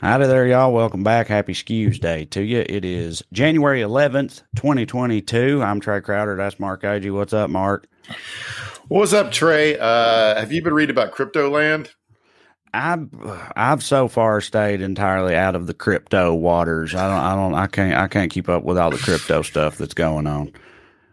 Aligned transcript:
Howdy 0.00 0.28
there, 0.28 0.46
y'all. 0.46 0.72
Welcome 0.72 1.02
back. 1.02 1.26
Happy 1.26 1.52
Skews 1.52 2.00
Day 2.00 2.24
to 2.24 2.40
you. 2.40 2.64
It 2.66 2.86
is 2.86 3.22
January 3.34 3.82
11th, 3.82 4.42
2022. 4.56 5.62
I'm 5.62 5.78
Trae 5.78 6.02
Crowder. 6.02 6.36
That's 6.36 6.58
Mark 6.58 6.84
Agee. 6.84 7.12
What's 7.12 7.34
up, 7.34 7.50
Mark? 7.50 7.86
What's 8.88 9.12
up, 9.12 9.30
Trey? 9.30 9.78
Uh, 9.78 10.40
have 10.40 10.52
you 10.52 10.62
been 10.62 10.72
reading 10.72 10.96
about 10.96 11.12
crypto 11.12 11.50
land? 11.50 11.90
I've 12.72 13.10
I've 13.54 13.82
so 13.82 14.08
far 14.08 14.40
stayed 14.40 14.80
entirely 14.80 15.36
out 15.36 15.54
of 15.54 15.66
the 15.66 15.74
crypto 15.74 16.34
waters. 16.34 16.94
I 16.94 17.06
don't 17.06 17.22
I 17.22 17.34
don't 17.34 17.54
I 17.54 17.66
can't 17.66 17.94
I 17.94 18.08
can't 18.08 18.32
keep 18.32 18.48
up 18.48 18.64
with 18.64 18.78
all 18.78 18.90
the 18.90 18.96
crypto 18.96 19.42
stuff 19.42 19.76
that's 19.76 19.92
going 19.92 20.26
on. 20.26 20.50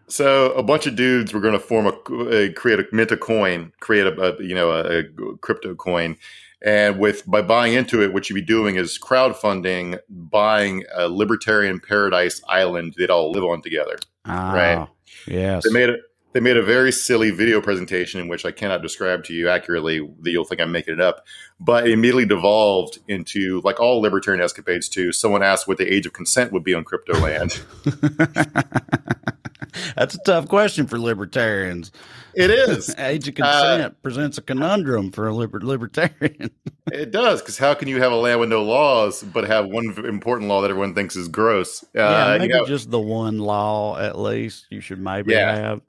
So 0.08 0.54
a 0.54 0.64
bunch 0.64 0.88
of 0.88 0.96
dudes 0.96 1.34
were 1.34 1.42
going 1.42 1.54
to 1.54 1.60
form 1.60 1.88
a, 1.88 2.50
create 2.54 2.80
a 2.80 2.86
mint 2.94 3.12
a 3.12 3.18
coin, 3.18 3.74
create 3.82 4.08
a, 4.08 4.18
a 4.18 4.42
you 4.42 4.56
know 4.56 4.72
a, 4.72 5.00
a, 5.00 5.38
crypto 5.42 5.76
coin, 5.76 6.16
and 6.64 7.00
with 7.00 7.26
by 7.30 7.42
buying 7.42 7.74
into 7.74 8.02
it, 8.02 8.14
what 8.14 8.30
you'd 8.30 8.36
be 8.36 8.42
doing 8.42 8.76
is 8.76 8.98
crowdfunding, 9.00 10.00
buying 10.10 10.84
a 10.96 11.08
libertarian 11.08 11.80
paradise 11.80 12.42
island 12.48 12.96
they'd 12.98 13.10
all 13.10 13.32
live 13.32 13.44
on 13.44 13.62
together. 13.62 13.98
Ah, 14.26 14.54
right? 14.54 14.88
Yes. 15.28 15.64
They 15.64 15.72
made 15.72 15.90
it. 15.90 16.02
They 16.34 16.42
made 16.42 16.58
a 16.58 16.62
very 16.62 16.92
silly 16.92 17.32
video 17.32 17.62
presentation 17.62 18.20
in 18.20 18.28
which 18.28 18.46
I 18.46 18.52
cannot 18.52 18.84
describe 18.84 19.24
to 19.24 19.34
you 19.34 19.50
accurately 19.50 20.00
that 20.22 20.30
you'll 20.30 20.46
think 20.46 20.62
I'm 20.62 20.72
making 20.72 20.94
it 20.94 21.02
up, 21.02 21.26
but 21.60 21.88
it 21.88 21.94
immediately 21.94 22.26
devolved 22.26 23.00
into 23.08 23.62
like 23.64 23.80
all 23.80 24.02
libertarian 24.02 24.44
escapades 24.44 24.88
too. 24.88 25.12
Someone 25.12 25.42
asked 25.42 25.68
what 25.68 25.78
the 25.78 25.92
age 25.92 26.06
of 26.06 26.14
consent 26.14 26.52
would 26.52 26.64
be 26.64 26.76
on 26.76 26.84
crypto 26.84 27.18
land. 27.20 27.60
That's 29.96 30.16
a 30.16 30.20
tough 30.20 30.48
question 30.48 30.88
for 30.88 31.00
libertarians. 31.00 31.92
It 32.34 32.52
is. 32.52 32.94
Age 32.98 33.28
of 33.28 33.36
consent 33.36 33.84
uh, 33.84 33.90
presents 34.02 34.38
a 34.38 34.42
conundrum 34.42 35.12
for 35.12 35.28
a 35.28 35.34
liber- 35.34 35.62
libertarian. 35.62 36.52
it 36.92 37.12
does, 37.12 37.42
because 37.42 37.58
how 37.58 37.74
can 37.74 37.88
you 37.88 38.02
have 38.02 38.12
a 38.12 38.16
land 38.16 38.40
with 38.40 38.50
no 38.50 38.64
laws, 38.64 39.24
but 39.24 39.46
have 39.46 39.68
one 39.68 39.94
important 40.06 40.50
law 40.50 40.62
that 40.62 40.70
everyone 40.70 40.94
thinks 40.94 41.16
is 41.16 41.28
gross? 41.28 41.84
Uh, 41.84 41.88
yeah, 41.96 42.38
maybe 42.38 42.54
you 42.54 42.60
know, 42.60 42.66
just 42.66 42.92
the 42.92 43.00
one 43.00 43.40
law 43.40 43.98
at 43.98 44.18
least 44.18 44.68
you 44.70 44.82
should 44.82 45.00
maybe 45.00 45.34
yeah. 45.34 45.56
have. 45.56 45.82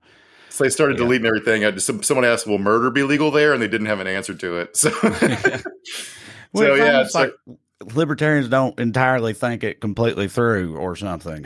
So 0.48 0.64
they 0.64 0.70
started 0.70 0.98
yeah. 0.98 1.04
deleting 1.04 1.26
everything. 1.26 1.64
I 1.64 1.70
just, 1.70 2.04
someone 2.04 2.24
asked, 2.24 2.46
"Will 2.46 2.58
murder 2.58 2.90
be 2.90 3.02
legal 3.02 3.30
there?" 3.30 3.52
And 3.52 3.62
they 3.62 3.68
didn't 3.68 3.86
have 3.86 4.00
an 4.00 4.06
answer 4.06 4.34
to 4.34 4.58
it. 4.58 4.76
So, 4.76 4.90
yeah. 5.02 5.60
well, 6.52 6.66
so 6.66 6.74
yeah, 6.74 7.02
it's 7.02 7.14
like, 7.14 7.32
like 7.46 7.58
libertarians 7.94 8.48
don't 8.48 8.78
entirely 8.80 9.34
think 9.34 9.62
it 9.62 9.80
completely 9.80 10.28
through 10.28 10.76
or 10.76 10.96
something. 10.96 11.44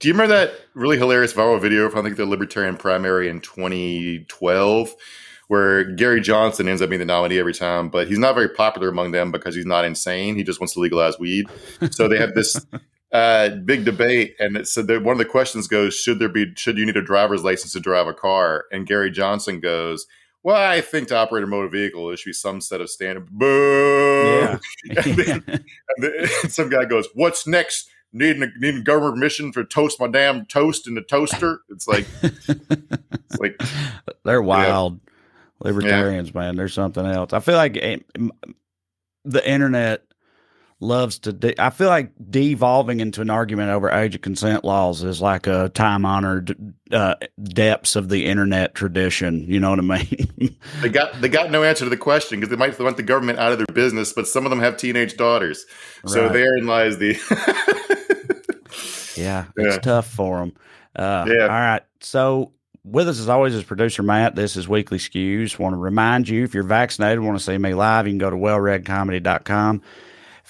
Do 0.00 0.08
you 0.08 0.14
remember 0.14 0.34
that 0.34 0.54
really 0.72 0.96
hilarious 0.96 1.34
viral 1.34 1.60
video 1.60 1.88
from 1.90 2.00
I 2.00 2.02
think 2.04 2.16
the 2.16 2.24
Libertarian 2.24 2.78
primary 2.78 3.28
in 3.28 3.40
2012, 3.40 4.94
where 5.48 5.84
Gary 5.84 6.22
Johnson 6.22 6.68
ends 6.68 6.80
up 6.80 6.88
being 6.88 7.00
the 7.00 7.04
nominee 7.04 7.38
every 7.38 7.52
time, 7.52 7.90
but 7.90 8.08
he's 8.08 8.18
not 8.18 8.34
very 8.34 8.48
popular 8.48 8.88
among 8.88 9.10
them 9.10 9.30
because 9.30 9.54
he's 9.54 9.66
not 9.66 9.84
insane. 9.84 10.36
He 10.36 10.42
just 10.42 10.58
wants 10.58 10.72
to 10.72 10.80
legalize 10.80 11.18
weed. 11.18 11.48
So 11.90 12.08
they 12.08 12.16
have 12.16 12.32
this 12.32 12.56
uh, 13.12 13.50
big 13.50 13.84
debate, 13.84 14.36
and 14.38 14.56
it 14.56 14.68
so 14.68 14.82
one 15.00 15.12
of 15.12 15.18
the 15.18 15.26
questions 15.26 15.68
goes: 15.68 15.94
Should 15.94 16.18
there 16.18 16.30
be? 16.30 16.46
Should 16.56 16.78
you 16.78 16.86
need 16.86 16.96
a 16.96 17.02
driver's 17.02 17.44
license 17.44 17.74
to 17.74 17.80
drive 17.80 18.06
a 18.06 18.14
car? 18.14 18.64
And 18.72 18.86
Gary 18.86 19.10
Johnson 19.10 19.60
goes. 19.60 20.06
Well, 20.42 20.56
I 20.56 20.80
think 20.80 21.08
to 21.08 21.16
operate 21.16 21.44
a 21.44 21.46
motor 21.46 21.68
vehicle, 21.68 22.08
there 22.08 22.16
should 22.16 22.30
be 22.30 22.32
some 22.32 22.62
set 22.62 22.80
of 22.80 22.88
standard. 22.88 23.28
Boo! 23.28 24.24
Yeah. 24.24 24.58
and, 25.04 25.16
then, 25.16 25.44
and 25.46 25.64
then 25.98 26.28
some 26.48 26.70
guy 26.70 26.86
goes, 26.86 27.06
"What's 27.12 27.46
next?" 27.46 27.90
Needing 28.12 28.52
needing 28.58 28.84
government 28.84 29.14
permission 29.14 29.52
to 29.52 29.64
toast 29.64 30.00
my 30.00 30.08
damn 30.08 30.46
toast 30.46 30.86
in 30.86 30.94
the 30.94 31.02
toaster. 31.02 31.60
It's 31.68 31.86
like 31.86 32.06
it's 32.22 33.38
like 33.38 33.60
they're 34.24 34.42
wild 34.42 35.00
yeah. 35.04 35.10
libertarians, 35.60 36.30
yeah. 36.34 36.40
man. 36.40 36.56
There's 36.56 36.74
something 36.74 37.06
else. 37.06 37.32
I 37.32 37.40
feel 37.40 37.56
like 37.56 37.76
eh, 37.76 37.98
the 39.24 39.48
internet 39.48 40.04
loves 40.80 41.18
to. 41.20 41.32
De- 41.32 41.60
I 41.62 41.70
feel 41.70 41.88
like 41.88 42.12
devolving 42.30 43.00
into 43.00 43.20
an 43.20 43.30
argument 43.30 43.70
over 43.70 43.90
age 43.90 44.14
of 44.14 44.22
consent 44.22 44.64
laws 44.64 45.04
is 45.04 45.20
like 45.20 45.46
a 45.46 45.68
time 45.68 46.04
honored 46.04 46.74
uh, 46.90 47.14
depths 47.42 47.96
of 47.96 48.08
the 48.08 48.26
internet 48.26 48.74
tradition. 48.74 49.44
You 49.46 49.60
know 49.60 49.70
what 49.70 49.78
I 49.78 49.82
mean? 49.82 50.56
they 50.80 50.88
got 50.88 51.20
they 51.20 51.28
got 51.28 51.50
no 51.50 51.62
answer 51.62 51.84
to 51.84 51.90
the 51.90 51.96
question 51.96 52.40
because 52.40 52.50
they 52.50 52.56
might 52.56 52.78
want 52.78 52.96
the 52.96 53.02
government 53.02 53.38
out 53.38 53.52
of 53.52 53.58
their 53.58 53.66
business, 53.72 54.12
but 54.12 54.26
some 54.26 54.46
of 54.46 54.50
them 54.50 54.60
have 54.60 54.76
teenage 54.76 55.16
daughters, 55.16 55.64
so 56.06 56.24
right. 56.24 56.32
therein 56.32 56.66
lies 56.66 56.98
the. 56.98 57.16
yeah, 59.16 59.44
it's 59.56 59.76
yeah. 59.76 59.80
tough 59.80 60.08
for 60.08 60.38
them. 60.38 60.52
Uh, 60.96 61.26
yeah. 61.28 61.42
All 61.42 61.48
right, 61.48 61.82
so 62.00 62.52
with 62.82 63.08
us 63.08 63.20
as 63.20 63.28
always 63.28 63.54
is 63.54 63.62
producer 63.62 64.02
Matt. 64.02 64.34
This 64.34 64.56
is 64.56 64.68
Weekly 64.68 64.98
Skews. 64.98 65.58
Want 65.58 65.74
to 65.74 65.76
remind 65.76 66.28
you 66.28 66.44
if 66.44 66.54
you're 66.54 66.62
vaccinated, 66.62 67.20
want 67.20 67.38
to 67.38 67.44
see 67.44 67.58
me 67.58 67.74
live, 67.74 68.06
you 68.06 68.12
can 68.12 68.18
go 68.18 68.30
to 68.30 68.36
wellredcomedy.com. 68.36 69.82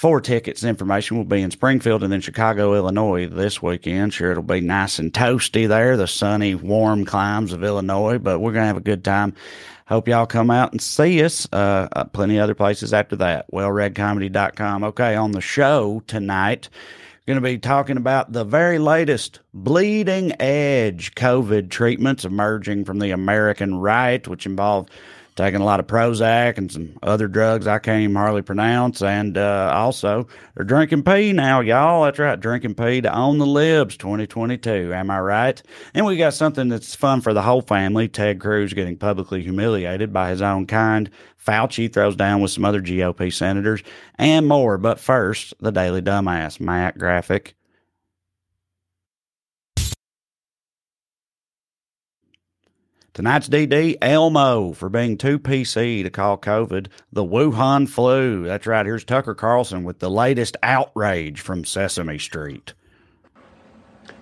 For 0.00 0.18
tickets 0.22 0.64
information 0.64 1.18
will 1.18 1.26
be 1.26 1.42
in 1.42 1.50
Springfield 1.50 2.02
and 2.02 2.10
then 2.10 2.22
Chicago, 2.22 2.74
Illinois 2.74 3.26
this 3.26 3.60
weekend. 3.60 4.14
Sure, 4.14 4.30
it'll 4.30 4.42
be 4.42 4.62
nice 4.62 4.98
and 4.98 5.12
toasty 5.12 5.68
there, 5.68 5.94
the 5.98 6.06
sunny, 6.06 6.54
warm 6.54 7.04
climes 7.04 7.52
of 7.52 7.62
Illinois, 7.62 8.16
but 8.16 8.38
we're 8.38 8.52
going 8.52 8.62
to 8.62 8.68
have 8.68 8.78
a 8.78 8.80
good 8.80 9.04
time. 9.04 9.34
Hope 9.88 10.08
y'all 10.08 10.24
come 10.24 10.50
out 10.50 10.72
and 10.72 10.80
see 10.80 11.22
us. 11.22 11.46
Uh, 11.52 11.86
uh, 11.92 12.04
plenty 12.04 12.40
other 12.40 12.54
places 12.54 12.94
after 12.94 13.14
that. 13.16 13.52
WellRedComedy.com. 13.52 14.84
Okay, 14.84 15.16
on 15.16 15.32
the 15.32 15.42
show 15.42 16.02
tonight, 16.06 16.70
going 17.26 17.36
to 17.36 17.48
be 17.48 17.58
talking 17.58 17.96
about 17.96 18.32
the 18.32 18.42
very 18.42 18.78
latest 18.78 19.38
bleeding 19.54 20.32
edge 20.40 21.14
COVID 21.14 21.70
treatments 21.70 22.24
emerging 22.24 22.86
from 22.86 22.98
the 22.98 23.10
American 23.10 23.76
right, 23.76 24.26
which 24.26 24.46
involve 24.46 24.88
taking 25.40 25.62
a 25.62 25.64
lot 25.64 25.80
of 25.80 25.86
Prozac 25.86 26.58
and 26.58 26.70
some 26.70 26.98
other 27.02 27.26
drugs 27.26 27.66
I 27.66 27.78
can't 27.78 28.02
even 28.02 28.14
hardly 28.14 28.42
pronounce. 28.42 29.00
And 29.00 29.38
uh, 29.38 29.72
also, 29.74 30.26
they're 30.54 30.66
drinking 30.66 31.02
pee 31.04 31.32
now, 31.32 31.60
y'all. 31.60 32.04
That's 32.04 32.18
right, 32.18 32.38
drinking 32.38 32.74
pee 32.74 33.00
to 33.00 33.14
own 33.14 33.38
the 33.38 33.46
libs 33.46 33.96
2022. 33.96 34.92
Am 34.92 35.10
I 35.10 35.18
right? 35.20 35.62
And 35.94 36.04
we 36.04 36.18
got 36.18 36.34
something 36.34 36.68
that's 36.68 36.94
fun 36.94 37.22
for 37.22 37.32
the 37.32 37.40
whole 37.42 37.62
family. 37.62 38.06
Ted 38.06 38.38
Cruz 38.38 38.74
getting 38.74 38.98
publicly 38.98 39.42
humiliated 39.42 40.12
by 40.12 40.28
his 40.28 40.42
own 40.42 40.66
kind. 40.66 41.10
Fauci 41.42 41.90
throws 41.90 42.16
down 42.16 42.42
with 42.42 42.50
some 42.50 42.66
other 42.66 42.82
GOP 42.82 43.32
senators 43.32 43.82
and 44.16 44.46
more. 44.46 44.76
But 44.76 45.00
first, 45.00 45.54
the 45.58 45.72
Daily 45.72 46.02
Dumbass, 46.02 46.60
Matt 46.60 46.98
Graphic. 46.98 47.54
Tonight's 53.12 53.48
DD, 53.48 53.96
Elmo, 54.00 54.72
for 54.72 54.88
being 54.88 55.18
too 55.18 55.40
PC 55.40 56.04
to 56.04 56.10
call 56.10 56.38
COVID 56.38 56.86
the 57.12 57.24
Wuhan 57.24 57.88
flu. 57.88 58.44
That's 58.44 58.68
right. 58.68 58.86
Here's 58.86 59.02
Tucker 59.02 59.34
Carlson 59.34 59.82
with 59.82 59.98
the 59.98 60.08
latest 60.08 60.56
outrage 60.62 61.40
from 61.40 61.64
Sesame 61.64 62.18
Street. 62.18 62.72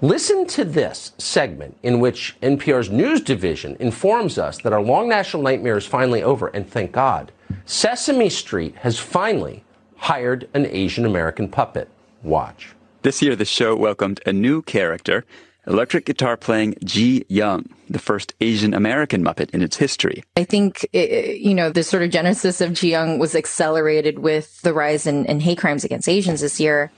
Listen 0.01 0.47
to 0.47 0.65
this 0.65 1.13
segment 1.19 1.77
in 1.83 2.01
which 2.01 2.37
NPR's 2.41 2.89
news 2.89 3.21
division 3.21 3.77
informs 3.79 4.39
us 4.39 4.57
that 4.59 4.73
our 4.73 4.81
long 4.81 5.07
national 5.07 5.43
nightmare 5.43 5.77
is 5.77 5.85
finally 5.85 6.23
over, 6.23 6.47
and 6.49 6.67
thank 6.67 6.93
God. 6.93 7.31
Sesame 7.67 8.31
Street 8.31 8.75
has 8.77 8.99
finally 8.99 9.65
hired 9.97 10.49
an 10.55 10.65
Asian 10.65 11.05
American 11.05 11.49
puppet. 11.49 11.91
Watch. 12.23 12.75
This 13.03 13.21
year, 13.21 13.37
the 13.37 13.45
show 13.45 13.77
welcomed 13.77 14.21
a 14.25 14.33
new 14.33 14.63
character 14.63 15.27
electric 15.69 16.07
guitar 16.07 16.37
playing 16.37 16.75
Ji 16.85 17.25
Young, 17.29 17.69
the 17.89 17.99
first 17.99 18.35
Asian 18.41 18.75
American 18.75 19.23
Muppet 19.23 19.51
in 19.51 19.63
its 19.63 19.77
history. 19.77 20.25
I 20.37 20.45
think, 20.45 20.87
it, 20.93 21.39
you 21.39 21.55
know, 21.55 21.71
the 21.71 21.83
sort 21.83 22.03
of 22.03 22.11
genesis 22.11 22.61
of 22.61 22.73
Ji 22.73 22.91
Young 22.91 23.19
was 23.19 23.35
accelerated 23.35 24.19
with 24.19 24.61
the 24.63 24.73
rise 24.73 25.07
in, 25.07 25.27
in 25.27 25.41
hate 25.41 25.59
crimes 25.59 25.85
against 25.85 26.09
Asians 26.09 26.41
this 26.41 26.59
year. 26.59 26.91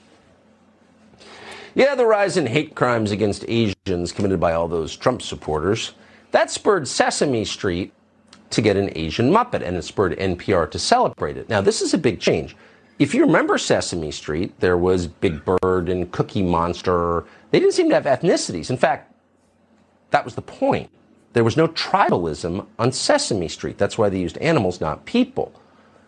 Yeah, 1.74 1.94
the 1.94 2.06
rise 2.06 2.36
in 2.36 2.46
hate 2.46 2.74
crimes 2.74 3.10
against 3.10 3.44
Asians 3.46 4.12
committed 4.12 4.40
by 4.40 4.52
all 4.52 4.68
those 4.68 4.96
Trump 4.96 5.22
supporters. 5.22 5.92
That 6.32 6.50
spurred 6.50 6.88
Sesame 6.88 7.44
Street 7.44 7.92
to 8.50 8.60
get 8.60 8.76
an 8.76 8.90
Asian 8.96 9.30
Muppet, 9.30 9.62
and 9.62 9.76
it 9.76 9.82
spurred 9.82 10.18
NPR 10.18 10.70
to 10.70 10.78
celebrate 10.78 11.36
it. 11.36 11.48
Now, 11.48 11.60
this 11.60 11.80
is 11.80 11.94
a 11.94 11.98
big 11.98 12.20
change. 12.20 12.56
If 12.98 13.14
you 13.14 13.24
remember 13.24 13.56
Sesame 13.56 14.10
Street, 14.10 14.58
there 14.60 14.76
was 14.76 15.06
Big 15.06 15.42
Bird 15.44 15.88
and 15.88 16.10
Cookie 16.12 16.42
Monster 16.42 17.24
they 17.50 17.60
didn't 17.60 17.74
seem 17.74 17.88
to 17.88 17.94
have 17.94 18.04
ethnicities. 18.04 18.70
In 18.70 18.76
fact, 18.76 19.12
that 20.10 20.24
was 20.24 20.34
the 20.34 20.42
point. 20.42 20.90
There 21.32 21.44
was 21.44 21.56
no 21.56 21.68
tribalism 21.68 22.66
on 22.78 22.92
Sesame 22.92 23.48
Street. 23.48 23.78
That's 23.78 23.96
why 23.96 24.08
they 24.08 24.18
used 24.18 24.38
animals, 24.38 24.80
not 24.80 25.04
people. 25.04 25.52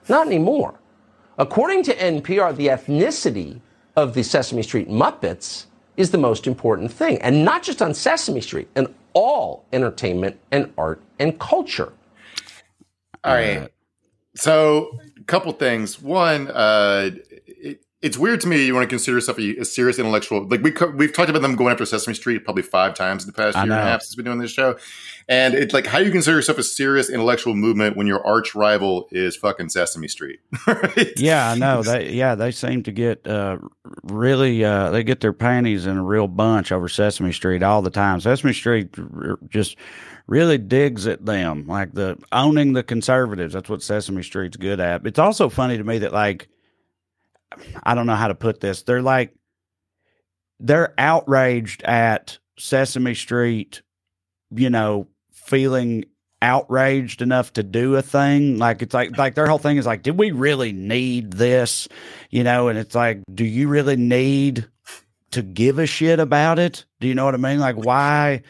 Not 0.09 0.27
anymore. 0.27 0.75
According 1.39 1.85
to 1.85 1.95
NPR, 1.95 2.57
the 2.57 2.69
ethnicity 2.69 3.61
of 3.97 4.15
the 4.15 4.23
Sesame 4.23 4.63
Street 4.63 4.89
Muppets 4.89 5.67
is 5.97 6.11
the 6.11 6.19
most 6.19 6.47
important 6.47 6.91
thing. 6.91 7.21
And 7.23 7.45
not 7.45 7.63
just 7.63 7.81
on 7.81 7.95
Sesame 7.95 8.41
Street, 8.41 8.69
in 8.75 8.93
all 9.13 9.65
entertainment 9.73 10.39
and 10.51 10.73
art 10.77 11.01
and 11.19 11.39
culture. 11.39 11.93
All 13.25 13.35
right. 13.35 13.69
So, 14.35 14.99
a 15.21 15.25
couple 15.25 15.53
things. 15.53 16.01
One, 16.01 16.49
uh, 16.49 17.11
it's 18.03 18.19
weird 18.19 18.41
to 18.41 18.49
me. 18.49 18.67
You 18.67 18.75
want 18.75 18.83
to 18.85 18.89
consider 18.89 19.17
yourself 19.17 19.39
a, 19.39 19.59
a 19.59 19.65
serious 19.65 19.99
intellectual. 19.99 20.47
Like 20.49 20.61
we 20.63 20.75
we've 20.95 21.13
talked 21.13 21.31
about 21.31 21.41
them 21.41 21.55
going 21.55 21.71
after 21.71 21.87
Sesame 21.87 22.15
Street 22.15 22.45
probably 22.45 22.65
five 22.65 22.95
times 22.95 23.23
in 23.23 23.29
the 23.29 23.33
past 23.33 23.55
year 23.57 23.63
and 23.63 23.73
a 23.73 23.77
half 23.77 24.03
since 24.03 24.17
we've 24.17 24.25
been 24.25 24.33
doing 24.33 24.41
this 24.41 24.51
show. 24.51 24.77
And 25.29 25.55
it's 25.55 25.73
like, 25.73 25.87
how 25.87 26.01
do 26.01 26.05
you 26.05 26.11
consider 26.11 26.37
yourself 26.37 26.59
a 26.59 26.65
serious 26.65 27.09
intellectual 27.09 27.55
movement 27.55 27.97
when 27.97 28.09
your 28.09 28.27
arch 28.27 28.57
rival 28.57 29.09
is 29.13 29.37
fucking 29.37 29.69
Sesame 29.69 30.09
Street? 30.09 30.41
right? 30.67 31.13
Yeah, 31.17 31.51
I 31.51 31.55
know. 31.55 31.85
They 31.85 32.11
yeah, 32.11 32.35
they 32.35 32.51
seem 32.51 32.83
to 32.83 32.93
get 32.93 33.25
uh, 33.25 33.59
really 34.03 34.65
uh, 34.65 34.91
they 34.91 35.05
get 35.05 35.21
their 35.21 35.33
panties 35.33 35.87
in 35.87 35.97
a 35.97 36.05
real 36.05 36.27
bunch 36.27 36.73
over 36.73 36.89
Sesame 36.89 37.33
Street 37.33 37.63
all 37.63 37.83
the 37.83 37.91
time. 37.91 38.19
Sesame 38.19 38.53
Street 38.53 38.89
just 39.49 39.77
really 40.27 40.59
digs 40.59 41.07
at 41.07 41.25
them, 41.25 41.69
like 41.69 41.93
the 41.93 42.19
owning 42.33 42.73
the 42.73 42.83
conservatives. 42.83 43.55
That's 43.55 43.69
what 43.69 43.81
Sesame 43.81 44.25
Street's 44.25 44.57
good 44.57 44.81
at. 44.81 45.07
It's 45.07 45.21
also 45.21 45.49
funny 45.49 45.79
to 45.79 45.85
me 45.85 45.99
that 45.99 46.13
like 46.13 46.49
I 47.83 47.95
don't 47.95 48.07
know 48.07 48.15
how 48.15 48.29
to 48.29 48.35
put 48.35 48.61
this. 48.61 48.83
They're 48.83 49.03
like 49.03 49.35
they're 50.61 50.95
outraged 50.97 51.83
at 51.83 52.39
Sesame 52.59 53.15
Street, 53.15 53.83
you 54.51 54.71
know, 54.71 55.09
feeling 55.33 56.05
outraged 56.41 57.23
enough 57.23 57.53
to 57.55 57.63
do 57.63 57.97
a 57.97 58.03
thing. 58.03 58.59
Like 58.59 58.83
it's 58.83 58.95
like 58.95 59.17
like 59.17 59.35
their 59.35 59.47
whole 59.47 59.59
thing 59.59 59.77
is 59.77 59.87
like, 59.87 60.03
did 60.03 60.19
we 60.19 60.31
really 60.33 60.73
need 60.73 61.33
this? 61.33 61.89
You 62.31 62.45
know, 62.45 62.69
and 62.69 62.79
it's 62.79 62.95
like, 62.95 63.23
do 63.33 63.45
you 63.45 63.69
really 63.69 63.97
need 63.97 64.69
to 65.33 65.43
give 65.43 65.79
a 65.79 65.87
shit 65.87 66.21
about 66.21 66.59
it? 66.59 66.85
Do 67.01 67.09
you 67.09 67.15
know 67.15 67.25
what 67.25 67.35
I 67.35 67.39
mean? 67.39 67.59
Like 67.59 67.77
why 67.77 68.43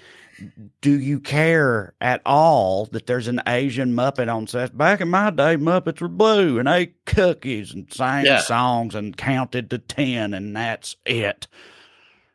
do 0.81 0.99
you 0.99 1.21
care 1.21 1.95
at 2.01 2.23
all 2.25 2.87
that 2.87 3.07
there's 3.07 3.29
an 3.29 3.41
Asian 3.47 3.95
Muppet 3.95 4.33
on 4.33 4.47
set? 4.47 4.77
Back 4.77 5.01
in 5.01 5.09
my 5.09 5.31
day, 5.31 5.57
Muppets 5.57 6.01
were 6.01 6.09
blue 6.09 6.59
and 6.59 6.69
ate 6.69 7.05
cookies 7.05 7.73
and 7.73 7.93
sang 7.93 8.25
yeah. 8.25 8.41
songs 8.41 8.95
and 8.95 9.17
counted 9.17 9.71
to 9.71 9.79
ten, 9.79 10.35
and 10.35 10.57
that's 10.57 10.97
it. 11.07 11.47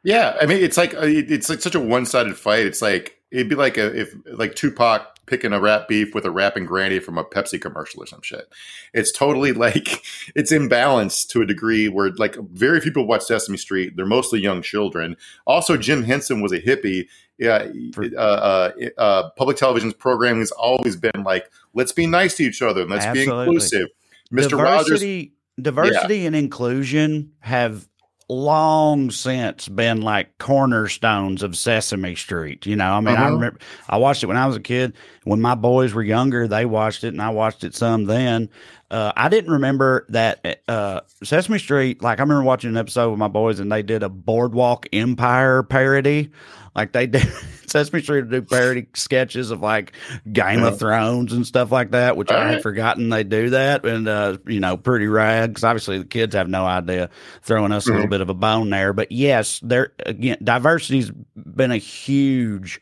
Yeah, 0.03 0.37
I 0.41 0.45
mean, 0.45 0.63
it's 0.63 0.77
like 0.77 0.93
uh, 0.93 1.01
it's 1.03 1.49
like 1.49 1.61
such 1.61 1.75
a 1.75 1.79
one 1.79 2.05
sided 2.05 2.37
fight. 2.37 2.65
It's 2.65 2.81
like 2.81 3.19
it'd 3.31 3.49
be 3.49 3.55
like 3.55 3.77
a, 3.77 3.99
if 3.99 4.15
like 4.25 4.55
Tupac 4.55 5.17
picking 5.27 5.53
a 5.53 5.59
rap 5.59 5.87
beef 5.87 6.15
with 6.15 6.25
a 6.25 6.31
rapping 6.31 6.65
granny 6.65 6.99
from 6.99 7.17
a 7.17 7.23
Pepsi 7.23 7.61
commercial 7.61 8.01
or 8.01 8.07
some 8.07 8.21
shit. 8.21 8.47
It's 8.93 9.11
totally 9.11 9.51
like 9.53 10.03
it's 10.35 10.51
imbalanced 10.51 11.27
to 11.29 11.41
a 11.41 11.45
degree 11.45 11.87
where 11.87 12.11
like 12.11 12.35
very 12.51 12.79
few 12.79 12.91
people 12.91 13.05
watch 13.05 13.23
Sesame 13.23 13.57
Street. 13.57 13.95
They're 13.95 14.05
mostly 14.05 14.39
young 14.39 14.61
children. 14.61 15.15
Also, 15.45 15.77
Jim 15.77 16.03
Henson 16.03 16.41
was 16.41 16.51
a 16.51 16.61
hippie. 16.61 17.07
Yeah, 17.37 17.67
uh, 17.97 18.19
uh, 18.19 18.71
uh, 18.97 19.29
public 19.37 19.57
television's 19.57 19.93
programming 19.93 20.39
has 20.39 20.51
always 20.51 20.95
been 20.95 21.23
like, 21.23 21.49
let's 21.73 21.91
be 21.91 22.07
nice 22.07 22.35
to 22.37 22.43
each 22.43 22.61
other 22.61 22.81
and 22.81 22.89
let's 22.89 23.05
Absolutely. 23.05 23.35
be 23.35 23.41
inclusive. 23.41 23.87
Mr. 24.33 24.49
Diversity, 24.49 25.17
Rogers, 25.17 25.63
diversity 25.63 26.17
yeah. 26.19 26.27
and 26.27 26.35
inclusion 26.35 27.33
have 27.41 27.87
long 28.29 29.09
since 29.09 29.67
been 29.67 30.01
like 30.01 30.37
cornerstones 30.37 31.43
of 31.43 31.55
Sesame 31.55 32.15
Street. 32.15 32.65
You 32.65 32.75
know, 32.75 32.91
I 32.91 32.99
mean, 32.99 33.15
uh-huh. 33.15 33.23
I 33.23 33.29
remember 33.29 33.59
I 33.87 33.97
watched 33.97 34.23
it 34.23 34.27
when 34.27 34.37
I 34.37 34.45
was 34.45 34.55
a 34.55 34.61
kid. 34.61 34.93
When 35.23 35.41
my 35.41 35.55
boys 35.55 35.93
were 35.93 36.03
younger, 36.03 36.47
they 36.47 36.65
watched 36.65 37.03
it, 37.03 37.09
and 37.09 37.21
I 37.21 37.29
watched 37.29 37.63
it 37.63 37.75
some 37.75 38.05
then. 38.05 38.49
Uh, 38.89 39.11
I 39.17 39.27
didn't 39.27 39.51
remember 39.51 40.05
that 40.09 40.61
uh, 40.67 41.01
Sesame 41.23 41.59
Street. 41.59 42.01
Like, 42.01 42.19
I 42.19 42.23
remember 42.23 42.43
watching 42.43 42.69
an 42.69 42.77
episode 42.77 43.09
with 43.09 43.19
my 43.19 43.27
boys, 43.27 43.59
and 43.59 43.71
they 43.71 43.83
did 43.83 44.03
a 44.03 44.09
Boardwalk 44.09 44.87
Empire 44.93 45.63
parody. 45.63 46.31
Like 46.77 46.91
they 46.93 47.07
did 47.07 47.27
Sesame 47.69 48.01
Street 48.01 48.21
to 48.21 48.27
do 48.27 48.41
parody 48.41 48.87
sketches 48.93 49.51
of 49.51 49.61
like 49.61 49.93
Game 50.31 50.63
of 50.63 50.79
Thrones 50.79 51.33
and 51.33 51.45
stuff 51.45 51.71
like 51.71 51.91
that, 51.91 52.15
which 52.15 52.31
All 52.31 52.37
I 52.37 52.43
right. 52.43 52.53
had 52.53 52.63
forgotten 52.63 53.09
they 53.09 53.23
do 53.23 53.49
that. 53.49 53.85
And, 53.85 54.07
uh, 54.07 54.37
you 54.47 54.59
know, 54.59 54.77
pretty 54.77 55.07
rad 55.07 55.51
because 55.51 55.63
obviously 55.63 55.99
the 55.99 56.05
kids 56.05 56.33
have 56.33 56.47
no 56.47 56.65
idea 56.65 57.09
throwing 57.41 57.71
us 57.71 57.83
mm-hmm. 57.83 57.91
a 57.91 57.93
little 57.93 58.05
mm-hmm. 58.05 58.11
bit 58.11 58.21
of 58.21 58.29
a 58.29 58.33
bone 58.33 58.69
there. 58.69 58.93
But 58.93 59.11
yes, 59.11 59.59
there 59.61 59.93
again, 60.05 60.37
diversity's 60.41 61.11
been 61.35 61.71
a 61.71 61.77
huge, 61.77 62.81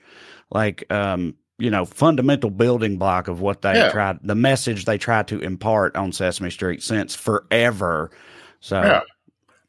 like, 0.52 0.92
um, 0.92 1.36
you 1.58 1.72
know, 1.72 1.86
fundamental 1.86 2.52
building 2.52 2.98
block 2.98 3.28
of 3.28 3.42
what 3.42 3.64
they 3.64 3.74
yeah. 3.74 3.90
tried, 3.90 4.20
the 4.22 4.36
message 4.36 4.86
they 4.86 4.98
try 4.98 5.24
to 5.24 5.40
impart 5.40 5.96
on 5.96 6.12
Sesame 6.12 6.52
Street 6.52 6.84
since 6.84 7.16
forever. 7.16 8.12
So, 8.60 8.82
yeah. 8.82 9.02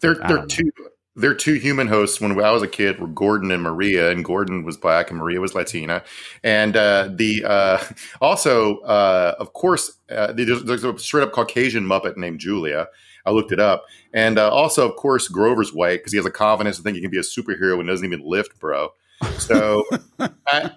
They're, 0.00 0.14
they're 0.14 0.44
two, 0.44 0.70
their 1.16 1.34
two 1.34 1.54
human 1.54 1.88
hosts 1.88 2.20
when 2.20 2.38
I 2.38 2.50
was 2.50 2.62
a 2.62 2.68
kid 2.68 3.00
were 3.00 3.08
Gordon 3.08 3.50
and 3.50 3.62
Maria, 3.62 4.10
and 4.10 4.24
Gordon 4.24 4.64
was 4.64 4.76
black 4.76 5.10
and 5.10 5.18
Maria 5.18 5.40
was 5.40 5.54
Latina. 5.54 6.04
And 6.44 6.76
uh, 6.76 7.08
the 7.12 7.44
uh, 7.44 7.82
also, 8.20 8.78
uh, 8.80 9.34
of 9.38 9.54
course, 9.54 9.92
uh, 10.10 10.32
there's, 10.32 10.62
there's, 10.64 10.84
a 10.84 10.98
straight 10.98 11.22
up 11.22 11.32
Caucasian 11.32 11.84
Muppet 11.84 12.16
named 12.16 12.38
Julia. 12.38 12.88
I 13.24 13.30
looked 13.30 13.50
it 13.50 13.58
up, 13.58 13.86
and 14.12 14.38
uh, 14.38 14.50
also, 14.50 14.88
of 14.88 14.94
course, 14.94 15.26
Grover's 15.26 15.72
white 15.72 15.98
because 15.98 16.12
he 16.12 16.18
has 16.18 16.26
a 16.26 16.30
confidence 16.30 16.76
to 16.76 16.82
think 16.82 16.94
he 16.94 17.02
can 17.02 17.10
be 17.10 17.19
a 17.19 17.22
superhero 17.22 17.80
and 17.80 17.88
doesn't 17.88 18.06
even 18.06 18.24
lift, 18.24 18.60
bro. 18.60 18.92
So. 19.38 19.84
I, 20.46 20.70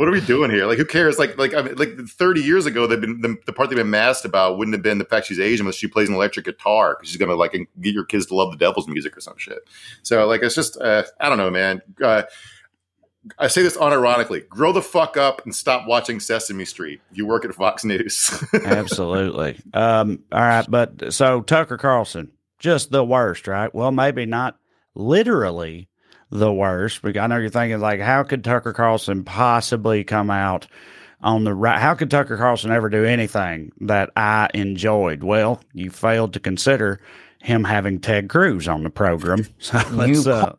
what 0.00 0.08
are 0.08 0.12
we 0.12 0.22
doing 0.22 0.50
here? 0.50 0.64
Like, 0.64 0.78
who 0.78 0.86
cares? 0.86 1.18
Like, 1.18 1.36
like 1.36 1.52
I 1.52 1.60
mean, 1.60 1.74
like 1.74 1.94
thirty 2.08 2.40
years 2.40 2.64
ago, 2.64 2.86
they've 2.86 2.98
been 2.98 3.20
the, 3.20 3.36
the, 3.44 3.52
part 3.52 3.68
they've 3.68 3.76
been 3.76 3.90
masked 3.90 4.24
about 4.24 4.56
wouldn't 4.56 4.74
have 4.74 4.82
been 4.82 4.96
the 4.96 5.04
fact 5.04 5.26
she's 5.26 5.38
Asian, 5.38 5.66
but 5.66 5.74
she 5.74 5.86
plays 5.86 6.08
an 6.08 6.14
electric 6.14 6.46
guitar 6.46 6.96
because 6.96 7.10
she's 7.10 7.18
gonna 7.18 7.34
like 7.34 7.52
get 7.52 7.92
your 7.92 8.06
kids 8.06 8.24
to 8.26 8.34
love 8.34 8.50
the 8.50 8.56
devil's 8.56 8.88
music 8.88 9.14
or 9.14 9.20
some 9.20 9.36
shit. 9.36 9.58
So, 10.02 10.26
like, 10.26 10.42
it's 10.42 10.54
just 10.54 10.80
uh, 10.80 11.02
I 11.20 11.28
don't 11.28 11.36
know, 11.36 11.50
man. 11.50 11.82
Uh, 12.02 12.22
I 13.38 13.48
say 13.48 13.62
this 13.62 13.76
unironically: 13.76 14.48
grow 14.48 14.72
the 14.72 14.80
fuck 14.80 15.18
up 15.18 15.44
and 15.44 15.54
stop 15.54 15.86
watching 15.86 16.18
Sesame 16.18 16.64
Street. 16.64 17.02
You 17.12 17.26
work 17.26 17.44
at 17.44 17.54
Fox 17.54 17.84
News. 17.84 18.42
Absolutely. 18.64 19.60
Um, 19.74 20.20
all 20.32 20.40
right, 20.40 20.64
but 20.66 21.12
so 21.12 21.42
Tucker 21.42 21.76
Carlson, 21.76 22.30
just 22.58 22.90
the 22.90 23.04
worst, 23.04 23.46
right? 23.46 23.74
Well, 23.74 23.92
maybe 23.92 24.24
not 24.24 24.56
literally 24.94 25.89
the 26.30 26.52
worst. 26.52 27.00
I 27.04 27.26
know 27.26 27.36
you're 27.36 27.50
thinking 27.50 27.80
like, 27.80 28.00
how 28.00 28.22
could 28.22 28.44
Tucker 28.44 28.72
Carlson 28.72 29.24
possibly 29.24 30.04
come 30.04 30.30
out 30.30 30.66
on 31.20 31.44
the 31.44 31.54
right? 31.54 31.78
How 31.78 31.94
could 31.94 32.10
Tucker 32.10 32.36
Carlson 32.36 32.70
ever 32.70 32.88
do 32.88 33.04
anything 33.04 33.72
that 33.80 34.10
I 34.16 34.48
enjoyed? 34.54 35.22
Well, 35.22 35.60
you 35.72 35.90
failed 35.90 36.32
to 36.34 36.40
consider 36.40 37.00
him 37.40 37.64
having 37.64 38.00
Ted 38.00 38.28
Cruz 38.28 38.68
on 38.68 38.84
the 38.84 38.90
program. 38.90 39.46
So 39.58 39.80
let's. 39.92 40.24
You 40.24 40.32
uh, 40.32 40.54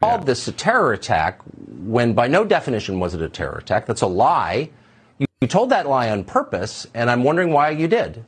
called 0.00 0.22
yeah. 0.22 0.26
this 0.26 0.48
a 0.48 0.52
terror 0.52 0.92
attack 0.92 1.40
when, 1.84 2.14
by 2.14 2.26
no 2.26 2.44
definition, 2.44 2.98
was 3.00 3.14
it 3.14 3.22
a 3.22 3.28
terror 3.28 3.58
attack? 3.58 3.86
That's 3.86 4.02
a 4.02 4.06
lie. 4.06 4.70
You, 5.18 5.26
you 5.40 5.48
told 5.48 5.70
that 5.70 5.86
lie 5.86 6.10
on 6.10 6.24
purpose, 6.24 6.86
and 6.94 7.10
I'm 7.10 7.22
wondering 7.22 7.52
why 7.52 7.70
you 7.70 7.86
did. 7.86 8.24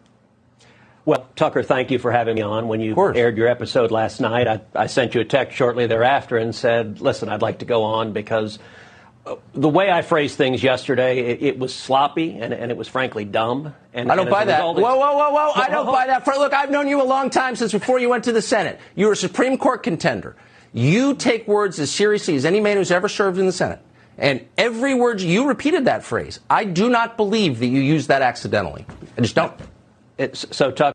Well, 1.06 1.26
Tucker, 1.36 1.62
thank 1.62 1.90
you 1.90 1.98
for 1.98 2.10
having 2.10 2.36
me 2.36 2.42
on. 2.42 2.66
When 2.66 2.80
you 2.80 2.98
aired 2.98 3.36
your 3.36 3.48
episode 3.48 3.90
last 3.90 4.20
night, 4.20 4.48
I, 4.48 4.60
I, 4.74 4.86
sent 4.86 5.14
you 5.14 5.20
a 5.20 5.24
text 5.24 5.54
shortly 5.54 5.86
thereafter 5.86 6.38
and 6.38 6.54
said, 6.54 7.00
listen, 7.00 7.28
I'd 7.28 7.42
like 7.42 7.58
to 7.58 7.66
go 7.66 7.82
on 7.82 8.14
because 8.14 8.58
uh, 9.26 9.36
the 9.52 9.68
way 9.68 9.90
I 9.90 10.00
phrased 10.00 10.38
things 10.38 10.62
yesterday, 10.62 11.18
it, 11.18 11.42
it 11.42 11.58
was 11.58 11.75
sloppy 11.75 12.38
and, 12.38 12.54
and, 12.54 12.70
it 12.70 12.78
was 12.78 12.88
frankly 12.88 13.26
dumb. 13.26 13.75
And, 13.92 14.11
I 14.11 14.16
don't 14.16 14.30
buy 14.30 14.46
that. 14.46 14.62
Whoa, 14.62 14.73
whoa, 14.73 14.96
whoa, 14.96 15.30
whoa. 15.30 15.52
I 15.54 15.68
don't 15.68 15.87
buy 15.87 16.06
that. 16.06 16.26
Look, 16.26 16.54
I've 16.54 16.70
known 16.70 16.88
you 16.88 17.02
a 17.02 17.04
long 17.04 17.28
time 17.28 17.54
since 17.54 17.73
before 17.73 17.99
you 17.99 18.08
went 18.08 18.25
to 18.25 18.32
the 18.32 18.42
Senate. 18.42 18.80
You 18.94 19.06
were 19.06 19.12
a 19.12 19.16
Supreme 19.16 19.58
Court 19.58 19.82
contender. 19.82 20.37
You 20.73 21.14
take 21.14 21.46
words 21.46 21.78
as 21.80 21.90
seriously 21.90 22.34
as 22.34 22.46
any 22.46 22.61
man 22.61 22.78
who's 22.78 22.90
ever 22.90 23.11
served 23.11 23.38
in 23.38 23.44
the 23.44 23.52
Senate. 23.52 23.80
And 24.16 24.46
every 24.56 24.94
word 24.94 25.20
you 25.20 25.49
repeated 25.49 25.84
that 25.84 26.02
phrase. 26.02 26.40
I 26.49 26.64
do 26.64 26.88
not 26.88 27.18
believe 27.18 27.58
that 27.58 27.66
you 27.66 27.80
used 27.80 28.08
that 28.08 28.23
accidentally. 28.23 28.87
I 29.18 29.20
just 29.20 29.34
don't. 29.34 29.52
It's, 30.18 30.47
so, 30.56 30.71
Tuck. 30.71 30.94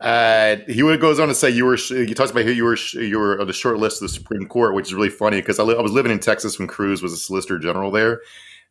Uh, 0.00 0.56
he 0.66 0.82
goes 0.98 1.18
on 1.18 1.28
to 1.28 1.34
say 1.34 1.48
you 1.48 1.64
were. 1.64 1.76
He 1.76 2.12
talks 2.12 2.30
about 2.30 2.44
who 2.44 2.50
you 2.50 2.64
were 2.64 2.76
you 2.94 3.18
were 3.18 3.40
on 3.40 3.46
the 3.46 3.52
short 3.52 3.78
list 3.78 4.02
of 4.02 4.08
the 4.08 4.14
Supreme 4.14 4.46
Court, 4.46 4.74
which 4.74 4.88
is 4.88 4.94
really 4.94 5.08
funny 5.08 5.40
because 5.40 5.58
I, 5.58 5.62
li- 5.62 5.76
I, 5.76 5.80
was 5.80 5.92
living 5.92 6.12
in 6.12 6.18
Texas 6.18 6.58
when 6.58 6.68
Cruz 6.68 7.02
was 7.02 7.12
a 7.12 7.16
Solicitor 7.16 7.58
General 7.58 7.90
there, 7.90 8.20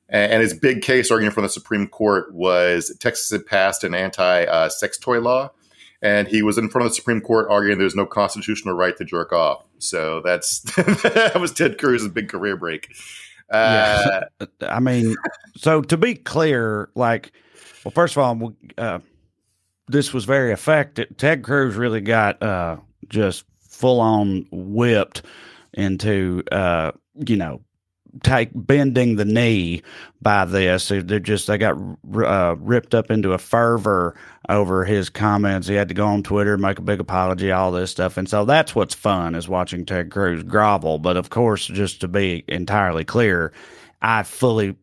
and, 0.10 0.34
and 0.34 0.42
his 0.42 0.54
big 0.54 0.84
case 0.84 1.10
arguing 1.10 1.32
from 1.32 1.44
the 1.44 1.50
Supreme 1.50 1.88
Court 1.88 2.34
was 2.36 2.96
Texas 3.00 3.32
had 3.32 3.48
passed 3.48 3.84
an 3.84 3.96
anti-sex 3.96 4.98
uh, 4.98 5.02
toy 5.02 5.22
law, 5.22 5.50
and 6.04 6.28
he 6.28 6.44
was 6.44 6.60
in 6.60 6.70
front 6.70 6.86
of 6.86 6.92
the 6.92 6.96
Supreme 6.96 7.22
Court 7.22 7.48
arguing 7.50 7.80
there's 7.80 7.96
no 7.96 8.06
constitutional 8.06 8.76
right 8.76 8.96
to 8.98 9.06
jerk 9.06 9.32
off. 9.32 9.66
So 9.80 10.22
that's 10.24 10.60
that 10.76 11.40
was 11.40 11.52
Ted 11.52 11.80
Cruz's 11.80 12.10
big 12.10 12.30
career 12.30 12.58
break. 12.58 12.94
Uh, 13.54 14.22
yeah. 14.40 14.46
I 14.70 14.80
mean, 14.80 15.16
so 15.56 15.82
to 15.82 15.98
be 15.98 16.16
clear, 16.16 16.90
like, 16.96 17.32
well, 17.86 17.92
first 17.92 18.18
of 18.18 18.24
all, 18.24 18.54
uh, 18.78 19.00
this 19.88 20.14
was 20.14 20.26
very 20.26 20.52
effective. 20.52 21.16
Ted 21.18 21.44
Cruz 21.44 21.76
really 21.76 22.02
got 22.02 22.42
uh, 22.42 22.78
just 23.10 23.46
full 23.70 24.00
on 24.00 24.48
whipped 24.52 25.22
into, 25.74 26.44
uh, 26.52 26.92
you 27.28 27.36
know, 27.36 27.62
take 28.22 28.50
bending 28.54 29.16
the 29.16 29.26
knee 29.26 29.82
by 30.22 30.46
this. 30.46 30.90
They're 30.90 31.20
just 31.20 31.48
they 31.48 31.58
got 31.58 31.78
uh, 32.16 32.56
ripped 32.60 32.94
up 32.94 33.10
into 33.10 33.34
a 33.34 33.38
fervor 33.38 34.16
over 34.50 34.86
his 34.86 35.10
comments. 35.10 35.68
He 35.68 35.76
had 35.76 35.88
to 35.88 35.94
go 35.94 36.06
on 36.06 36.24
Twitter, 36.24 36.58
make 36.58 36.80
a 36.80 36.84
big 36.84 37.00
apology, 37.00 37.52
all 37.52 37.72
this 37.72 37.92
stuff, 37.92 38.18
and 38.18 38.30
so 38.30 38.46
that's 38.46 38.76
what's 38.76 38.94
fun 38.94 39.36
is 39.36 39.50
watching 39.50 39.86
Ted 39.86 40.12
Cruz 40.12 40.44
grovel. 40.44 41.00
But 41.00 41.18
of 41.18 41.30
course, 41.30 41.68
just 41.68 42.02
to 42.02 42.08
be 42.08 42.44
entirely 42.48 43.04
clear, 43.04 43.52
I 44.02 44.24
fully 44.24 44.76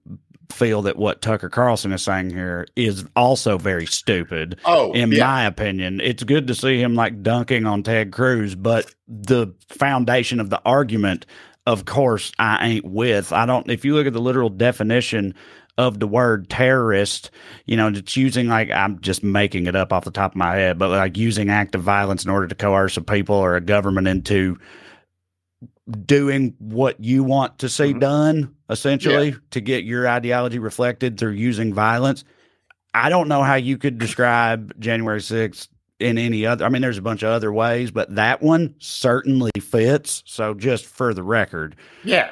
feel 0.53 0.83
that 0.83 0.97
what 0.97 1.23
Tucker 1.23 1.49
Carlson 1.49 1.93
is 1.93 2.03
saying 2.03 2.31
here 2.31 2.67
is 2.77 3.05
also 3.17 3.59
very 3.59 3.87
stupid. 3.87 4.59
Oh, 4.65 4.93
in 4.93 5.13
yeah. 5.13 5.25
my 5.25 5.45
opinion, 5.45 6.01
it's 6.01 6.23
good 6.23 6.47
to 6.49 6.55
see 6.55 6.81
him 6.81 6.95
like 6.95 7.23
dunking 7.23 7.67
on 7.67 7.83
Ted 7.83 8.13
Cruz, 8.13 8.55
but 8.55 8.93
the 9.09 9.55
foundation 9.69 10.41
of 10.41 10.51
the 10.51 10.61
argument, 10.65 11.27
of 11.67 11.85
course, 11.85 12.33
I 12.39 12.67
ain't 12.67 12.85
with. 12.85 13.33
I 13.33 13.47
don't. 13.47 13.71
If 13.71 13.85
you 13.85 13.95
look 13.95 14.07
at 14.07 14.13
the 14.13 14.21
literal 14.21 14.49
definition 14.49 15.35
of 15.79 16.01
the 16.01 16.07
word 16.07 16.49
terrorist, 16.49 17.31
you 17.67 17.77
know, 17.77 17.89
it's 17.89 18.17
using 18.17 18.49
like 18.49 18.71
I'm 18.71 19.01
just 19.01 19.23
making 19.23 19.67
it 19.67 19.77
up 19.77 19.93
off 19.93 20.05
the 20.05 20.11
top 20.11 20.33
of 20.33 20.37
my 20.37 20.57
head, 20.57 20.79
but 20.79 20.91
like 20.91 21.17
using 21.17 21.51
active 21.51 21.83
violence 21.83 22.25
in 22.25 22.31
order 22.31 22.47
to 22.47 22.55
coerce 22.55 22.97
a 22.97 23.03
people 23.03 23.37
or 23.37 23.57
a 23.57 23.61
government 23.61 24.09
into 24.09 24.59
doing 26.07 26.55
what 26.59 27.03
you 27.03 27.25
want 27.25 27.59
to 27.59 27.69
see 27.69 27.91
mm-hmm. 27.91 27.99
done, 27.99 28.55
essentially, 28.69 29.31
yeah. 29.31 29.37
to 29.51 29.61
get 29.61 29.85
your 29.85 30.09
ideology 30.09 30.59
reflected 30.59 31.19
through 31.19 31.33
using 31.33 31.75
violence. 31.75 32.25
I 32.93 33.09
don't 33.09 33.29
know 33.29 33.43
how 33.43 33.55
you 33.55 33.79
could 33.79 33.99
describe 33.99 34.79
January 34.81 35.21
6th 35.21 35.69
in 36.01 36.19
any 36.19 36.47
other. 36.47 36.65
I 36.65 36.69
mean, 36.69 36.83
there's 36.83 36.99
a 36.99 37.03
bunch 37.03 37.23
of 37.23 37.31
other 37.31 37.53
ways, 37.53 37.91
but 37.91 38.15
that 38.15 38.43
one 38.43 38.75
certainly 38.79 39.53
fits. 39.61 40.23
So, 40.27 40.55
just 40.55 40.87
for 40.87 41.15
the 41.15 41.23
record, 41.23 41.77
yeah, 42.05 42.31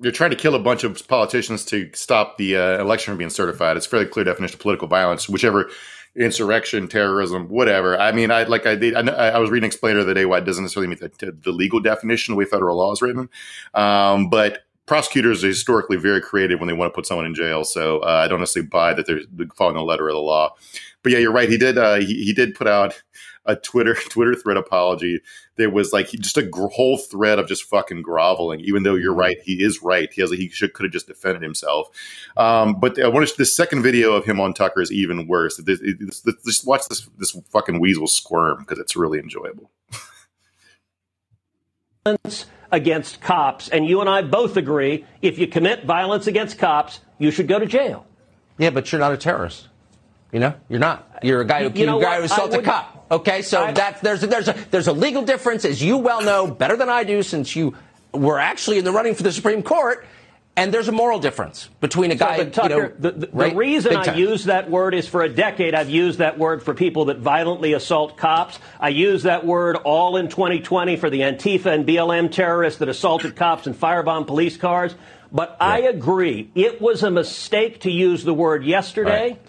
you're 0.00 0.12
trying 0.12 0.30
to 0.30 0.36
kill 0.36 0.54
a 0.54 0.60
bunch 0.60 0.84
of 0.84 1.06
politicians 1.08 1.64
to 1.66 1.90
stop 1.94 2.38
the 2.38 2.56
uh, 2.56 2.80
election 2.80 3.12
from 3.12 3.18
being 3.18 3.30
certified. 3.30 3.76
It's 3.76 3.86
a 3.86 3.88
fairly 3.88 4.06
clear 4.06 4.24
definition 4.24 4.54
of 4.56 4.60
political 4.60 4.88
violence, 4.88 5.28
whichever 5.28 5.70
insurrection, 6.16 6.88
terrorism, 6.88 7.48
whatever. 7.48 7.98
I 7.98 8.12
mean, 8.12 8.30
I 8.30 8.44
like 8.44 8.66
I 8.66 8.74
did. 8.74 8.94
I, 8.94 9.28
I 9.30 9.38
was 9.38 9.50
reading 9.50 9.66
Explainer 9.66 10.04
the 10.04 10.14
day 10.14 10.24
why 10.24 10.38
it 10.38 10.44
doesn't 10.44 10.64
necessarily 10.64 10.88
mean 10.88 10.98
the, 11.18 11.32
the 11.32 11.52
legal 11.52 11.80
definition 11.80 12.32
the 12.32 12.38
way 12.38 12.44
federal 12.44 12.78
law 12.78 12.92
is 12.92 13.02
written, 13.02 13.28
um, 13.74 14.30
but 14.30 14.62
prosecutors 14.86 15.42
are 15.44 15.48
historically 15.48 15.96
very 15.96 16.20
creative 16.20 16.60
when 16.60 16.68
they 16.68 16.72
want 16.72 16.92
to 16.92 16.94
put 16.94 17.06
someone 17.06 17.26
in 17.26 17.34
jail. 17.34 17.64
So 17.64 17.98
uh, 18.00 18.22
I 18.24 18.28
don't 18.28 18.40
necessarily 18.40 18.68
buy 18.68 18.94
that 18.94 19.06
they're 19.06 19.20
following 19.56 19.76
the 19.76 19.82
letter 19.82 20.08
of 20.08 20.14
the 20.14 20.20
law. 20.20 20.54
But 21.02 21.12
yeah, 21.12 21.18
you're 21.18 21.32
right. 21.32 21.48
He 21.48 21.58
did. 21.58 21.76
Uh, 21.76 21.96
he, 21.96 22.24
he 22.24 22.32
did 22.32 22.54
put 22.54 22.66
out 22.66 23.02
a 23.46 23.56
Twitter 23.56 23.94
Twitter 24.10 24.34
thread 24.34 24.56
apology. 24.56 25.20
There 25.56 25.70
was 25.70 25.92
like 25.92 26.10
just 26.10 26.36
a 26.36 26.42
gr- 26.42 26.66
whole 26.66 26.98
thread 26.98 27.38
of 27.38 27.48
just 27.48 27.64
fucking 27.64 28.02
groveling. 28.02 28.60
Even 28.60 28.82
though 28.82 28.94
you're 28.94 29.14
right, 29.14 29.38
he 29.42 29.62
is 29.62 29.82
right. 29.82 30.12
He 30.12 30.20
has 30.20 30.30
he 30.30 30.48
should 30.48 30.74
could 30.74 30.84
have 30.84 30.92
just 30.92 31.06
defended 31.06 31.42
himself. 31.42 31.88
Um, 32.36 32.78
but 32.78 33.00
I 33.00 33.08
want 33.08 33.26
to, 33.26 33.36
the 33.36 33.46
second 33.46 33.82
video 33.82 34.12
of 34.12 34.24
him 34.24 34.40
on 34.40 34.52
Tucker 34.52 34.82
is 34.82 34.92
even 34.92 35.26
worse. 35.26 35.56
This, 35.56 35.80
this, 35.80 36.20
this, 36.20 36.34
just 36.44 36.66
watch 36.66 36.86
this 36.88 37.08
this 37.18 37.36
fucking 37.50 37.80
weasel 37.80 38.06
squirm 38.06 38.58
because 38.58 38.78
it's 38.78 38.96
really 38.96 39.18
enjoyable. 39.18 39.70
against 42.70 43.20
cops, 43.20 43.68
and 43.68 43.86
you 43.86 44.00
and 44.00 44.08
I 44.08 44.22
both 44.22 44.56
agree 44.56 45.04
if 45.22 45.38
you 45.38 45.46
commit 45.46 45.84
violence 45.84 46.26
against 46.26 46.58
cops, 46.58 47.00
you 47.18 47.30
should 47.30 47.48
go 47.48 47.58
to 47.58 47.66
jail. 47.66 48.06
Yeah, 48.58 48.70
but 48.70 48.90
you're 48.90 49.00
not 49.00 49.12
a 49.12 49.16
terrorist. 49.16 49.68
You 50.32 50.40
know, 50.40 50.54
you're 50.68 50.80
not. 50.80 51.08
You're 51.22 51.40
a 51.40 51.44
guy 51.44 51.68
who, 51.68 51.78
you 51.78 51.86
know 51.86 52.00
guy 52.00 52.18
who 52.18 52.24
assaulted 52.24 52.60
a 52.60 52.62
cop. 52.62 52.95
Okay, 53.10 53.42
so 53.42 53.62
I, 53.62 53.72
that's 53.72 54.00
there's 54.00 54.22
a, 54.22 54.26
there's 54.26 54.48
a 54.48 54.52
there's 54.70 54.88
a 54.88 54.92
legal 54.92 55.22
difference, 55.22 55.64
as 55.64 55.82
you 55.82 55.96
well 55.96 56.22
know 56.22 56.46
better 56.46 56.76
than 56.76 56.88
I 56.88 57.04
do, 57.04 57.22
since 57.22 57.54
you 57.54 57.74
were 58.12 58.38
actually 58.38 58.78
in 58.78 58.84
the 58.84 58.92
running 58.92 59.14
for 59.14 59.22
the 59.22 59.32
Supreme 59.32 59.62
Court. 59.62 60.06
And 60.58 60.72
there's 60.72 60.88
a 60.88 60.92
moral 60.92 61.18
difference 61.18 61.68
between 61.80 62.10
a 62.10 62.14
guy. 62.14 62.38
So, 62.38 62.48
Tucker, 62.48 62.74
you 62.74 62.80
know, 62.80 62.92
the, 62.98 63.10
the, 63.10 63.28
right, 63.30 63.50
the, 63.50 63.56
reason 63.56 63.94
I 63.94 64.14
use 64.14 64.44
that 64.44 64.70
word 64.70 64.94
is 64.94 65.06
for 65.06 65.22
a 65.22 65.28
decade 65.28 65.74
I've 65.74 65.90
used 65.90 66.20
that 66.20 66.38
word 66.38 66.62
for 66.62 66.72
people 66.72 67.04
that 67.06 67.18
violently 67.18 67.74
assault 67.74 68.16
cops. 68.16 68.58
I 68.80 68.88
use 68.88 69.24
that 69.24 69.44
word 69.44 69.76
all 69.76 70.16
in 70.16 70.28
2020 70.28 70.96
for 70.96 71.10
the 71.10 71.20
Antifa 71.20 71.66
and 71.66 71.86
BLM 71.86 72.32
terrorists 72.32 72.78
that 72.78 72.88
assaulted 72.88 73.36
cops 73.36 73.66
and 73.66 73.78
firebombed 73.78 74.28
police 74.28 74.56
cars. 74.56 74.94
But 75.30 75.58
I 75.60 75.80
agree, 75.80 76.50
it 76.54 76.80
was 76.80 77.02
a 77.02 77.10
mistake 77.10 77.80
to 77.80 77.90
use 77.90 78.24
the 78.24 78.32
word 78.32 78.64
yesterday. 78.64 79.32
Right 79.32 79.40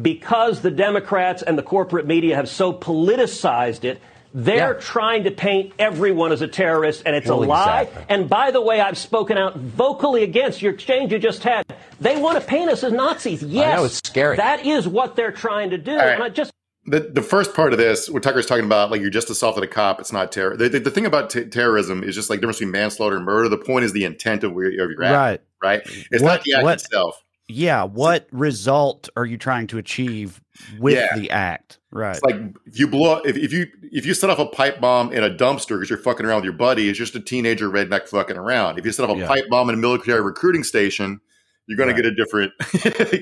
because 0.00 0.62
the 0.62 0.70
Democrats 0.70 1.42
and 1.42 1.58
the 1.58 1.62
corporate 1.62 2.06
media 2.06 2.36
have 2.36 2.48
so 2.48 2.72
politicized 2.72 3.84
it, 3.84 4.00
they're 4.34 4.74
yeah. 4.74 4.80
trying 4.80 5.24
to 5.24 5.30
paint 5.30 5.74
everyone 5.78 6.32
as 6.32 6.40
a 6.40 6.48
terrorist, 6.48 7.02
and 7.04 7.14
it's 7.14 7.28
well, 7.28 7.42
a 7.42 7.44
lie. 7.44 7.82
Exactly. 7.82 8.06
And 8.08 8.30
by 8.30 8.50
the 8.50 8.62
way, 8.62 8.80
I've 8.80 8.96
spoken 8.96 9.36
out 9.36 9.56
vocally 9.56 10.22
against 10.22 10.62
your 10.62 10.72
exchange 10.72 11.12
you 11.12 11.18
just 11.18 11.42
had. 11.42 11.64
They 12.00 12.16
want 12.16 12.40
to 12.40 12.46
paint 12.46 12.70
us 12.70 12.82
as 12.82 12.92
Nazis. 12.92 13.42
Yes, 13.42 13.72
I 13.72 13.76
know, 13.76 13.84
it's 13.84 13.96
scary. 13.96 14.36
That 14.36 14.64
is 14.64 14.88
what 14.88 15.16
they're 15.16 15.32
trying 15.32 15.70
to 15.70 15.78
do. 15.78 15.94
Right. 15.94 16.14
And 16.14 16.22
I 16.22 16.30
just 16.30 16.52
the, 16.84 17.00
the 17.00 17.22
first 17.22 17.54
part 17.54 17.72
of 17.72 17.78
this, 17.78 18.08
what 18.08 18.22
Tucker's 18.22 18.46
talking 18.46 18.64
about, 18.64 18.90
like 18.90 19.00
you're 19.00 19.10
just 19.10 19.30
assaulted 19.30 19.62
a 19.62 19.68
cop, 19.68 20.00
it's 20.00 20.12
not 20.12 20.32
terror. 20.32 20.56
The, 20.56 20.68
the, 20.68 20.80
the 20.80 20.90
thing 20.90 21.06
about 21.06 21.30
t- 21.30 21.44
terrorism 21.44 22.02
is 22.02 22.14
just 22.14 22.28
like 22.28 22.38
the 22.38 22.42
difference 22.42 22.58
between 22.58 22.72
manslaughter 22.72 23.16
and 23.16 23.24
murder. 23.24 23.48
The 23.48 23.58
point 23.58 23.84
is 23.84 23.92
the 23.92 24.04
intent 24.04 24.42
of, 24.42 24.52
where, 24.52 24.66
of 24.66 24.90
your 24.90 25.04
act, 25.04 25.44
right? 25.62 25.84
Right. 25.86 26.06
It's 26.10 26.22
what, 26.22 26.28
not 26.28 26.42
the 26.42 26.54
act 26.54 26.64
what, 26.64 26.80
itself 26.80 27.22
yeah 27.52 27.84
what 27.84 28.26
result 28.32 29.08
are 29.16 29.24
you 29.24 29.36
trying 29.36 29.66
to 29.66 29.78
achieve 29.78 30.40
with 30.78 30.94
yeah. 30.94 31.16
the 31.16 31.30
act 31.30 31.78
right 31.90 32.16
it's 32.16 32.22
like 32.22 32.36
if 32.66 32.78
you 32.78 32.86
blow 32.86 33.18
if, 33.24 33.36
if 33.36 33.52
you 33.52 33.66
if 33.90 34.06
you 34.06 34.14
set 34.14 34.30
off 34.30 34.38
a 34.38 34.46
pipe 34.46 34.80
bomb 34.80 35.12
in 35.12 35.22
a 35.22 35.30
dumpster 35.30 35.76
because 35.76 35.90
you're 35.90 35.98
fucking 35.98 36.26
around 36.26 36.36
with 36.36 36.44
your 36.44 36.52
buddy 36.52 36.88
it's 36.88 36.98
just 36.98 37.14
a 37.14 37.20
teenager 37.20 37.68
redneck 37.68 38.08
fucking 38.08 38.36
around 38.36 38.78
if 38.78 38.84
you 38.84 38.92
set 38.92 39.08
off 39.08 39.16
a 39.16 39.20
yeah. 39.20 39.26
pipe 39.26 39.44
bomb 39.48 39.68
in 39.68 39.74
a 39.74 39.78
military 39.78 40.20
recruiting 40.20 40.64
station 40.64 41.20
you're 41.66 41.76
going 41.76 41.88
right. 41.88 41.96
to 41.96 42.02
get 42.02 42.12
a 42.12 42.14
different 42.14 42.52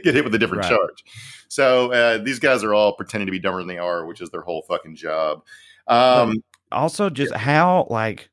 get 0.03 0.15
hit 0.15 0.25
with 0.25 0.35
a 0.35 0.39
different 0.39 0.63
right. 0.63 0.71
charge 0.71 1.05
so 1.49 1.93
uh, 1.93 2.19
these 2.19 2.39
guys 2.39 2.63
are 2.63 2.75
all 2.75 2.95
pretending 2.95 3.27
to 3.27 3.33
be 3.33 3.39
dumber 3.39 3.59
than 3.59 3.69
they 3.69 3.79
are 3.79 4.07
which 4.07 4.21
is 4.21 4.31
their 4.31 4.43
whole 4.43 4.63
fucking 4.63 4.97
job 4.97 5.43
um, 5.87 6.43
also 6.73 7.11
just 7.11 7.33
yeah. 7.33 7.39
how 7.39 7.87
like 7.91 8.31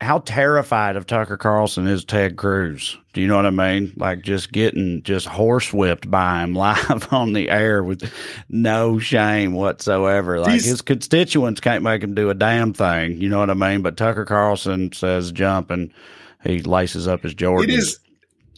how 0.00 0.18
terrified 0.20 0.96
of 0.96 1.06
Tucker 1.06 1.36
Carlson 1.36 1.86
is 1.88 2.04
Ted 2.04 2.36
Cruz? 2.36 2.96
Do 3.12 3.20
you 3.20 3.26
know 3.26 3.36
what 3.36 3.46
I 3.46 3.50
mean? 3.50 3.92
Like 3.96 4.22
just 4.22 4.52
getting 4.52 5.02
just 5.02 5.26
horsewhipped 5.26 6.08
by 6.08 6.42
him 6.42 6.54
live 6.54 7.12
on 7.12 7.32
the 7.32 7.50
air 7.50 7.82
with 7.82 8.12
no 8.48 8.98
shame 8.98 9.54
whatsoever. 9.54 10.38
Like 10.38 10.52
These, 10.52 10.66
his 10.66 10.82
constituents 10.82 11.60
can't 11.60 11.82
make 11.82 12.02
him 12.02 12.14
do 12.14 12.30
a 12.30 12.34
damn 12.34 12.72
thing. 12.72 13.20
You 13.20 13.28
know 13.28 13.40
what 13.40 13.50
I 13.50 13.54
mean? 13.54 13.82
But 13.82 13.96
Tucker 13.96 14.24
Carlson 14.24 14.92
says 14.92 15.32
jump 15.32 15.70
and 15.70 15.92
he 16.44 16.62
laces 16.62 17.08
up 17.08 17.24
his 17.24 17.34
Jordans. 17.34 17.64
It 17.64 17.70
is 17.70 17.98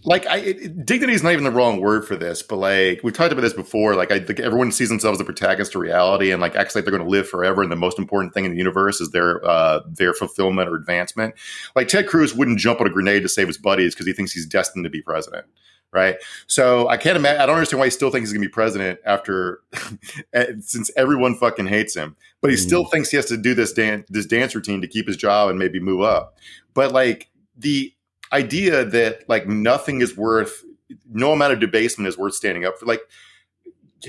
like 0.05 0.27
I 0.27 0.39
it, 0.39 0.87
dignity 0.87 1.13
is 1.13 1.23
not 1.23 1.33
even 1.33 1.45
the 1.45 1.51
wrong 1.51 1.81
word 1.81 2.07
for 2.07 2.17
this, 2.17 2.43
but 2.43 2.57
like 2.57 3.01
we've 3.03 3.13
talked 3.13 3.33
about 3.33 3.43
this 3.43 3.53
before. 3.53 3.95
Like 3.95 4.11
I 4.11 4.21
think 4.21 4.41
everyone 4.41 4.73
sees 4.73 4.89
themselves 4.89 5.17
as 5.17 5.19
the 5.19 5.25
protagonist 5.25 5.75
of 5.75 5.83
reality, 5.83 6.31
and 6.31 6.41
like 6.41 6.57
acts 6.57 6.75
like 6.75 6.85
they're 6.85 6.93
going 6.93 7.05
to 7.05 7.09
live 7.09 7.29
forever. 7.29 7.63
And 7.63 7.71
the 7.71 7.77
most 7.77 7.99
important 7.99 8.33
thing 8.33 8.45
in 8.45 8.53
the 8.53 8.57
universe 8.57 9.01
is 9.01 9.11
their 9.11 9.45
uh, 9.47 9.81
their 9.87 10.15
fulfillment 10.15 10.69
or 10.69 10.77
advancement. 10.77 11.35
Like 11.77 11.89
Ted 11.89 12.07
Cruz 12.07 12.35
wouldn't 12.35 12.59
jump 12.59 12.81
on 12.81 12.87
a 12.87 12.91
grenade 12.91 13.23
to 13.23 13.29
save 13.29 13.47
his 13.47 13.59
buddies 13.59 13.95
because 13.95 14.07
he 14.07 14.13
thinks 14.13 14.33
he's 14.33 14.47
destined 14.47 14.85
to 14.85 14.91
be 14.91 15.03
president, 15.03 15.45
right? 15.93 16.17
So 16.47 16.89
I 16.89 16.97
can't 16.97 17.17
imagine. 17.17 17.43
I 17.43 17.47
don't 17.47 17.57
understand 17.57 17.81
why 17.81 17.87
he 17.87 17.91
still 17.91 18.11
thinks 18.11 18.31
he's 18.31 18.33
going 18.33 18.43
to 18.43 18.49
be 18.49 18.53
president 18.53 19.01
after 19.05 19.61
eh, 20.33 20.53
since 20.61 20.91
everyone 20.97 21.35
fucking 21.35 21.67
hates 21.67 21.95
him. 21.95 22.17
But 22.41 22.51
he 22.51 22.57
mm. 22.57 22.61
still 22.61 22.87
thinks 22.87 23.11
he 23.11 23.17
has 23.17 23.27
to 23.27 23.37
do 23.37 23.53
this 23.53 23.73
dance 23.75 24.07
this 24.09 24.25
dance 24.25 24.55
routine 24.55 24.81
to 24.81 24.89
keep 24.89 25.07
his 25.07 25.19
job 25.19 25.51
and 25.51 25.59
maybe 25.59 25.79
move 25.79 26.01
up. 26.01 26.39
But 26.73 26.93
like 26.93 27.29
the 27.55 27.93
idea 28.33 28.85
that 28.85 29.29
like 29.29 29.47
nothing 29.47 30.01
is 30.01 30.17
worth 30.17 30.65
no 31.09 31.33
amount 31.33 31.53
of 31.53 31.61
debasement 31.61 32.09
is 32.09 32.19
worth 32.19 32.35
standing 32.35 32.65
up 32.65 32.79
for. 32.79 32.87
Like 32.87 33.03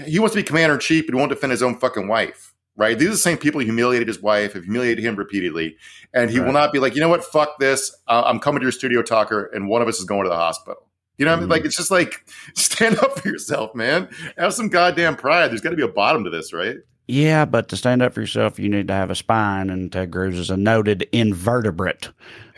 he 0.06 0.20
wants 0.20 0.34
to 0.36 0.42
be 0.42 0.44
commander 0.44 0.76
in 0.76 0.80
chief, 0.80 1.06
but 1.06 1.14
he 1.14 1.20
won't 1.20 1.30
defend 1.30 1.52
his 1.52 1.64
own 1.64 1.78
fucking 1.78 2.08
wife. 2.08 2.54
Right? 2.78 2.98
These 2.98 3.10
are 3.10 3.12
the 3.12 3.18
same 3.18 3.38
people 3.38 3.60
who 3.60 3.66
humiliated 3.66 4.08
his 4.08 4.22
wife, 4.22 4.54
have 4.54 4.64
humiliated 4.64 5.04
him 5.04 5.16
repeatedly, 5.16 5.76
and 6.14 6.32
he 6.32 6.40
right. 6.40 6.46
will 6.46 6.54
not 6.54 6.72
be 6.72 6.80
like, 6.80 6.96
you 6.96 7.02
know 7.02 7.10
what, 7.10 7.24
fuck 7.24 7.60
this. 7.60 7.96
Uh, 8.08 8.24
I'm 8.26 8.40
coming 8.40 8.62
to 8.62 8.66
your 8.66 8.72
studio 8.72 9.02
Tucker, 9.02 9.52
and 9.54 9.68
one 9.68 9.82
of 9.82 9.88
us 9.88 10.00
is 10.00 10.06
going 10.06 10.24
to 10.24 10.30
the 10.30 10.38
hospital. 10.38 10.88
You 11.18 11.26
know, 11.26 11.32
mm-hmm. 11.32 11.38
I 11.38 11.42
mean? 11.42 11.50
like 11.50 11.66
it's 11.66 11.76
just 11.76 11.92
like 11.92 12.26
stand 12.56 12.98
up 13.00 13.20
for 13.20 13.28
yourself, 13.28 13.76
man. 13.76 14.10
Have 14.38 14.54
some 14.54 14.70
goddamn 14.70 15.18
pride. 15.18 15.52
There's 15.52 15.62
got 15.62 15.72
to 15.72 15.76
be 15.76 15.84
a 15.84 15.88
bottom 15.88 16.24
to 16.24 16.30
this, 16.30 16.54
right? 16.54 16.78
Yeah, 17.08 17.44
but 17.44 17.68
to 17.70 17.78
stand 17.78 18.02
up 18.02 18.14
for 18.14 18.22
yourself, 18.22 18.58
you 18.58 18.70
need 18.70 18.88
to 18.88 18.94
have 18.94 19.12
a 19.12 19.16
spine, 19.16 19.70
and 19.70 19.92
Ted 19.92 20.12
Cruz 20.12 20.40
is 20.40 20.50
a 20.50 20.56
noted 20.56 21.08
invertebrate. 21.12 22.10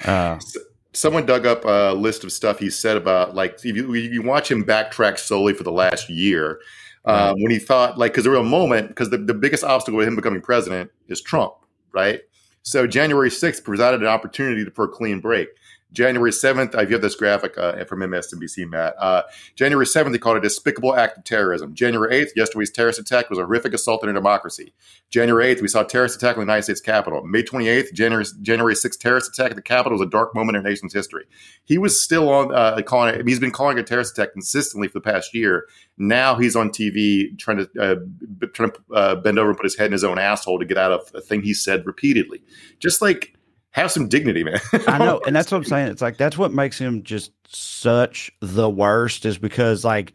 Uh, 0.05 0.39
someone 0.93 1.25
dug 1.25 1.45
up 1.45 1.65
a 1.65 1.93
list 1.93 2.23
of 2.23 2.31
stuff 2.31 2.59
he 2.59 2.69
said 2.69 2.95
about 2.97 3.35
like 3.35 3.55
if 3.63 3.75
you, 3.75 3.93
if 3.93 4.11
you 4.11 4.21
watch 4.21 4.49
him 4.49 4.63
backtrack 4.63 5.17
solely 5.17 5.53
for 5.53 5.63
the 5.63 5.71
last 5.71 6.09
year 6.09 6.59
um, 7.05 7.35
when 7.41 7.51
he 7.51 7.59
thought 7.59 7.97
like 7.97 8.11
because 8.13 8.23
there 8.23 8.31
was 8.31 8.41
a 8.41 8.43
moment 8.43 8.87
because 8.89 9.09
the, 9.09 9.17
the 9.17 9.33
biggest 9.33 9.63
obstacle 9.63 9.97
with 9.97 10.07
him 10.07 10.15
becoming 10.15 10.41
president 10.41 10.91
is 11.07 11.21
trump 11.21 11.53
right? 11.93 12.21
So 12.61 12.87
january 12.87 13.29
6th 13.29 13.63
presented 13.63 14.01
an 14.01 14.07
opportunity 14.07 14.63
for 14.69 14.85
a 14.85 14.87
clean 14.87 15.19
break 15.19 15.49
January 15.93 16.31
7th, 16.31 16.75
I 16.75 16.81
have 16.81 16.89
got 16.89 17.01
this 17.01 17.15
graphic 17.15 17.57
uh, 17.57 17.85
from 17.85 17.99
MSNBC, 17.99 18.67
Matt. 18.67 18.95
Uh, 18.99 19.21
January 19.55 19.85
7th, 19.85 20.11
they 20.11 20.17
called 20.17 20.37
it 20.37 20.39
a 20.39 20.49
despicable 20.49 20.95
act 20.95 21.19
of 21.19 21.23
terrorism. 21.23 21.73
January 21.73 22.25
8th, 22.25 22.31
yesterday's 22.35 22.71
terrorist 22.71 22.99
attack 22.99 23.29
was 23.29 23.37
a 23.37 23.43
horrific 23.43 23.73
assault 23.73 24.03
on 24.03 24.09
our 24.09 24.13
democracy. 24.13 24.73
January 25.11 25.55
8th, 25.55 25.61
we 25.61 25.67
saw 25.67 25.81
a 25.81 25.85
terrorist 25.85 26.15
attack 26.15 26.35
on 26.35 26.41
the 26.41 26.51
United 26.51 26.63
States 26.63 26.81
Capitol. 26.81 27.23
May 27.23 27.43
28th, 27.43 27.93
January, 27.93 28.25
January 28.41 28.73
6th 28.73 28.99
terrorist 28.99 29.29
attack 29.31 29.51
at 29.51 29.55
the 29.55 29.61
Capitol 29.61 29.97
was 29.97 30.05
a 30.05 30.09
dark 30.09 30.33
moment 30.33 30.57
in 30.57 30.65
our 30.65 30.69
nation's 30.69 30.93
history. 30.93 31.25
He 31.63 31.77
was 31.77 32.01
still 32.01 32.27
on 32.29 32.53
uh, 32.53 32.81
calling 32.81 33.13
it, 33.13 33.27
he's 33.27 33.39
been 33.39 33.51
calling 33.51 33.77
a 33.77 33.83
terrorist 33.83 34.17
attack 34.17 34.33
consistently 34.33 34.87
for 34.87 34.95
the 34.95 35.01
past 35.01 35.33
year. 35.33 35.67
Now 35.97 36.35
he's 36.35 36.55
on 36.55 36.69
TV 36.69 37.37
trying 37.37 37.57
to, 37.57 37.69
uh, 37.79 38.47
trying 38.53 38.71
to 38.71 38.93
uh, 38.93 39.15
bend 39.15 39.37
over 39.37 39.49
and 39.49 39.57
put 39.57 39.65
his 39.65 39.77
head 39.77 39.87
in 39.87 39.91
his 39.91 40.03
own 40.03 40.17
asshole 40.17 40.57
to 40.57 40.65
get 40.65 40.77
out 40.77 40.91
of 40.91 41.11
a 41.13 41.21
thing 41.21 41.43
he 41.43 41.53
said 41.53 41.85
repeatedly. 41.85 42.41
Just 42.79 42.99
like, 42.99 43.35
have 43.73 43.91
some 43.91 44.07
dignity, 44.07 44.43
man. 44.43 44.59
I 44.87 44.97
know, 44.97 45.21
and 45.27 45.35
that's 45.35 45.51
what 45.51 45.57
I'm 45.57 45.63
saying. 45.65 45.89
It's 45.89 46.01
like 46.01 46.17
that's 46.17 46.37
what 46.37 46.53
makes 46.53 46.77
him 46.77 47.03
just 47.03 47.31
such 47.47 48.31
the 48.39 48.69
worst 48.69 49.25
is 49.25 49.37
because 49.37 49.83
like 49.83 50.13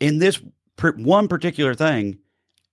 in 0.00 0.18
this 0.18 0.42
one 0.80 1.28
particular 1.28 1.74
thing, 1.74 2.18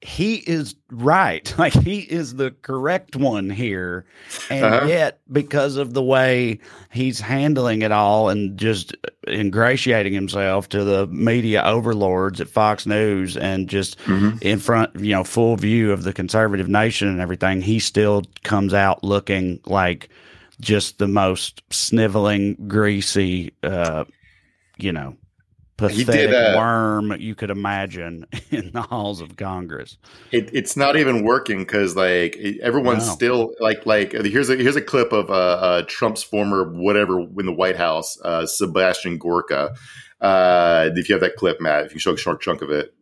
he 0.02 0.36
is 0.36 0.76
right. 0.90 1.54
Like 1.62 1.74
he 1.74 2.00
is 2.00 2.36
the 2.36 2.52
correct 2.64 3.16
one 3.16 3.50
here. 3.52 4.06
And 4.50 4.66
uh-huh. 4.66 4.88
yet, 4.88 5.20
because 5.32 5.78
of 5.78 5.94
the 5.94 6.02
way 6.02 6.60
he's 6.92 7.20
handling 7.20 7.84
it 7.84 7.92
all 7.92 8.30
and 8.30 8.58
just 8.58 8.96
ingratiating 9.28 10.12
himself 10.12 10.70
to 10.70 10.84
the 10.84 11.06
media 11.06 11.62
overlords 11.64 12.42
at 12.42 12.50
Fox 12.50 12.88
News 12.88 13.38
and 13.38 13.70
just 13.70 14.00
mm-hmm. 14.00 14.38
in 14.42 14.58
front, 14.58 14.96
you 14.96 15.12
know, 15.12 15.24
full 15.24 15.56
view 15.56 15.92
of 15.92 16.02
the 16.02 16.14
conservative 16.14 16.68
nation 16.68 17.08
and 17.08 17.22
everything, 17.22 17.62
he 17.62 17.78
still 17.78 18.24
comes 18.44 18.74
out 18.74 19.04
looking 19.04 19.60
like 19.66 20.10
just 20.60 20.98
the 20.98 21.08
most 21.08 21.62
sniveling, 21.70 22.56
greasy, 22.68 23.54
uh, 23.62 24.06
you 24.78 24.92
know, 24.92 25.16
pathetic 25.90 26.30
did, 26.30 26.34
uh, 26.34 26.58
worm 26.58 27.16
you 27.20 27.36
could 27.36 27.50
imagine 27.50 28.26
in 28.52 28.72
the 28.72 28.82
halls 28.82 29.22
of 29.22 29.36
Congress. 29.36 29.98
It, 30.32 30.50
it's 30.54 30.78
not 30.78 30.96
even 30.96 31.24
working 31.24 31.60
because 31.60 31.96
like 31.96 32.38
everyone's 32.62 33.08
no. 33.08 33.14
still 33.14 33.54
like 33.60 33.86
like 33.86 34.12
here's 34.14 34.50
a 34.50 34.56
here's 34.56 34.76
a 34.76 34.82
clip 34.82 35.12
of 35.12 35.30
uh, 35.30 35.34
uh, 35.34 35.84
Trump's 35.88 36.24
former 36.24 36.72
whatever 36.72 37.20
in 37.20 37.46
the 37.46 37.54
White 37.54 37.78
House, 37.78 38.20
uh, 38.24 38.46
Sebastian 38.46 39.18
Gorka. 39.18 39.76
Uh, 40.20 40.90
if 40.96 41.10
you 41.10 41.16
have 41.16 41.22
that 41.22 41.36
clip, 41.36 41.60
Matt, 41.60 41.86
if 41.86 41.94
you 41.94 42.00
show 42.00 42.14
a 42.14 42.18
short 42.18 42.42
chunk 42.42 42.62
of 42.62 42.70
it. 42.72 42.94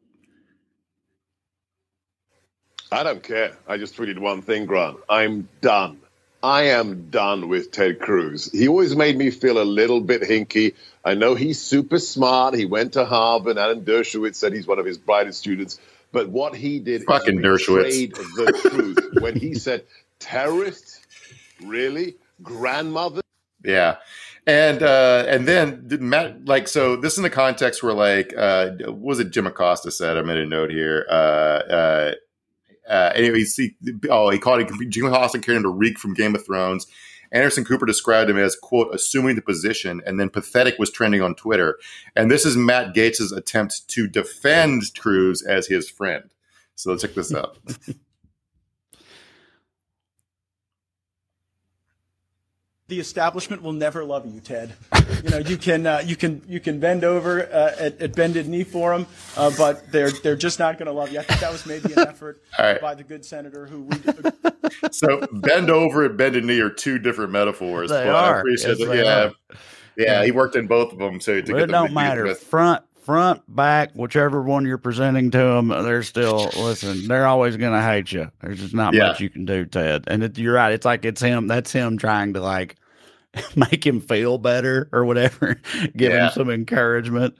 I 2.92 3.04
don't 3.04 3.22
care. 3.22 3.56
I 3.68 3.78
just 3.78 3.96
tweeted 3.96 4.18
one 4.18 4.42
thing, 4.42 4.66
Grant. 4.66 4.98
I'm 5.10 5.48
done. 5.62 6.00
I 6.42 6.64
am 6.64 7.10
done 7.10 7.50
with 7.50 7.72
Ted 7.72 8.00
Cruz. 8.00 8.52
He 8.52 8.68
always 8.68 8.96
made 8.96 9.18
me 9.18 9.30
feel 9.30 9.62
a 9.62 9.64
little 9.64 10.00
bit 10.00 10.22
hinky. 10.22 10.76
I 11.04 11.14
know 11.14 11.36
he's 11.36 11.62
super 11.62 12.00
smart. 12.00 12.56
He 12.56 12.66
went 12.66 12.94
to 12.94 13.06
Harvard. 13.06 13.58
Alan 13.58 13.84
Dershowitz 13.84 14.36
said 14.36 14.54
he's 14.54 14.68
one 14.68 14.80
of 14.80 14.86
his 14.86 14.98
brightest 14.98 15.40
students. 15.40 15.80
But 16.12 16.30
what 16.30 16.56
he 16.56 16.80
did 16.80 17.04
Fucking 17.04 17.44
is 17.44 17.66
betrayed 17.66 18.16
the 18.16 18.70
truth 18.70 18.98
when 19.22 19.36
he 19.36 19.54
said 19.54 19.86
terrorists, 20.20 21.02
really, 21.64 22.16
grandmother. 22.42 23.22
Yeah, 23.64 23.98
and 24.48 24.82
uh, 24.82 25.26
and 25.28 25.48
then 25.48 25.86
Matt, 26.00 26.46
like, 26.46 26.68
so 26.68 26.96
this 26.96 27.14
is 27.14 27.20
in 27.20 27.24
the 27.24 27.30
context 27.30 27.84
where, 27.84 27.94
like, 27.94 28.34
uh, 28.36 28.72
was 28.88 29.20
it 29.20 29.32
Jim 29.32 29.46
Acosta 29.46 29.92
said? 29.92 30.18
I 30.18 30.22
made 30.22 30.38
a 30.38 30.46
note 30.46 30.72
here. 30.72 31.06
Uh, 31.10 31.14
uh, 31.14 32.12
uh, 32.90 33.12
anyway, 33.16 33.44
he, 33.44 33.76
oh, 34.10 34.30
he 34.30 34.40
called 34.40 34.70
Jim 34.90 35.06
Acosta 35.06 35.40
carrying 35.40 35.66
a 35.66 35.70
reek 35.70 36.00
from 36.00 36.14
Game 36.14 36.36
of 36.36 36.46
Thrones. 36.46 36.88
Anderson 37.32 37.64
Cooper 37.64 37.86
described 37.86 38.30
him 38.30 38.38
as, 38.38 38.56
quote, 38.56 38.94
assuming 38.94 39.36
the 39.36 39.42
position, 39.42 40.02
and 40.06 40.20
then 40.20 40.30
pathetic 40.30 40.80
was 40.80 40.90
trending 40.90 41.22
on 41.22 41.36
Twitter. 41.36 41.78
And 42.16 42.32
this 42.32 42.46
is 42.46 42.58
Matt 42.58 42.96
Gaetz' 42.96 43.36
attempt 43.36 43.88
to 43.90 44.08
defend 44.08 44.84
Cruz 44.98 45.44
as 45.44 45.68
his 45.68 45.90
friend. 45.90 46.32
So 46.76 46.90
let's 46.90 47.04
check 47.04 47.14
this 47.14 47.34
out. 47.34 47.58
the 52.90 53.00
establishment 53.00 53.62
will 53.62 53.74
never 53.74 54.04
love 54.04 54.26
you, 54.26 54.42
Ted. 54.42 54.74
You 55.24 55.32
know, 55.32 55.38
you 55.40 55.58
can 55.58 55.86
uh, 55.86 56.02
you 56.06 56.16
can 56.16 56.42
you 56.48 56.60
can 56.60 56.80
bend 56.80 57.04
over 57.04 57.42
uh, 57.42 57.76
at, 57.78 58.00
at, 58.00 58.16
bended 58.16 58.48
knee 58.48 58.64
for 58.64 58.96
them, 58.96 59.06
uh, 59.36 59.52
but 59.58 59.92
they're 59.92 60.12
they're 60.12 60.38
just 60.38 60.60
not 60.60 60.78
going 60.78 60.86
to 60.86 60.94
love 60.94 61.12
you. 61.12 61.20
I 61.20 61.24
think 61.24 61.42
that 61.42 61.52
was 61.52 61.66
maybe 61.66 61.92
an 61.92 62.00
effort 62.00 62.42
right. 62.60 62.80
by 62.80 62.96
the 62.96 63.04
good 63.04 63.26
senator 63.26 63.66
who. 63.66 63.82
We, 63.82 63.98
so 64.92 65.28
bend 65.32 65.70
over 65.72 66.06
and 66.06 66.16
bended 66.16 66.46
knee 66.46 66.62
are 66.62 66.70
two 66.70 67.00
different 67.00 67.32
metaphors. 67.32 67.90
They 67.90 68.08
are. 68.08 68.36
I 68.36 68.40
appreciate 68.40 68.80
yes, 68.80 69.34
yeah, 69.48 69.56
yeah, 69.98 70.24
he 70.24 70.32
worked 70.32 70.56
in 70.56 70.68
both 70.68 70.94
of 70.94 71.00
them. 71.00 71.20
So 71.20 71.34
it 71.34 71.48
don't 71.48 71.92
matter. 71.92 72.34
Front 72.36 72.84
front, 73.10 73.42
back, 73.48 73.90
whichever 73.96 74.44
one 74.44 74.68
you're 74.68 74.78
presenting 74.78 75.32
to 75.32 75.40
them, 75.40 75.70
they're 75.70 76.04
still 76.04 76.52
listen. 76.56 77.08
They're 77.08 77.26
always 77.26 77.58
going 77.58 77.74
to 77.74 77.82
hate 77.82 78.12
you. 78.12 78.30
There's 78.40 78.60
just 78.60 78.76
not 78.76 78.94
yeah. 78.94 79.08
much 79.08 79.20
you 79.20 79.32
can 79.32 79.46
do, 79.46 79.66
Ted. 79.66 80.04
And 80.06 80.22
it, 80.22 80.38
you're 80.38 80.54
right. 80.54 80.72
It's 80.72 80.86
like 80.86 81.06
it's 81.06 81.20
him. 81.20 81.48
That's 81.48 81.72
him 81.72 81.98
trying 81.98 82.34
to 82.34 82.40
like 82.40 82.76
make 83.56 83.84
him 83.84 84.00
feel 84.00 84.38
better 84.38 84.90
or 84.92 85.06
whatever, 85.06 85.56
give 85.98 86.14
yeah. 86.14 86.28
him 86.28 86.34
some 86.34 86.52
encouragement. 86.52 87.36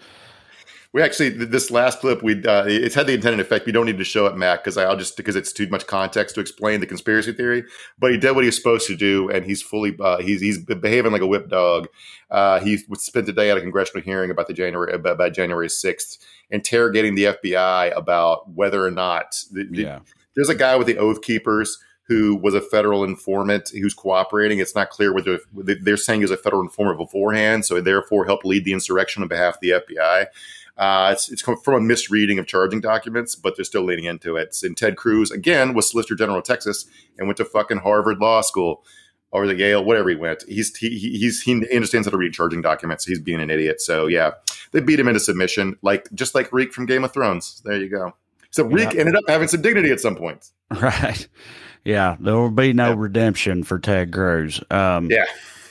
We 0.92 1.04
actually 1.04 1.30
this 1.30 1.70
last 1.70 2.00
clip 2.00 2.24
we 2.24 2.44
uh, 2.44 2.66
it's 2.66 2.96
had 2.96 3.06
the 3.06 3.14
intended 3.14 3.40
effect. 3.40 3.68
We 3.68 3.72
don't 3.72 3.86
need 3.86 4.00
to 4.00 4.04
show 4.04 4.26
it, 4.26 4.36
Matt, 4.36 4.64
because 4.64 4.76
I'll 4.76 4.98
just 4.98 5.16
because 5.18 5.36
it's 5.36 5.54
too 5.54 5.68
much 5.68 5.86
context 5.86 6.34
to 6.34 6.42
explain 6.42 6.80
the 6.80 6.88
conspiracy 6.88 7.32
theory. 7.32 7.64
But 8.00 8.12
he 8.12 8.18
did 8.18 8.32
what 8.32 8.44
he's 8.44 8.56
supposed 8.56 8.88
to 8.88 8.96
do, 8.96 9.30
and 9.30 9.46
he's 9.46 9.62
fully 9.62 9.96
uh, 10.00 10.18
he's 10.18 10.42
he's 10.42 10.58
behaving 10.58 11.12
like 11.12 11.22
a 11.22 11.28
whip 11.28 11.48
dog. 11.48 11.90
Uh, 12.32 12.60
he 12.60 12.78
spent 12.96 13.28
the 13.28 13.34
day 13.34 13.52
at 13.52 13.58
a 13.58 13.62
congressional 13.62 14.04
hearing 14.04 14.32
about 14.32 14.48
the 14.48 14.54
January 14.54 14.92
about, 14.92 15.14
about 15.14 15.34
January 15.34 15.70
sixth, 15.70 16.18
interrogating 16.50 17.14
the 17.14 17.26
FBI 17.26 17.96
about 17.96 18.50
whether 18.50 18.84
or 18.84 18.92
not 18.92 19.36
the, 19.52 19.68
yeah. 19.72 20.00
The, 20.00 20.14
there's 20.36 20.50
a 20.50 20.56
guy 20.56 20.76
with 20.76 20.88
the 20.88 20.98
Oath 20.98 21.22
Keepers 21.22 21.78
who 22.10 22.36
was 22.36 22.56
a 22.56 22.62
federal 22.62 23.04
informant 23.04 23.70
who's 23.70 23.94
cooperating. 23.94 24.58
It's 24.58 24.74
not 24.74 24.90
clear 24.90 25.14
whether 25.14 25.40
they're 25.54 25.96
saying 25.96 26.22
he's 26.22 26.32
a 26.32 26.38
federal 26.38 26.64
informant 26.64 26.98
beforehand, 26.98 27.66
so 27.66 27.80
therefore 27.80 28.26
helped 28.26 28.46
lead 28.46 28.66
the 28.66 28.74
insurrection 28.74 29.22
on 29.22 29.30
behalf 29.30 29.56
of 29.56 29.60
the 29.62 29.70
FBI. 29.70 30.26
Uh, 30.80 31.10
it's, 31.12 31.30
it's 31.30 31.42
from 31.42 31.74
a 31.74 31.82
misreading 31.82 32.40
of 32.40 32.48
charging 32.48 32.80
documents, 32.80 33.36
but 33.36 33.58
they're 33.58 33.66
still 33.66 33.84
leaning 33.84 34.06
into 34.06 34.38
it. 34.38 34.58
And 34.64 34.78
Ted 34.78 34.96
Cruz, 34.96 35.30
again, 35.30 35.74
was 35.74 35.92
Solicitor 35.92 36.16
General 36.16 36.38
of 36.38 36.46
Texas 36.46 36.86
and 37.18 37.28
went 37.28 37.36
to 37.38 37.46
fucking 37.46 37.80
Harvard 37.80 38.20
Law 38.20 38.40
School 38.40 38.86
or 39.32 39.46
the 39.46 39.56
Yale, 39.56 39.84
whatever 39.84 40.10
he 40.10 40.16
went. 40.16 40.44
He's 40.48 40.76
he 40.78 40.98
he's 40.98 41.42
he 41.42 41.52
understands 41.76 42.08
how 42.08 42.12
to 42.12 42.18
read 42.18 42.34
charging 42.34 42.62
documents. 42.62 43.06
He's 43.06 43.20
being 43.20 43.42
an 43.42 43.50
idiot. 43.50 43.82
So 43.82 44.08
yeah, 44.08 44.32
they 44.72 44.80
beat 44.80 45.00
him 45.00 45.10
into 45.10 45.20
submission, 45.20 45.78
like 45.82 46.08
just 46.14 46.34
like 46.34 46.52
Reek 46.54 46.72
from 46.72 46.86
Game 46.86 47.04
of 47.04 47.12
Thrones. 47.12 47.62
There 47.66 47.76
you 47.76 47.90
go. 47.90 48.16
So 48.50 48.64
Reek 48.64 48.94
yeah. 48.94 49.02
ended 49.02 49.18
up 49.18 49.26
having 49.28 49.50
some 49.50 49.62
dignity 49.62 49.92
at 49.92 50.00
some 50.00 50.16
point. 50.16 50.50
Right. 50.80 51.28
Yeah, 51.84 52.16
there 52.20 52.36
will 52.36 52.52
be 52.52 52.74
no 52.74 52.90
yeah. 52.90 52.96
redemption 52.98 53.64
for 53.64 53.80
Ted 53.80 54.12
Cruz. 54.14 54.62
Um, 54.70 55.10
yeah. 55.10 55.26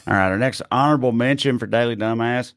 All 0.06 0.14
right. 0.14 0.28
Our 0.30 0.38
next 0.38 0.62
honorable 0.72 1.12
mention 1.12 1.58
for 1.58 1.66
Daily 1.66 1.94
Dumbass. 1.94 2.54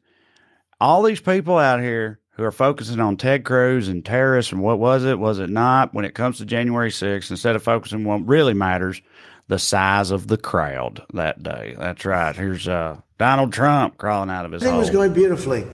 All 0.80 1.02
these 1.02 1.20
people 1.20 1.58
out 1.58 1.80
here 1.80 2.18
who 2.32 2.44
are 2.44 2.52
focusing 2.52 3.00
on 3.00 3.16
Ted 3.16 3.44
Cruz 3.44 3.88
and 3.88 4.04
terrorists 4.04 4.52
and 4.52 4.62
what 4.62 4.78
was 4.78 5.04
it, 5.04 5.18
was 5.18 5.38
it 5.38 5.50
not? 5.50 5.92
When 5.92 6.04
it 6.04 6.14
comes 6.14 6.38
to 6.38 6.44
January 6.44 6.90
6th, 6.90 7.30
instead 7.30 7.56
of 7.56 7.62
focusing 7.62 8.00
on 8.00 8.04
what 8.04 8.28
really 8.28 8.54
matters, 8.54 9.02
the 9.48 9.58
size 9.58 10.10
of 10.10 10.28
the 10.28 10.38
crowd 10.38 11.02
that 11.12 11.42
day. 11.42 11.74
That's 11.78 12.04
right. 12.04 12.34
Here's 12.34 12.66
uh, 12.66 13.00
Donald 13.18 13.52
Trump 13.52 13.98
crawling 13.98 14.30
out 14.30 14.46
of 14.46 14.52
his. 14.52 14.62
Everything 14.62 14.78
was 14.78 14.90
going 14.90 15.12
beautifully, 15.12 15.66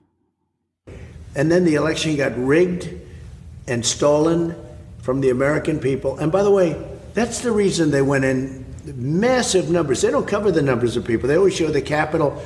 and 1.36 1.50
then 1.50 1.64
the 1.64 1.76
election 1.76 2.16
got 2.16 2.36
rigged 2.36 2.90
and 3.68 3.84
stolen 3.84 4.56
from 5.00 5.20
the 5.20 5.30
American 5.30 5.78
people. 5.78 6.18
And 6.18 6.32
by 6.32 6.42
the 6.42 6.50
way, 6.50 6.82
that's 7.14 7.40
the 7.40 7.52
reason 7.52 7.90
they 7.90 8.02
went 8.02 8.24
in 8.24 8.64
massive 8.96 9.70
numbers. 9.70 10.02
They 10.02 10.10
don't 10.10 10.26
cover 10.26 10.50
the 10.50 10.62
numbers 10.62 10.96
of 10.96 11.04
people. 11.04 11.28
They 11.28 11.36
always 11.36 11.54
show 11.54 11.70
the 11.70 11.82
Capitol 11.82 12.42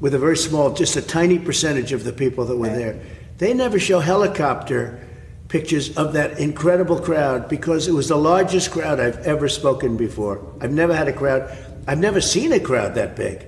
with 0.00 0.14
a 0.14 0.18
very 0.18 0.36
small, 0.36 0.72
just 0.72 0.96
a 0.96 1.02
tiny 1.02 1.38
percentage 1.38 1.92
of 1.92 2.02
the 2.02 2.12
people 2.12 2.44
that 2.46 2.56
were 2.56 2.68
there. 2.68 3.00
They 3.42 3.54
never 3.54 3.80
show 3.80 3.98
helicopter 3.98 5.00
pictures 5.48 5.96
of 5.96 6.12
that 6.12 6.38
incredible 6.38 7.00
crowd 7.00 7.48
because 7.48 7.88
it 7.88 7.92
was 7.92 8.06
the 8.06 8.16
largest 8.16 8.70
crowd 8.70 9.00
I've 9.00 9.18
ever 9.26 9.48
spoken 9.48 9.96
before. 9.96 10.40
I've 10.60 10.70
never 10.70 10.94
had 10.94 11.08
a 11.08 11.12
crowd. 11.12 11.50
I've 11.88 11.98
never 11.98 12.20
seen 12.20 12.52
a 12.52 12.60
crowd 12.60 12.94
that 12.94 13.16
big. 13.16 13.44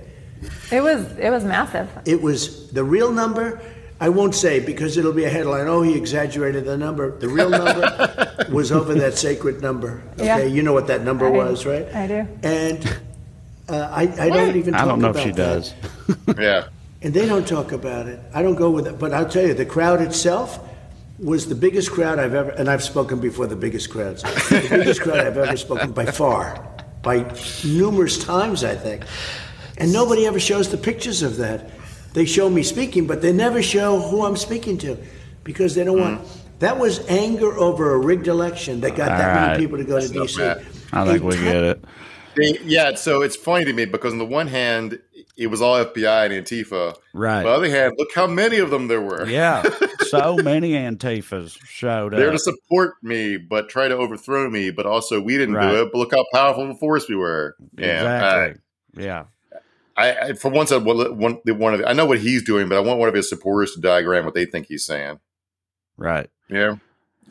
It 0.69 0.83
was 0.83 1.17
it 1.17 1.29
was 1.29 1.45
massive. 1.45 1.87
It 2.03 2.21
was 2.21 2.69
the 2.71 2.83
real 2.83 3.13
number. 3.13 3.61
I 4.01 4.09
won't 4.09 4.35
say 4.35 4.59
because 4.59 4.97
it'll 4.97 5.13
be 5.13 5.23
a 5.23 5.29
headline. 5.29 5.67
Oh, 5.67 5.81
he 5.81 5.95
exaggerated 5.95 6.65
the 6.65 6.77
number. 6.77 7.17
The 7.17 7.29
real 7.29 7.49
number 7.49 8.47
was 8.51 8.73
over 8.73 8.95
that 8.95 9.17
sacred 9.17 9.61
number. 9.61 10.03
Okay, 10.15 10.25
yeah. 10.25 10.43
you 10.43 10.61
know 10.61 10.73
what 10.73 10.87
that 10.87 11.03
number 11.03 11.27
I 11.27 11.29
was, 11.29 11.65
right? 11.65 11.87
I 11.95 12.07
do. 12.07 12.27
And 12.43 12.99
uh, 13.69 13.87
I, 13.93 14.01
I 14.19 14.29
don't 14.29 14.57
even. 14.57 14.75
I 14.75 14.83
don't 14.83 14.99
know 14.99 15.11
if 15.11 15.19
she 15.21 15.31
that. 15.31 15.35
does. 15.37 15.73
yeah 16.37 16.67
and 17.05 17.13
they 17.13 17.27
don't 17.27 17.47
talk 17.47 17.71
about 17.71 18.07
it. 18.07 18.19
I 18.33 18.41
don't 18.41 18.55
go 18.55 18.71
with 18.71 18.87
it, 18.87 18.97
but 18.97 19.13
I'll 19.13 19.29
tell 19.29 19.45
you, 19.45 19.53
the 19.53 19.65
crowd 19.65 20.01
itself 20.01 20.59
was 21.19 21.47
the 21.47 21.53
biggest 21.53 21.91
crowd 21.91 22.17
I've 22.17 22.33
ever, 22.33 22.49
and 22.49 22.67
I've 22.67 22.83
spoken 22.83 23.19
before 23.19 23.45
the 23.45 23.55
biggest 23.55 23.91
crowds, 23.91 24.23
the 24.23 24.65
biggest 24.71 25.01
crowd 25.01 25.19
I've 25.19 25.37
ever 25.37 25.55
spoken 25.55 25.91
by 25.91 26.07
far, 26.07 26.67
by 27.03 27.31
numerous 27.63 28.17
times, 28.17 28.63
I 28.63 28.73
think. 28.73 29.05
And 29.77 29.93
nobody 29.93 30.25
ever 30.25 30.39
shows 30.39 30.71
the 30.71 30.79
pictures 30.79 31.21
of 31.21 31.37
that. 31.37 31.69
They 32.13 32.25
show 32.25 32.49
me 32.49 32.63
speaking, 32.63 33.05
but 33.05 33.21
they 33.21 33.31
never 33.31 33.61
show 33.61 33.99
who 33.99 34.25
I'm 34.25 34.35
speaking 34.35 34.79
to 34.79 34.97
because 35.43 35.75
they 35.75 35.83
don't 35.83 35.97
mm. 35.97 36.17
want. 36.17 36.27
That 36.57 36.79
was 36.79 37.07
anger 37.07 37.55
over 37.55 37.93
a 37.93 37.99
rigged 37.99 38.27
election 38.27 38.81
that 38.81 38.95
got 38.95 39.11
All 39.11 39.17
that 39.19 39.27
right. 39.27 39.47
many 39.51 39.63
people 39.63 39.77
to 39.77 39.83
go 39.83 39.99
That's 39.99 40.09
to 40.09 40.21
D.C. 40.21 40.43
I 40.91 41.05
think 41.05 41.23
we 41.23 41.35
get 41.35 41.63
it. 41.63 41.85
Yeah, 42.65 42.95
so 42.95 43.21
it's 43.21 43.35
funny 43.35 43.65
to 43.65 43.73
me 43.73 43.85
because 43.85 44.11
on 44.11 44.17
the 44.17 44.25
one 44.25 44.47
hand, 44.47 44.99
it 45.37 45.47
was 45.47 45.61
all 45.61 45.83
FBI 45.83 46.25
and 46.25 46.45
Antifa. 46.45 46.95
Right. 47.13 47.39
On 47.39 47.43
the 47.43 47.51
other 47.51 47.69
hand, 47.69 47.93
look 47.97 48.09
how 48.13 48.27
many 48.27 48.57
of 48.57 48.69
them 48.69 48.87
there 48.87 49.01
were. 49.01 49.27
Yeah. 49.27 49.63
so 50.07 50.37
many 50.37 50.71
Antifas 50.71 51.57
showed 51.65 52.13
up. 52.13 52.19
There 52.19 52.31
to 52.31 52.39
support 52.39 52.95
me, 53.03 53.37
but 53.37 53.69
try 53.69 53.87
to 53.87 53.95
overthrow 53.95 54.49
me. 54.49 54.71
But 54.71 54.85
also, 54.85 55.19
we 55.19 55.37
didn't 55.37 55.55
right. 55.55 55.71
do 55.71 55.81
it. 55.83 55.89
But 55.91 55.99
look 55.99 56.11
how 56.11 56.25
powerful 56.33 56.63
of 56.63 56.69
a 56.71 56.75
force 56.75 57.09
we 57.09 57.15
were. 57.15 57.55
Yeah. 57.77 57.85
Exactly. 57.85 58.61
Yeah. 59.03 59.25
I, 59.97 60.13
I 60.13 60.33
for 60.33 60.49
once, 60.49 60.71
I 60.71 60.77
one, 60.77 61.39
one 61.45 61.73
of 61.73 61.81
I 61.85 61.93
know 61.93 62.05
what 62.05 62.19
he's 62.19 62.43
doing, 62.43 62.69
but 62.69 62.77
I 62.77 62.81
want 62.81 62.99
one 62.99 63.09
of 63.09 63.15
his 63.15 63.29
supporters 63.29 63.73
to 63.73 63.81
diagram 63.81 64.25
what 64.25 64.33
they 64.33 64.45
think 64.45 64.67
he's 64.67 64.85
saying. 64.85 65.19
Right. 65.97 66.29
Yeah. 66.49 66.77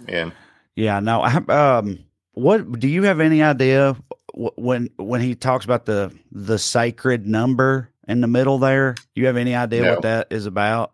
Yeah. 0.08 0.30
Yeah. 0.74 1.00
No. 1.00 1.24
Um. 1.24 2.04
What 2.32 2.80
do 2.80 2.88
you 2.88 3.04
have 3.04 3.20
any 3.20 3.42
idea 3.42 3.96
when 4.34 4.90
when 4.96 5.20
he 5.20 5.34
talks 5.34 5.64
about 5.64 5.86
the 5.86 6.12
the 6.32 6.58
sacred 6.58 7.26
number 7.26 7.90
in 8.08 8.20
the 8.20 8.26
middle 8.26 8.58
there? 8.58 8.94
Do 9.14 9.20
you 9.20 9.26
have 9.26 9.36
any 9.36 9.54
idea 9.54 9.82
no. 9.82 9.90
what 9.94 10.02
that 10.02 10.28
is 10.30 10.46
about? 10.46 10.92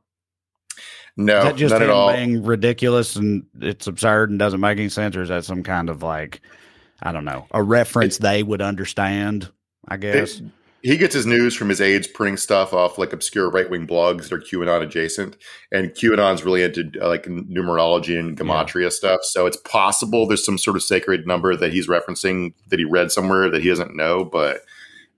No, 1.17 1.39
is 1.39 1.45
that 1.45 1.57
just 1.57 1.73
not 1.73 1.83
him 1.83 1.91
at 1.91 1.95
all. 1.95 2.13
being 2.13 2.43
ridiculous 2.43 3.17
and 3.17 3.45
it's 3.61 3.87
absurd 3.87 4.31
and 4.31 4.39
doesn't 4.39 4.61
make 4.61 4.79
any 4.79 4.89
sense, 4.89 5.17
or 5.17 5.23
is 5.23 5.29
that 5.29 5.45
some 5.45 5.63
kind 5.63 5.91
of 5.91 6.03
like 6.03 6.41
I 7.03 7.13
don't 7.13 7.25
know 7.25 7.47
a 7.51 7.63
reference 7.63 8.17
it's, 8.17 8.23
they 8.23 8.43
would 8.43 8.63
understand? 8.63 9.51
I 9.89 9.97
guess. 9.97 10.41
He 10.83 10.97
gets 10.97 11.15
his 11.15 11.27
news 11.27 11.55
from 11.55 11.69
his 11.69 11.81
aides 11.83 12.07
printing 12.07 12.39
stuff 12.39 12.73
off 12.73 12.97
like 12.97 13.13
obscure 13.13 13.51
right 13.51 13.69
wing 13.69 13.87
blogs 13.87 14.29
that 14.29 14.33
are 14.33 14.41
QAnon 14.41 14.83
adjacent, 14.83 15.37
and 15.71 15.91
QAnon's 15.91 16.43
really 16.43 16.63
into 16.63 16.91
uh, 17.03 17.09
like 17.09 17.25
numerology 17.25 18.19
and 18.19 18.39
gematria 18.39 18.85
yeah. 18.85 18.89
stuff. 18.89 19.21
So 19.25 19.45
it's 19.45 19.59
possible 19.59 20.27
there's 20.27 20.45
some 20.45 20.57
sort 20.57 20.77
of 20.77 20.83
sacred 20.83 21.27
number 21.27 21.55
that 21.55 21.73
he's 21.73 21.87
referencing 21.87 22.55
that 22.69 22.79
he 22.79 22.87
read 22.87 23.13
somewhere 23.13 23.51
that 23.51 23.63
he 23.63 23.69
doesn't 23.69 23.95
know. 23.95 24.25
But 24.25 24.63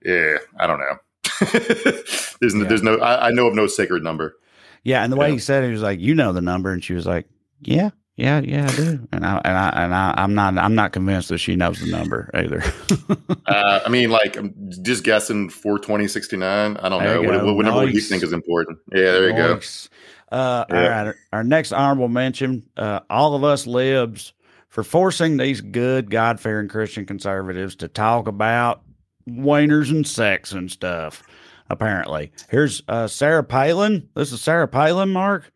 yeah, 0.03 0.37
I 0.59 0.67
don't 0.67 0.79
know. 0.79 0.97
there's, 1.39 2.55
yeah. 2.55 2.63
there's 2.65 2.83
no, 2.83 2.95
I, 2.97 3.27
I, 3.27 3.31
know 3.31 3.47
of 3.47 3.55
no 3.55 3.67
sacred 3.67 4.03
number. 4.03 4.35
Yeah, 4.83 5.03
and 5.03 5.11
the 5.11 5.17
way 5.17 5.27
yeah. 5.27 5.33
he 5.33 5.39
said 5.39 5.63
it, 5.63 5.67
he 5.67 5.73
was 5.73 5.81
like, 5.81 5.99
"You 5.99 6.13
know 6.13 6.33
the 6.33 6.41
number," 6.41 6.71
and 6.71 6.83
she 6.83 6.93
was 6.93 7.05
like, 7.05 7.27
"Yeah." 7.61 7.91
Yeah, 8.15 8.41
yeah, 8.41 8.67
I 8.69 8.75
do, 8.75 9.07
and 9.11 9.25
I 9.25 9.41
and 9.43 9.57
I 9.57 9.69
and 9.69 9.95
I, 9.95 10.13
I'm 10.17 10.35
not 10.35 10.55
I'm 10.59 10.75
not 10.75 10.93
convinced 10.93 11.29
that 11.29 11.39
she 11.39 11.55
knows 11.55 11.79
the 11.79 11.89
number 11.89 12.29
either. 12.35 12.63
uh, 13.47 13.79
I 13.83 13.89
mean, 13.89 14.11
like 14.11 14.37
I'm 14.37 14.53
just 14.83 15.03
guessing 15.03 15.49
four 15.49 15.79
twenty 15.79 16.07
sixty 16.07 16.37
nine. 16.37 16.77
I 16.77 16.89
don't 16.89 17.01
there 17.01 17.15
know 17.15 17.27
what, 17.27 17.55
what, 17.55 17.55
what 17.55 17.85
nice. 17.85 17.95
you 17.95 18.01
think 18.01 18.21
is 18.21 18.31
important. 18.31 18.77
Yeah, 18.91 19.13
there 19.13 19.33
nice. 19.33 19.89
you 20.29 20.35
go. 20.35 20.37
Uh, 20.37 20.65
yeah. 20.69 20.75
All 20.75 21.05
right, 21.05 21.15
our 21.31 21.43
next 21.43 21.71
honorable 21.71 22.07
mention: 22.07 22.69
uh, 22.77 22.99
all 23.09 23.33
of 23.33 23.43
us 23.43 23.65
libs 23.65 24.33
for 24.67 24.83
forcing 24.83 25.37
these 25.37 25.61
good 25.61 26.11
God 26.11 26.39
fearing 26.39 26.67
Christian 26.67 27.07
conservatives 27.07 27.75
to 27.77 27.87
talk 27.87 28.27
about 28.27 28.82
wieners 29.27 29.89
and 29.89 30.07
sex 30.07 30.51
and 30.51 30.71
stuff. 30.71 31.23
Apparently, 31.69 32.31
here's 32.49 32.83
uh, 32.87 33.07
Sarah 33.07 33.43
Palin. 33.43 34.09
This 34.15 34.31
is 34.31 34.41
Sarah 34.41 34.67
Palin, 34.67 35.09
Mark. 35.09 35.51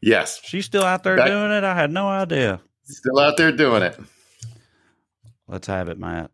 Yes. 0.00 0.40
She's 0.44 0.64
still 0.64 0.84
out 0.84 1.02
there 1.02 1.16
that, 1.16 1.26
doing 1.26 1.50
it? 1.50 1.64
I 1.64 1.74
had 1.74 1.90
no 1.90 2.06
idea. 2.06 2.60
Still 2.84 3.18
out 3.18 3.36
there 3.36 3.52
doing 3.52 3.82
it. 3.82 3.98
Let's 5.48 5.66
have 5.66 5.88
it, 5.88 5.98
Matt. 5.98 6.30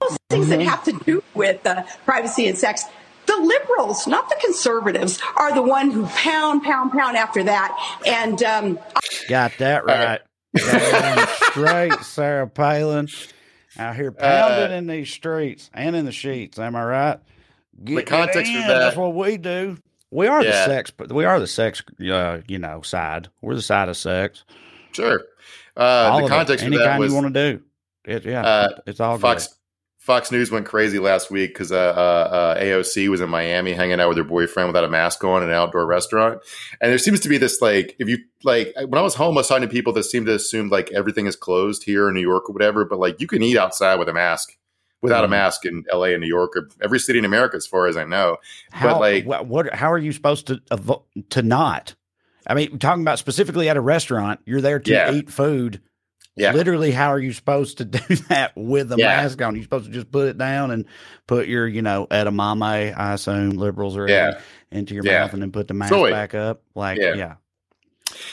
Those 0.00 0.16
things 0.30 0.48
that 0.48 0.60
have 0.62 0.84
to 0.84 0.92
do 1.04 1.22
with 1.34 1.64
uh, 1.66 1.84
privacy 2.04 2.46
and 2.46 2.58
sex. 2.58 2.84
The 3.26 3.36
liberals, 3.38 4.06
not 4.06 4.28
the 4.28 4.36
conservatives, 4.40 5.18
are 5.36 5.54
the 5.54 5.62
one 5.62 5.90
who 5.90 6.06
pound, 6.06 6.62
pound, 6.62 6.92
pound 6.92 7.16
after 7.16 7.42
that. 7.44 7.98
And 8.06 8.42
um, 8.42 8.78
got 9.28 9.52
that 9.58 9.86
right. 9.86 10.20
Got 10.56 11.28
straight, 11.28 11.94
Sarah 12.02 12.48
Palin. 12.48 13.08
Out 13.78 13.96
here 13.96 14.12
pounding 14.12 14.72
uh, 14.72 14.76
in 14.76 14.86
these 14.86 15.10
streets 15.10 15.70
and 15.74 15.96
in 15.96 16.04
the 16.04 16.12
sheets. 16.12 16.58
Am 16.58 16.76
I 16.76 16.84
right? 16.84 17.18
Get 17.82 17.96
the 17.96 18.02
context 18.04 18.52
for 18.52 18.58
that. 18.58 18.78
That's 18.78 18.96
what 18.96 19.14
we 19.14 19.36
do. 19.36 19.76
We 20.10 20.28
are 20.28 20.44
yeah. 20.44 20.50
the 20.50 20.64
sex, 20.66 20.92
but 20.92 21.10
we 21.10 21.24
are 21.24 21.40
the 21.40 21.48
sex, 21.48 21.82
uh, 22.00 22.38
you 22.46 22.58
know, 22.58 22.82
side. 22.82 23.28
We're 23.40 23.56
the 23.56 23.62
side 23.62 23.88
of 23.88 23.96
sex. 23.96 24.44
Sure. 24.92 25.22
Uh, 25.76 26.20
the 26.20 26.28
context 26.28 26.64
it. 26.64 26.68
Any 26.68 26.78
kind 26.78 27.00
was, 27.00 27.10
you 27.10 27.20
want 27.20 27.34
to 27.34 27.52
do. 27.52 27.62
It, 28.04 28.24
yeah, 28.24 28.46
uh, 28.46 28.68
it's 28.86 29.00
all 29.00 29.18
Fox. 29.18 29.48
Good. 29.48 29.56
Fox 30.04 30.30
News 30.30 30.50
went 30.50 30.66
crazy 30.66 30.98
last 30.98 31.30
week 31.30 31.54
because 31.54 31.72
uh, 31.72 31.76
uh, 31.76 32.28
uh 32.58 32.60
AOC 32.60 33.08
was 33.08 33.22
in 33.22 33.30
Miami 33.30 33.72
hanging 33.72 34.00
out 34.00 34.10
with 34.10 34.18
her 34.18 34.24
boyfriend 34.24 34.68
without 34.68 34.84
a 34.84 34.88
mask 34.88 35.24
on 35.24 35.42
in 35.42 35.48
an 35.48 35.54
outdoor 35.54 35.86
restaurant. 35.86 36.42
And 36.82 36.90
there 36.90 36.98
seems 36.98 37.20
to 37.20 37.28
be 37.30 37.38
this 37.38 37.62
like, 37.62 37.96
if 37.98 38.06
you 38.06 38.18
like, 38.42 38.74
when 38.76 38.98
I 38.98 39.00
was 39.00 39.14
home, 39.14 39.38
I 39.38 39.40
was 39.40 39.48
talking 39.48 39.66
to 39.66 39.72
people 39.72 39.94
that 39.94 40.02
seem 40.02 40.26
to 40.26 40.34
assume 40.34 40.68
like 40.68 40.92
everything 40.92 41.24
is 41.24 41.36
closed 41.36 41.84
here 41.84 42.06
in 42.06 42.14
New 42.14 42.20
York 42.20 42.50
or 42.50 42.52
whatever, 42.52 42.84
but 42.84 42.98
like 42.98 43.18
you 43.18 43.26
can 43.26 43.42
eat 43.42 43.56
outside 43.56 43.98
with 43.98 44.10
a 44.10 44.12
mask 44.12 44.58
without 45.00 45.24
mm-hmm. 45.24 45.32
a 45.32 45.36
mask 45.36 45.64
in 45.64 45.84
LA 45.90 46.08
and 46.08 46.20
New 46.20 46.28
York 46.28 46.54
or 46.54 46.68
every 46.82 46.98
city 46.98 47.18
in 47.18 47.24
America, 47.24 47.56
as 47.56 47.66
far 47.66 47.86
as 47.86 47.96
I 47.96 48.04
know. 48.04 48.36
How, 48.72 48.92
but 48.92 49.00
like, 49.00 49.24
what, 49.24 49.46
what, 49.46 49.74
how 49.74 49.90
are 49.90 49.98
you 49.98 50.12
supposed 50.12 50.48
to 50.48 50.60
to 51.30 51.40
not? 51.40 51.94
I 52.46 52.52
mean, 52.52 52.78
talking 52.78 53.00
about 53.00 53.18
specifically 53.18 53.70
at 53.70 53.78
a 53.78 53.80
restaurant, 53.80 54.40
you're 54.44 54.60
there 54.60 54.80
to 54.80 54.92
yeah. 54.92 55.12
eat 55.12 55.30
food. 55.30 55.80
Yeah. 56.36 56.52
Literally, 56.52 56.90
how 56.90 57.08
are 57.08 57.18
you 57.18 57.32
supposed 57.32 57.78
to 57.78 57.84
do 57.84 58.16
that 58.28 58.52
with 58.56 58.92
a 58.92 58.96
yeah. 58.96 59.22
mask 59.22 59.40
on? 59.42 59.54
You're 59.54 59.62
supposed 59.64 59.86
to 59.86 59.92
just 59.92 60.10
put 60.10 60.28
it 60.28 60.38
down 60.38 60.70
and 60.70 60.84
put 61.26 61.46
your, 61.46 61.66
you 61.66 61.82
know, 61.82 62.06
edamame, 62.10 62.96
I 62.96 63.12
assume 63.14 63.50
liberals 63.50 63.96
are 63.96 64.08
yeah. 64.08 64.40
into 64.70 64.94
your 64.94 65.04
yeah. 65.04 65.20
mouth 65.20 65.32
and 65.32 65.42
then 65.42 65.52
put 65.52 65.68
the 65.68 65.74
mask 65.74 65.90
Soy. 65.90 66.10
back 66.10 66.34
up. 66.34 66.62
Like, 66.74 66.98
yeah. 66.98 67.14
yeah. 67.14 67.34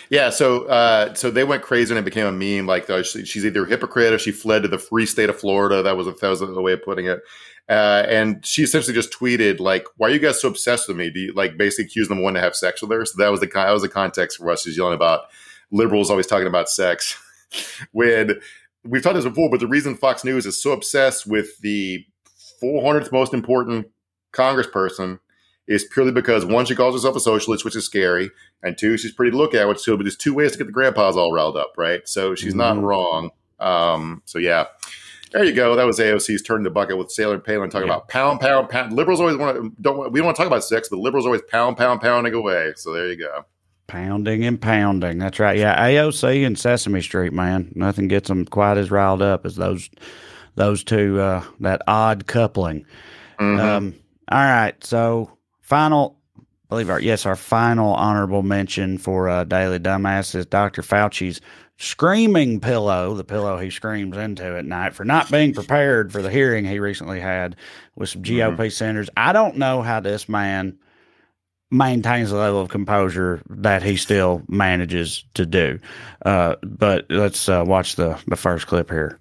Yeah, 0.09 0.29
so 0.29 0.65
uh, 0.65 1.13
so 1.13 1.31
they 1.31 1.43
went 1.43 1.63
crazy 1.63 1.91
and 1.93 1.99
it 1.99 2.05
became 2.05 2.27
a 2.27 2.31
meme. 2.31 2.67
Like 2.67 2.89
uh, 2.89 3.03
she's 3.03 3.45
either 3.45 3.65
a 3.65 3.69
hypocrite 3.69 4.13
or 4.13 4.19
she 4.19 4.31
fled 4.31 4.63
to 4.63 4.67
the 4.67 4.77
free 4.77 5.05
state 5.05 5.29
of 5.29 5.39
Florida. 5.39 5.81
That 5.81 5.97
was 5.97 6.07
a, 6.07 6.11
that 6.11 6.27
was 6.27 6.39
the 6.41 6.61
way 6.61 6.73
of 6.73 6.83
putting 6.83 7.05
it. 7.07 7.21
Uh, 7.69 8.05
and 8.07 8.45
she 8.45 8.63
essentially 8.63 8.93
just 8.93 9.13
tweeted 9.13 9.59
like, 9.59 9.85
"Why 9.95 10.09
are 10.09 10.11
you 10.11 10.19
guys 10.19 10.41
so 10.41 10.49
obsessed 10.49 10.87
with 10.87 10.97
me?" 10.97 11.09
Do 11.09 11.19
you, 11.19 11.33
like 11.33 11.57
basically 11.57 11.85
accuse 11.85 12.09
them 12.09 12.17
of 12.17 12.23
wanting 12.23 12.41
to 12.41 12.41
have 12.41 12.55
sex 12.55 12.81
with 12.81 12.91
her. 12.91 13.05
So 13.05 13.13
that 13.17 13.31
was 13.31 13.39
the 13.39 13.47
that 13.47 13.71
was 13.71 13.81
the 13.81 13.89
context 13.89 14.37
for 14.37 14.51
us. 14.51 14.63
She's 14.63 14.77
yelling 14.77 14.93
about 14.93 15.21
liberals 15.71 16.09
always 16.09 16.27
talking 16.27 16.47
about 16.47 16.69
sex. 16.69 17.17
when 17.91 18.39
we've 18.83 19.03
talked 19.03 19.15
this 19.15 19.25
before, 19.25 19.49
but 19.49 19.59
the 19.59 19.67
reason 19.67 19.95
Fox 19.95 20.23
News 20.23 20.45
is 20.45 20.61
so 20.61 20.71
obsessed 20.71 21.27
with 21.27 21.59
the 21.59 22.05
400th 22.61 23.11
most 23.11 23.33
important 23.33 23.87
Congressperson 24.33 25.19
is 25.67 25.85
purely 25.85 26.11
because 26.11 26.45
one, 26.45 26.65
she 26.65 26.75
calls 26.75 26.95
herself 26.95 27.15
a 27.15 27.19
socialist, 27.19 27.63
which 27.63 27.75
is 27.75 27.85
scary, 27.85 28.31
and 28.63 28.77
two, 28.77 28.97
she's 28.97 29.13
pretty 29.13 29.31
to 29.31 29.37
look 29.37 29.53
at, 29.53 29.67
which 29.67 29.79
so 29.79 29.95
but 29.95 30.03
there's 30.03 30.17
two 30.17 30.33
ways 30.33 30.51
to 30.51 30.57
get 30.57 30.67
the 30.67 30.73
grandpas 30.73 31.15
all 31.15 31.31
riled 31.31 31.57
up, 31.57 31.73
right? 31.77 32.07
So 32.07 32.35
she's 32.35 32.53
mm-hmm. 32.53 32.79
not 32.79 32.83
wrong. 32.83 33.29
Um, 33.59 34.21
so 34.25 34.39
yeah. 34.39 34.65
There 35.31 35.45
you 35.45 35.53
go. 35.53 35.77
That 35.77 35.85
was 35.85 35.97
AOC's 35.97 36.41
turn 36.41 36.63
the 36.63 36.69
bucket 36.69 36.97
with 36.97 37.09
Sarah 37.09 37.39
Palin 37.39 37.69
talking 37.69 37.87
yeah. 37.87 37.93
about 37.93 38.09
pound, 38.09 38.41
pound, 38.41 38.67
pound. 38.67 38.91
Liberals 38.91 39.21
always 39.21 39.37
want 39.37 39.55
to 39.55 39.71
don't 39.81 40.11
we 40.11 40.19
don't 40.19 40.25
want 40.25 40.35
to 40.35 40.41
talk 40.41 40.47
about 40.47 40.65
sex, 40.65 40.89
but 40.89 40.99
liberals 40.99 41.25
always 41.25 41.41
pound, 41.43 41.77
pound, 41.77 42.01
pounding 42.01 42.33
away. 42.33 42.73
So 42.75 42.91
there 42.91 43.07
you 43.07 43.15
go. 43.15 43.45
Pounding 43.91 44.45
and 44.45 44.61
pounding. 44.61 45.17
That's 45.17 45.37
right. 45.37 45.57
Yeah, 45.57 45.77
AOC 45.77 46.45
and 46.45 46.57
Sesame 46.57 47.01
Street, 47.01 47.33
man. 47.33 47.73
Nothing 47.75 48.07
gets 48.07 48.29
them 48.29 48.45
quite 48.45 48.77
as 48.77 48.89
riled 48.89 49.21
up 49.21 49.45
as 49.45 49.57
those 49.57 49.89
those 50.55 50.81
two. 50.85 51.19
Uh, 51.19 51.43
that 51.59 51.81
odd 51.87 52.25
coupling. 52.25 52.85
Mm-hmm. 53.37 53.59
Um, 53.59 53.95
all 54.31 54.37
right. 54.37 54.81
So 54.81 55.37
final, 55.59 56.17
I 56.39 56.43
believe 56.69 56.89
our 56.89 57.01
yes, 57.01 57.25
our 57.25 57.35
final 57.35 57.93
honorable 57.93 58.43
mention 58.43 58.97
for 58.97 59.27
uh, 59.27 59.43
Daily 59.43 59.77
Dumbass 59.77 60.35
is 60.35 60.45
Dr. 60.45 60.83
Fauci's 60.83 61.41
screaming 61.75 62.61
pillow, 62.61 63.13
the 63.15 63.25
pillow 63.25 63.57
he 63.57 63.69
screams 63.69 64.15
into 64.15 64.57
at 64.57 64.63
night 64.63 64.93
for 64.93 65.03
not 65.03 65.29
being 65.29 65.53
prepared 65.53 66.13
for 66.13 66.21
the 66.21 66.31
hearing 66.31 66.63
he 66.63 66.79
recently 66.79 67.19
had 67.19 67.57
with 67.97 68.07
some 68.07 68.23
GOP 68.23 68.55
mm-hmm. 68.55 68.69
senators. 68.69 69.09
I 69.17 69.33
don't 69.33 69.57
know 69.57 69.81
how 69.81 69.99
this 69.99 70.29
man 70.29 70.77
maintains 71.71 72.29
the 72.29 72.37
level 72.37 72.61
of 72.61 72.69
composure 72.69 73.41
that 73.49 73.81
he 73.81 73.95
still 73.95 74.43
manages 74.47 75.23
to 75.33 75.45
do. 75.45 75.79
Uh, 76.23 76.55
but 76.61 77.05
let's 77.09 77.47
uh, 77.49 77.63
watch 77.65 77.95
the, 77.95 78.19
the 78.27 78.35
first 78.35 78.67
clip 78.67 78.89
here. 78.89 79.17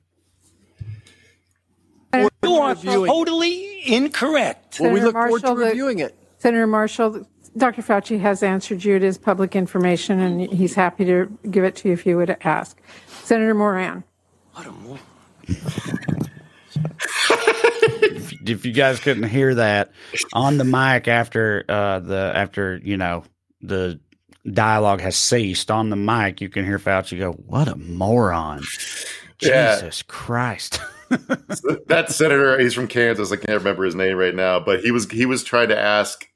You 2.13 2.29
are 2.57 2.75
totally 2.75 3.83
incorrect. 3.87 4.81
Well, 4.81 4.93
we 4.93 5.01
look 5.01 5.13
forward 5.13 5.43
to 5.43 5.55
reviewing 5.55 6.01
it. 6.01 6.17
Senator 6.39 6.67
Marshall, 6.67 7.25
Dr. 7.57 7.83
Fauci 7.83 8.19
has 8.21 8.43
answered 8.43 8.83
you. 8.83 8.97
It 8.97 9.05
is 9.05 9.17
public 9.17 9.55
information, 9.55 10.19
and 10.19 10.53
he's 10.53 10.75
happy 10.75 11.05
to 11.05 11.31
give 11.51 11.63
it 11.65 11.77
to 11.77 11.89
you 11.89 11.95
if 11.95 12.05
you 12.05 12.17
would 12.17 12.37
ask. 12.43 12.81
Senator 13.07 13.55
Moran. 13.55 14.03
What 14.55 14.67
a 14.67 14.73
if, 16.75 18.33
if 18.49 18.67
you 18.67 18.73
guys 18.73 19.01
couldn't 19.01 19.25
hear 19.25 19.55
that 19.55 19.93
on 20.33 20.59
the 20.59 20.65
mic 20.65 21.09
after 21.09 21.65
uh, 21.69 22.01
the 22.01 22.33
after 22.35 22.81
you 22.83 22.97
know 22.97 23.25
the 23.61 24.01
dialogue 24.51 25.01
has 25.01 25.17
ceased 25.17 25.71
on 25.71 25.91
the 25.91 25.97
mic, 25.97 26.41
you 26.41 26.49
can 26.49 26.65
hear 26.65 26.79
Fauci 26.79 27.19
go, 27.19 27.33
"What 27.33 27.69
a 27.69 27.77
moron!" 27.77 28.63
Yeah. 29.43 29.77
Jesus 29.77 30.03
Christ. 30.03 30.81
that 31.09 32.07
senator, 32.11 32.59
he's 32.59 32.75
from 32.75 32.89
Kansas. 32.89 33.33
I 33.33 33.37
can't 33.37 33.59
remember 33.59 33.85
his 33.85 33.95
name 33.95 34.17
right 34.17 34.35
now, 34.35 34.61
but 34.61 34.81
he 34.81 34.91
was 34.91 35.11
he 35.11 35.25
was 35.27 35.43
trying 35.43 35.69
to 35.69 35.79
ask 35.79 36.29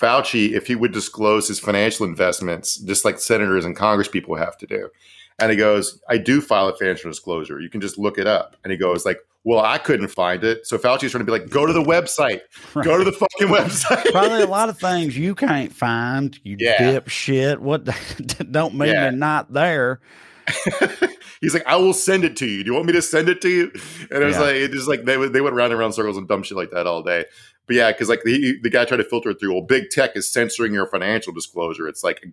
Fauci 0.00 0.52
if 0.52 0.66
he 0.66 0.74
would 0.74 0.92
disclose 0.92 1.48
his 1.48 1.60
financial 1.60 2.06
investments, 2.06 2.76
just 2.76 3.04
like 3.04 3.20
senators 3.20 3.64
and 3.64 3.76
Congress 3.76 4.08
people 4.08 4.34
have 4.36 4.56
to 4.58 4.66
do. 4.66 4.88
And 5.38 5.50
he 5.50 5.56
goes, 5.56 6.00
I 6.08 6.18
do 6.18 6.40
file 6.40 6.68
a 6.68 6.76
financial 6.76 7.10
disclosure. 7.10 7.60
You 7.60 7.68
can 7.68 7.80
just 7.80 7.98
look 7.98 8.18
it 8.18 8.26
up. 8.26 8.56
And 8.62 8.70
he 8.70 8.76
goes, 8.76 9.04
like, 9.04 9.18
well, 9.44 9.60
I 9.64 9.78
couldn't 9.78 10.08
find 10.08 10.44
it. 10.44 10.66
So 10.66 10.78
Fauci's 10.78 11.10
trying 11.10 11.20
to 11.20 11.24
be 11.24 11.32
like, 11.32 11.48
go 11.48 11.66
to 11.66 11.72
the 11.72 11.82
website. 11.82 12.42
Right. 12.74 12.84
Go 12.84 12.96
to 12.96 13.04
the 13.04 13.12
fucking 13.12 13.48
website. 13.48 14.12
Probably 14.12 14.42
a 14.42 14.46
lot 14.46 14.68
of 14.68 14.78
things 14.80 15.16
you 15.18 15.34
can't 15.34 15.72
find, 15.72 16.38
you 16.44 16.56
yeah. 16.58 16.78
dipshit. 16.78 17.58
What 17.58 17.84
don't 18.52 18.74
mean 18.74 18.90
yeah. 18.90 19.02
they're 19.02 19.12
not 19.12 19.52
there. 19.52 20.00
He's 21.40 21.54
like, 21.54 21.66
I 21.66 21.76
will 21.76 21.92
send 21.92 22.24
it 22.24 22.36
to 22.36 22.46
you. 22.46 22.62
Do 22.62 22.70
you 22.70 22.74
want 22.74 22.86
me 22.86 22.92
to 22.92 23.02
send 23.02 23.28
it 23.28 23.40
to 23.42 23.48
you? 23.48 23.72
And 24.12 24.22
it 24.22 24.26
was 24.26 24.36
yeah. 24.36 24.42
like, 24.42 24.54
it 24.54 24.70
just 24.70 24.88
like 24.88 25.04
they 25.04 25.16
they 25.28 25.40
went 25.40 25.56
round 25.56 25.72
and 25.72 25.80
round 25.80 25.94
circles 25.94 26.16
and 26.16 26.28
dumb 26.28 26.44
shit 26.44 26.56
like 26.56 26.70
that 26.70 26.86
all 26.86 27.02
day. 27.02 27.24
But 27.66 27.76
yeah, 27.76 27.90
because 27.90 28.08
like 28.08 28.22
the 28.24 28.58
the 28.62 28.70
guy 28.70 28.84
tried 28.84 28.98
to 28.98 29.04
filter 29.04 29.30
it 29.30 29.40
through. 29.40 29.52
Well, 29.52 29.62
big 29.62 29.90
tech 29.90 30.16
is 30.16 30.32
censoring 30.32 30.72
your 30.72 30.86
financial 30.86 31.32
disclosure. 31.32 31.88
It's 31.88 32.04
like 32.04 32.24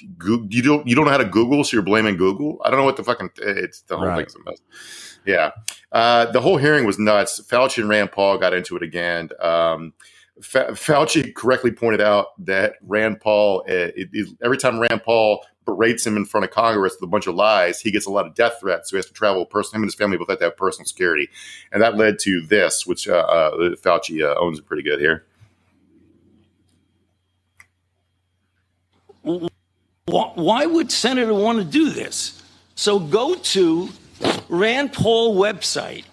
you 0.00 0.62
don't 0.62 0.86
you 0.86 0.94
don't 0.94 1.04
know 1.04 1.10
how 1.10 1.18
to 1.18 1.24
Google, 1.24 1.64
so 1.64 1.76
you're 1.76 1.82
blaming 1.82 2.16
Google. 2.16 2.60
I 2.64 2.70
don't 2.70 2.78
know 2.78 2.84
what 2.84 2.96
the 2.96 3.04
fucking 3.04 3.30
it's 3.38 3.82
the 3.82 3.96
whole 3.96 4.06
right. 4.06 4.18
thing's 4.18 4.34
a 4.34 4.50
mess. 4.50 5.18
Yeah, 5.24 5.50
uh, 5.92 6.26
the 6.26 6.40
whole 6.40 6.56
hearing 6.56 6.84
was 6.84 6.98
nuts. 6.98 7.40
Fauci 7.40 7.78
and 7.78 7.88
Rand 7.88 8.12
Paul 8.12 8.38
got 8.38 8.54
into 8.54 8.76
it 8.76 8.82
again. 8.82 9.28
Um, 9.40 9.92
Fauci 10.40 11.34
correctly 11.34 11.70
pointed 11.70 12.00
out 12.00 12.28
that 12.44 12.74
Rand 12.82 13.20
Paul, 13.20 13.60
uh, 13.68 13.92
it, 13.94 14.08
it, 14.12 14.28
every 14.42 14.56
time 14.56 14.80
Rand 14.80 15.02
Paul 15.04 15.44
berates 15.64 16.04
him 16.06 16.16
in 16.16 16.24
front 16.24 16.44
of 16.44 16.50
Congress 16.50 16.96
with 17.00 17.06
a 17.06 17.10
bunch 17.10 17.26
of 17.26 17.34
lies, 17.34 17.80
he 17.80 17.92
gets 17.92 18.06
a 18.06 18.10
lot 18.10 18.26
of 18.26 18.34
death 18.34 18.54
threats. 18.60 18.90
So 18.90 18.96
he 18.96 18.98
has 18.98 19.06
to 19.06 19.12
travel, 19.12 19.46
person, 19.46 19.76
him 19.76 19.82
and 19.82 19.88
his 19.88 19.94
family 19.94 20.16
both 20.16 20.28
have 20.28 20.38
to 20.38 20.46
have 20.46 20.56
personal 20.56 20.86
security. 20.86 21.28
And 21.70 21.82
that 21.82 21.96
led 21.96 22.18
to 22.20 22.40
this, 22.40 22.86
which 22.86 23.06
uh, 23.06 23.12
uh, 23.12 23.50
Fauci 23.76 24.24
uh, 24.24 24.38
owns 24.40 24.58
it 24.58 24.66
pretty 24.66 24.82
good 24.82 24.98
here. 24.98 25.24
Why 30.06 30.66
would 30.66 30.90
Senator 30.90 31.32
want 31.32 31.58
to 31.58 31.64
do 31.64 31.90
this? 31.90 32.42
So 32.74 32.98
go 32.98 33.36
to 33.36 33.88
Rand 34.48 34.92
Paul 34.92 35.36
website 35.36 36.04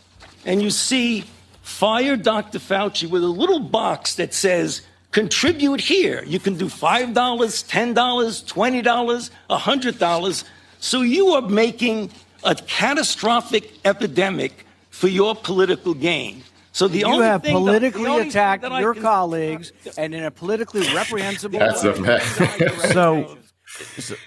and 0.45 0.61
you 0.61 0.69
see 0.69 1.23
fire 1.63 2.15
Dr. 2.15 2.59
Fauci 2.59 3.09
with 3.09 3.23
a 3.23 3.27
little 3.27 3.59
box 3.59 4.13
that 4.15 4.33
says 4.33 4.83
contribute 5.11 5.81
here. 5.81 6.23
You 6.23 6.39
can 6.39 6.55
do 6.55 6.67
$5, 6.67 7.13
$10, 7.13 7.93
$20, 7.93 9.31
$100. 9.49 10.43
So 10.79 11.01
you 11.01 11.29
are 11.29 11.41
making 11.41 12.11
a 12.43 12.53
catastrophic 12.53 13.71
epidemic 13.85 14.67
for 14.91 15.07
your 15.07 15.35
political 15.35 15.95
gain. 15.95 16.43
So 16.73 16.87
the 16.87 17.05
only 17.05 17.09
you 17.09 17.13
only 17.15 17.25
have 17.25 17.41
thing 17.41 17.55
politically 17.55 18.03
that, 18.03 18.27
attacked 18.27 18.63
your 18.79 18.93
can, 18.93 19.01
colleagues 19.01 19.73
and 19.97 20.13
in 20.13 20.23
a 20.23 20.31
politically 20.31 20.81
reprehensible 20.93 21.57
That's 21.57 21.83
way. 21.83 22.19
so, 22.93 23.35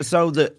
so 0.01 0.31
the 0.31 0.55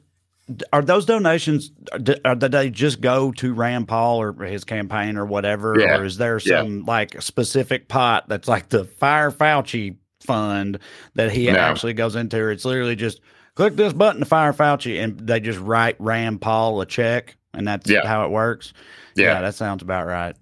are 0.73 0.82
those 0.82 1.06
donations? 1.06 1.69
Did, 2.01 2.21
they 2.23 2.69
just 2.69 2.99
go 2.99 3.32
to 3.34 3.53
Rand 3.53 3.88
Paul 3.88 4.21
or 4.21 4.34
his 4.43 4.63
campaign 4.63 5.17
or 5.17 5.25
whatever, 5.25 5.79
yeah. 5.79 5.97
or 5.97 6.06
is 6.06 6.17
there 6.17 6.39
some 6.39 6.79
yeah. 6.79 6.84
like 6.86 7.21
specific 7.21 7.88
pot 7.88 8.27
that's 8.27 8.47
like 8.47 8.69
the 8.69 8.86
Fire 8.86 9.32
Fauci 9.32 9.95
fund 10.21 10.79
that 11.15 11.32
he 11.32 11.49
no. 11.49 11.58
actually 11.58 11.93
goes 11.93 12.15
into? 12.15 12.49
It's 12.49 12.65
literally 12.65 12.95
just 12.95 13.21
click 13.56 13.75
this 13.75 13.93
button 13.93 14.19
to 14.19 14.25
fire 14.25 14.53
Fauci, 14.53 15.01
and 15.01 15.19
they 15.19 15.39
just 15.39 15.60
write 15.60 15.95
Rand 15.99 16.41
Paul 16.41 16.82
a 16.82 16.86
check, 16.86 17.38
and 17.53 17.67
that's 17.67 17.89
yeah. 17.89 18.06
how 18.06 18.25
it 18.25 18.32
works. 18.32 18.73
Yeah. 19.15 19.41
that 19.41 19.56
sounds 19.56 19.82
about 19.82 20.08
right. 20.08 20.36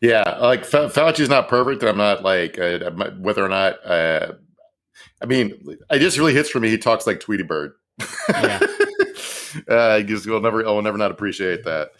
Yeah, 0.00 0.38
like 0.40 0.64
Fa- 0.64 0.90
Fauci's 0.90 1.28
not 1.28 1.48
perfect, 1.48 1.82
and 1.82 1.90
I'm 1.90 1.96
not 1.96 2.22
like 2.22 2.58
uh, 2.58 2.90
whether 3.18 3.44
or 3.44 3.48
not. 3.48 3.84
Uh, 3.84 4.32
I 5.20 5.26
mean, 5.26 5.78
it 5.90 5.98
just 5.98 6.18
really 6.18 6.34
hits 6.34 6.48
for 6.48 6.60
me. 6.60 6.68
He 6.68 6.78
talks 6.78 7.06
like 7.06 7.20
Tweety 7.20 7.44
Bird. 7.44 7.72
Yeah. 8.28 8.60
uh, 9.68 10.00
just 10.02 10.26
will 10.26 10.40
never, 10.40 10.66
I 10.66 10.70
will 10.70 10.82
never 10.82 10.98
not 10.98 11.10
appreciate 11.10 11.64
that. 11.64 11.90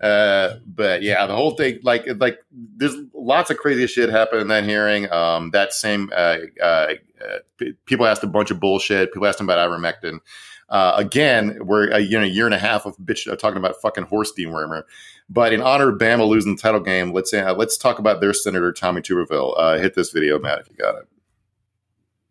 Uh, 0.00 0.58
but 0.66 1.02
yeah, 1.02 1.26
the 1.26 1.34
whole 1.34 1.52
thing, 1.52 1.80
like, 1.82 2.06
like 2.18 2.38
there's 2.52 2.94
lots 3.14 3.50
of 3.50 3.56
crazy 3.56 3.86
shit 3.86 4.10
happened 4.10 4.42
in 4.42 4.48
that 4.48 4.64
hearing. 4.64 5.10
Um, 5.10 5.50
that 5.50 5.72
same, 5.72 6.10
uh, 6.14 6.38
uh, 6.62 6.94
uh 7.20 7.64
people 7.86 8.06
asked 8.06 8.22
a 8.22 8.28
bunch 8.28 8.50
of 8.50 8.60
bullshit. 8.60 9.12
People 9.12 9.26
asked 9.26 9.40
him 9.40 9.48
about 9.48 9.68
ivermectin. 9.68 10.20
Uh, 10.68 10.92
again, 10.96 11.58
we're 11.62 11.88
a, 11.88 11.98
you 11.98 12.18
know, 12.18 12.24
a 12.24 12.28
year 12.28 12.44
and 12.44 12.54
a 12.54 12.58
half 12.58 12.84
of 12.84 12.96
bitch 12.98 13.30
uh, 13.30 13.36
talking 13.36 13.56
about 13.56 13.80
fucking 13.80 14.04
horse 14.04 14.32
dewormer. 14.38 14.82
But 15.30 15.52
in 15.52 15.62
honor 15.62 15.90
of 15.90 15.98
Bama 15.98 16.26
losing 16.26 16.56
the 16.56 16.62
title 16.62 16.80
game, 16.80 17.12
let's 17.12 17.32
uh, 17.32 17.54
let's 17.56 17.76
talk 17.76 17.98
about 17.98 18.20
their 18.20 18.32
senator 18.32 18.72
Tommy 18.72 19.00
Tuberville. 19.00 19.54
Uh, 19.56 19.78
hit 19.78 19.94
this 19.94 20.10
video, 20.10 20.38
Matt, 20.38 20.60
if 20.60 20.70
you 20.70 20.76
got 20.76 20.96
it. 20.96 21.08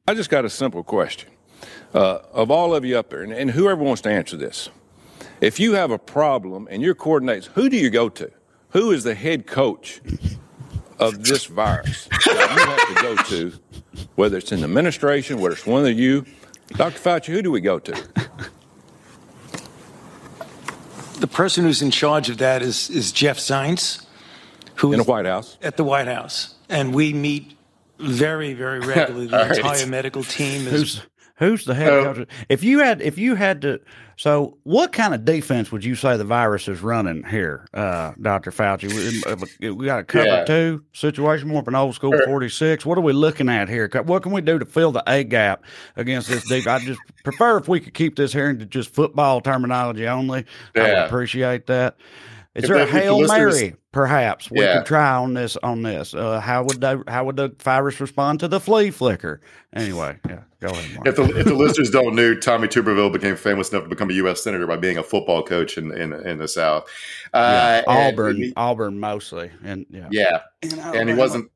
I 0.10 0.14
just 0.14 0.30
got 0.30 0.46
a 0.46 0.50
simple 0.50 0.84
question 0.84 1.30
uh, 1.94 2.20
of 2.32 2.50
all 2.50 2.74
of 2.74 2.86
you 2.86 2.98
up 2.98 3.10
there, 3.10 3.24
and, 3.24 3.34
and 3.34 3.52
whoever 3.52 3.84
wants 3.84 4.02
to 4.04 4.10
answer 4.10 4.38
this. 4.38 4.70
If 5.42 5.60
you 5.60 5.74
have 5.74 5.92
a 5.92 6.00
problem 6.00 6.66
and 6.72 6.82
your 6.82 6.96
coordinates, 6.96 7.48
who 7.48 7.68
do 7.70 7.76
you 7.76 7.90
go 7.90 8.08
to? 8.10 8.32
Who 8.70 8.92
is 8.92 9.04
the 9.04 9.16
head 9.16 9.48
coach 9.48 10.02
of 10.98 11.26
this 11.26 11.46
virus 11.46 12.08
that 12.26 12.56
you 12.56 12.66
have 12.66 12.96
to 12.96 13.02
go 13.04 13.16
to, 13.24 14.06
whether 14.16 14.38
it's 14.38 14.54
in 14.54 14.60
the 14.62 14.66
administration, 14.66 15.42
whether 15.42 15.56
it's 15.56 15.66
one 15.66 15.86
of 15.86 16.00
you? 16.00 16.26
Dr. 16.70 17.00
Fauci, 17.00 17.26
who 17.26 17.42
do 17.42 17.52
we 17.52 17.60
go 17.60 17.78
to? 17.78 18.08
The 21.20 21.28
person 21.28 21.66
who's 21.66 21.82
in 21.82 21.92
charge 21.92 22.30
of 22.30 22.38
that 22.38 22.62
is, 22.62 22.90
is 22.90 23.12
Jeff 23.12 23.40
Zients, 23.40 24.06
who 24.76 24.94
in 24.94 25.00
the 25.00 25.04
White 25.04 25.26
House. 25.26 25.58
At 25.62 25.76
the 25.76 25.84
White 25.84 26.08
House, 26.08 26.56
and 26.70 26.94
we 26.94 27.12
meet 27.12 27.57
very, 28.00 28.54
very 28.54 28.80
regularly. 28.80 29.28
The 29.38 29.42
entire 29.42 29.62
right. 29.62 29.88
medical 29.88 30.24
team 30.24 30.68
is. 30.68 30.72
Who's, 30.72 31.02
who's 31.38 31.66
the 31.66 31.76
head 31.76 32.04
coach? 32.04 32.28
If 32.50 32.64
you 32.64 32.80
had, 32.80 33.02
if 33.02 33.18
you 33.18 33.36
had 33.36 33.62
to, 33.62 33.80
so 34.18 34.58
what 34.64 34.92
kind 34.92 35.14
of 35.14 35.26
defense 35.26 35.72
would 35.72 35.86
you 35.86 35.96
say 35.96 36.18
the 36.18 36.24
virus 36.24 36.68
is 36.68 36.82
running 36.82 37.24
here, 37.24 37.68
uh, 37.74 38.14
Doctor 38.22 38.52
Fauci? 38.52 39.60
We, 39.60 39.72
we, 39.72 39.86
got 39.86 40.00
a 40.00 40.04
cover 40.04 40.26
yeah. 40.26 40.46
two 40.46 40.84
situation, 40.94 41.48
more 41.48 41.62
of 41.62 41.68
an 41.68 41.76
old 41.76 41.96
school 41.96 42.14
forty 42.26 42.50
six. 42.50 42.86
What 42.86 42.98
are 42.98 43.02
we 43.02 43.14
looking 43.14 43.50
at 43.50 43.70
here? 43.70 43.90
What 44.06 44.24
can 44.24 44.32
we 44.32 44.42
do 44.42 44.58
to 44.60 44.66
fill 44.66 44.92
the 44.92 45.04
A 45.08 45.24
gap 45.24 45.64
against 45.96 46.30
this 46.30 46.48
deep? 46.48 46.68
I 46.68 46.80
just 46.80 47.00
prefer 47.24 47.58
if 47.58 47.68
we 47.68 47.80
could 47.80 47.94
keep 47.94 48.16
this 48.16 48.34
here 48.34 48.50
into 48.50 48.66
just 48.66 48.94
football 48.94 49.42
terminology 49.42 50.08
only. 50.08 50.46
Yeah. 50.76 50.82
I 50.82 50.88
would 50.88 50.98
appreciate 51.06 51.68
that. 51.68 51.98
Is 52.56 52.64
if 52.64 52.70
there 52.72 52.78
a 52.78 52.88
hail 52.88 53.22
mary, 53.28 53.76
perhaps 53.98 54.52
we 54.52 54.62
yeah. 54.62 54.78
could 54.78 54.86
try 54.86 55.16
on 55.16 55.34
this? 55.34 55.58
On 55.64 55.82
this, 55.82 56.14
uh, 56.14 56.40
how 56.40 56.64
would 56.64 56.80
they, 56.82 56.98
how 57.08 57.26
would 57.26 57.36
the 57.36 57.52
virus 57.60 58.00
respond 58.00 58.40
to 58.42 58.48
the 58.48 58.60
flea 58.60 58.92
flicker? 58.92 59.42
Anyway, 59.74 60.20
yeah, 60.30 60.42
go 60.60 60.68
ahead. 60.68 60.94
Mark. 60.94 61.08
If 61.08 61.16
the, 61.16 61.24
if 61.40 61.46
the 61.48 61.56
listeners 61.56 61.90
don't 61.90 62.14
know, 62.14 62.36
Tommy 62.36 62.68
Tuberville 62.68 63.12
became 63.12 63.36
famous 63.36 63.72
enough 63.72 63.86
to 63.86 63.90
become 63.90 64.12
a 64.12 64.14
U.S. 64.14 64.44
senator 64.44 64.68
by 64.68 64.78
being 64.78 65.00
a 65.00 65.04
football 65.04 65.42
coach 65.42 65.80
in 65.80 65.92
in, 65.92 66.14
in 66.14 66.38
the 66.38 66.48
South. 66.48 66.88
Uh, 67.34 67.82
yeah, 67.88 67.92
Auburn, 67.92 68.38
he, 68.38 68.54
Auburn 68.56 69.00
mostly, 69.00 69.50
and 69.64 69.88
yeah, 69.90 70.10
yeah, 70.12 70.42
and 70.62 71.10
he 71.10 71.16
wasn't 71.16 71.50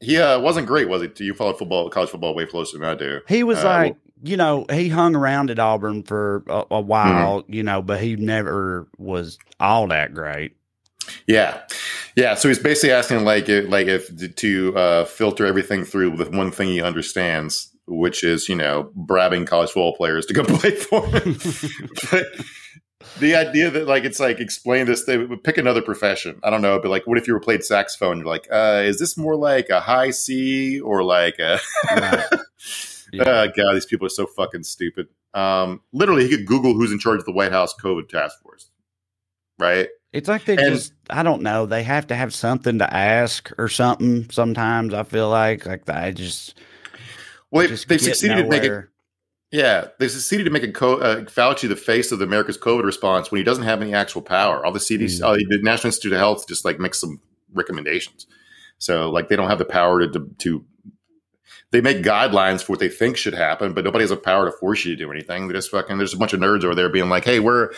he 0.00 0.18
uh, 0.18 0.38
wasn't 0.38 0.66
great, 0.66 0.90
was 0.90 1.00
he? 1.00 1.24
You 1.24 1.32
followed 1.32 1.58
football, 1.58 1.88
college 1.88 2.10
football 2.10 2.34
way 2.34 2.44
closer 2.44 2.76
than 2.76 2.86
I 2.86 2.94
do. 2.94 3.20
He 3.26 3.42
was 3.42 3.64
uh, 3.64 3.64
like, 3.64 3.96
you 4.22 4.36
know, 4.36 4.66
he 4.70 4.90
hung 4.90 5.16
around 5.16 5.50
at 5.50 5.58
Auburn 5.58 6.02
for 6.02 6.44
a, 6.46 6.64
a 6.72 6.80
while, 6.82 7.42
mm-hmm. 7.42 7.54
you 7.54 7.62
know, 7.62 7.80
but 7.80 8.02
he 8.02 8.16
never 8.16 8.86
was 8.98 9.38
all 9.58 9.86
that 9.86 10.12
great. 10.12 10.56
Yeah, 11.26 11.62
yeah. 12.16 12.34
So 12.34 12.48
he's 12.48 12.58
basically 12.58 12.92
asking 12.92 13.24
like, 13.24 13.48
if, 13.48 13.68
like 13.68 13.86
if 13.86 14.36
to 14.36 14.76
uh, 14.76 15.04
filter 15.04 15.46
everything 15.46 15.84
through 15.84 16.16
with 16.16 16.34
one 16.34 16.50
thing 16.50 16.68
he 16.68 16.82
understands, 16.82 17.72
which 17.86 18.24
is 18.24 18.48
you 18.48 18.56
know 18.56 18.90
grabbing 19.06 19.46
college 19.46 19.70
football 19.70 19.96
players 19.96 20.26
to 20.26 20.34
go 20.34 20.44
play 20.44 20.72
for 20.72 21.06
him. 21.06 21.38
but 22.10 22.26
the 23.18 23.34
idea 23.34 23.70
that 23.70 23.86
like 23.86 24.04
it's 24.04 24.20
like 24.20 24.40
explain 24.40 24.86
this 24.86 25.04
thing, 25.04 25.38
pick 25.44 25.58
another 25.58 25.82
profession. 25.82 26.40
I 26.42 26.50
don't 26.50 26.62
know, 26.62 26.78
but 26.80 26.90
like, 26.90 27.06
what 27.06 27.18
if 27.18 27.26
you 27.26 27.34
were 27.34 27.40
played 27.40 27.64
saxophone? 27.64 28.18
You're 28.18 28.26
like, 28.26 28.48
uh, 28.50 28.82
is 28.84 28.98
this 28.98 29.16
more 29.16 29.36
like 29.36 29.68
a 29.68 29.80
high 29.80 30.10
C 30.10 30.80
or 30.80 31.02
like 31.02 31.38
a? 31.38 31.58
Yeah. 33.12 33.22
Uh, 33.22 33.46
God, 33.46 33.74
these 33.74 33.86
people 33.86 34.06
are 34.06 34.10
so 34.10 34.26
fucking 34.26 34.64
stupid. 34.64 35.06
Um, 35.32 35.80
literally, 35.92 36.24
he 36.24 36.36
could 36.36 36.46
Google 36.46 36.74
who's 36.74 36.92
in 36.92 36.98
charge 36.98 37.20
of 37.20 37.24
the 37.24 37.32
White 37.32 37.52
House 37.52 37.74
COVID 37.74 38.08
task 38.08 38.40
force, 38.42 38.70
right? 39.58 39.88
It's 40.16 40.28
like 40.28 40.46
they 40.46 40.56
and, 40.56 40.74
just, 40.74 40.94
I 41.10 41.22
don't 41.22 41.42
know, 41.42 41.66
they 41.66 41.82
have 41.82 42.06
to 42.06 42.14
have 42.14 42.32
something 42.32 42.78
to 42.78 42.90
ask 42.92 43.52
or 43.58 43.68
something 43.68 44.30
sometimes. 44.30 44.94
I 44.94 45.02
feel 45.02 45.28
like, 45.28 45.66
like 45.66 45.86
I 45.90 46.10
just, 46.12 46.58
well, 47.50 47.68
just 47.68 47.86
they've 47.86 48.00
succeeded 48.00 48.36
to 48.36 48.48
make 48.48 48.62
it. 48.62 48.86
Yeah, 49.50 49.88
they 49.98 50.08
succeeded 50.08 50.44
to 50.44 50.50
make 50.50 50.62
a 50.62 50.72
co- 50.72 51.00
uh, 51.00 51.24
Fauci 51.24 51.68
the 51.68 51.76
face 51.76 52.12
of 52.12 52.18
the 52.18 52.24
America's 52.24 52.56
COVID 52.56 52.84
response 52.84 53.30
when 53.30 53.40
he 53.40 53.44
doesn't 53.44 53.64
have 53.64 53.82
any 53.82 53.92
actual 53.92 54.22
power. 54.22 54.64
All 54.64 54.72
the 54.72 54.78
CDC, 54.78 55.20
mm. 55.20 55.22
uh, 55.22 55.34
the 55.34 55.60
National 55.62 55.88
Institute 55.88 56.14
of 56.14 56.18
Health, 56.18 56.48
just 56.48 56.64
like 56.64 56.80
makes 56.80 56.98
some 56.98 57.20
recommendations. 57.52 58.26
So, 58.78 59.10
like, 59.10 59.28
they 59.28 59.36
don't 59.36 59.50
have 59.50 59.58
the 59.58 59.66
power 59.66 60.00
to, 60.00 60.08
to, 60.08 60.30
to 60.38 60.64
they 61.72 61.80
make 61.80 62.02
guidelines 62.02 62.62
for 62.62 62.72
what 62.72 62.80
they 62.80 62.88
think 62.88 63.16
should 63.16 63.34
happen, 63.34 63.72
but 63.74 63.84
nobody 63.84 64.02
has 64.02 64.10
the 64.10 64.16
power 64.16 64.44
to 64.46 64.56
force 64.56 64.84
you 64.84 64.96
to 64.96 65.04
do 65.04 65.10
anything. 65.10 65.48
They 65.48 65.54
just 65.54 65.70
fucking 65.70 65.98
there's 65.98 66.14
a 66.14 66.18
bunch 66.18 66.32
of 66.32 66.40
nerds 66.40 66.64
over 66.64 66.74
there 66.74 66.88
being 66.88 67.08
like, 67.08 67.24
"Hey, 67.24 67.40
we're 67.40 67.72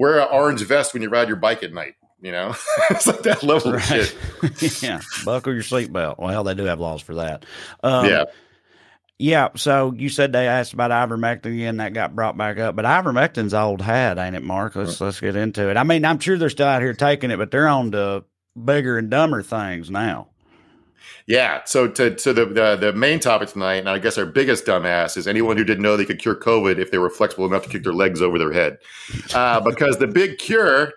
wear 0.00 0.20
an 0.20 0.28
orange 0.32 0.62
vest 0.62 0.92
when 0.92 1.02
you 1.02 1.08
ride 1.08 1.28
your 1.28 1.36
bike 1.36 1.62
at 1.62 1.72
night." 1.72 1.94
You 2.22 2.32
know, 2.32 2.54
it's 2.90 3.06
like 3.06 3.22
that 3.22 3.42
level 3.42 3.72
right. 3.72 3.90
of 3.90 4.06
shit. 4.50 4.82
yeah, 4.82 5.00
buckle 5.24 5.54
your 5.54 5.62
seatbelt. 5.62 6.18
Well, 6.18 6.44
they 6.44 6.54
do 6.54 6.64
have 6.64 6.80
laws 6.80 7.02
for 7.02 7.14
that. 7.16 7.44
Um, 7.82 8.06
yeah. 8.06 8.24
Yeah, 9.22 9.48
so 9.54 9.92
you 9.94 10.08
said 10.08 10.32
they 10.32 10.48
asked 10.48 10.72
about 10.72 10.90
ivermectin 10.90 11.52
again, 11.52 11.76
that 11.76 11.92
got 11.92 12.16
brought 12.16 12.38
back 12.38 12.58
up, 12.58 12.74
but 12.74 12.86
ivermectin's 12.86 13.52
old 13.52 13.82
hat, 13.82 14.16
ain't 14.16 14.34
it, 14.34 14.42
Mark? 14.42 14.74
Let's 14.76 14.98
let's 14.98 15.20
get 15.20 15.36
into 15.36 15.68
it. 15.68 15.76
I 15.76 15.82
mean, 15.82 16.06
I'm 16.06 16.18
sure 16.18 16.38
they're 16.38 16.48
still 16.48 16.66
out 16.66 16.80
here 16.80 16.94
taking 16.94 17.30
it, 17.30 17.36
but 17.36 17.50
they're 17.50 17.68
on 17.68 17.90
to 17.90 18.24
bigger 18.64 18.96
and 18.96 19.10
dumber 19.10 19.42
things 19.42 19.90
now. 19.90 20.29
Yeah. 21.26 21.62
So 21.64 21.88
to, 21.88 22.14
to 22.14 22.32
the, 22.32 22.46
the, 22.46 22.76
the 22.76 22.92
main 22.92 23.20
topic 23.20 23.50
tonight, 23.50 23.76
and 23.76 23.88
I 23.88 23.98
guess 23.98 24.18
our 24.18 24.26
biggest 24.26 24.66
dumbass 24.66 25.16
is 25.16 25.28
anyone 25.28 25.56
who 25.56 25.64
didn't 25.64 25.82
know 25.82 25.96
they 25.96 26.04
could 26.04 26.18
cure 26.18 26.34
COVID 26.34 26.78
if 26.78 26.90
they 26.90 26.98
were 26.98 27.10
flexible 27.10 27.46
enough 27.46 27.62
to 27.64 27.68
kick 27.68 27.84
their 27.84 27.92
legs 27.92 28.20
over 28.20 28.38
their 28.38 28.52
head, 28.52 28.78
uh, 29.34 29.60
because 29.68 29.98
the 29.98 30.06
big 30.06 30.38
cure 30.38 30.92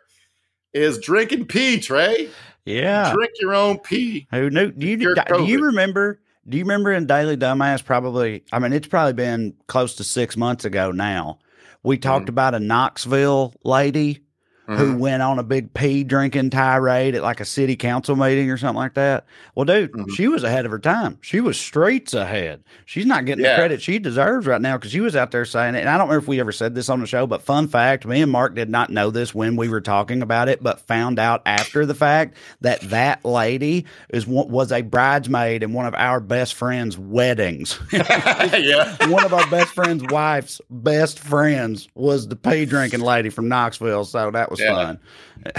is 0.74 0.98
drinking 1.00 1.46
pee. 1.46 1.78
Trae. 1.78 2.30
Yeah. 2.66 3.14
Drink 3.14 3.32
your 3.40 3.54
own 3.54 3.80
pee. 3.80 4.28
Who 4.32 4.50
knew? 4.50 4.72
Do 4.72 4.88
you 4.88 4.98
do 4.98 5.44
you 5.44 5.66
remember? 5.66 6.20
Do 6.48 6.58
you 6.58 6.64
remember 6.64 6.92
in 6.92 7.06
Daily 7.06 7.38
Dumbass? 7.38 7.86
Probably. 7.86 8.44
I 8.52 8.60
mean, 8.60 8.74
it's 8.74 8.88
probably 8.88 9.14
been 9.14 9.54
close 9.68 9.96
to 9.96 10.04
six 10.04 10.36
months 10.36 10.66
ago 10.66 10.92
now. 10.92 11.40
We 11.84 11.98
talked 11.98 12.26
mm. 12.26 12.30
about 12.30 12.56
a 12.56 12.60
Knoxville 12.60 13.54
lady 13.64 14.23
mm-hmm. 14.68 14.76
who 14.76 14.98
went 14.98 15.22
on 15.22 15.40
a 15.40 15.44
big 15.44 15.74
pee 15.74 16.04
drinking 16.04 16.50
tirade 16.50 17.16
at 17.16 17.24
like 17.24 17.40
a 17.40 17.46
city 17.46 17.76
council 17.76 18.16
meeting 18.16 18.50
or 18.50 18.58
something 18.58 18.78
like 18.78 18.94
that. 18.94 19.26
Well, 19.56 19.66
dude, 19.66 19.92
mm-hmm. 19.92 20.14
she 20.14 20.28
was 20.28 20.44
ahead 20.44 20.66
of 20.66 20.72
her 20.72 20.80
time. 20.80 21.18
She 21.22 21.40
was 21.40 21.60
streets 21.60 22.14
ahead. 22.14 22.64
She's 22.86 23.06
not 23.06 23.26
getting 23.26 23.44
yeah. 23.44 23.52
the 23.52 23.60
credit 23.60 23.82
she 23.82 24.00
deserves 24.00 24.48
right 24.48 24.62
now 24.62 24.78
because 24.78 24.92
she 24.92 25.02
was 25.02 25.16
out 25.16 25.32
there 25.32 25.46
saying 25.46 25.76
it. 25.76 25.82
And 25.82 25.90
I 25.90 25.98
don't 25.98 26.10
know 26.10 26.18
if 26.18 26.28
we 26.28 26.40
ever 26.40 26.52
said 26.52 26.76
this 26.76 26.90
on 26.90 27.00
the 27.00 27.08
show, 27.08 27.28
but 27.28 27.42
fun 27.42 27.68
fact 27.68 28.06
me 28.06 28.22
and 28.22 28.32
Mark 28.32 28.56
did 28.56 28.70
not 28.70 28.90
know 28.90 29.12
this 29.12 29.34
when 29.34 29.56
we 29.56 29.70
were 29.70 29.82
talking 29.82 30.22
about 30.22 30.50
it, 30.50 30.64
but 30.64 30.80
found 30.82 31.20
out 31.20 31.42
after 31.46 31.86
the 31.86 31.96
fact 31.96 32.36
that 32.62 32.82
that 32.82 33.24
lady 33.26 33.86
is 34.10 34.26
was 34.28 34.72
a 34.72 34.82
bridesmaid 34.82 35.64
in 35.64 35.74
one 35.74 35.86
of 35.86 35.96
our 35.96 36.20
best 36.20 36.54
friends' 36.54 36.98
weddings. 36.98 37.80
yeah. 37.92 38.98
One 39.14 39.26
of 39.26 39.34
our 39.34 39.48
best 39.50 39.72
friend's 39.72 40.04
wife's 40.10 40.62
best 40.70 41.20
friends 41.20 41.88
was 41.96 42.28
the 42.28 42.36
pee 42.36 42.66
drinking 42.66 43.02
lady 43.02 43.30
from 43.30 43.48
Knoxville. 43.48 44.06
So 44.06 44.32
that 44.32 44.50
was 44.54 44.60
yeah. 44.60 44.74
fun. 44.74 45.00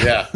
Yeah, 0.03 0.27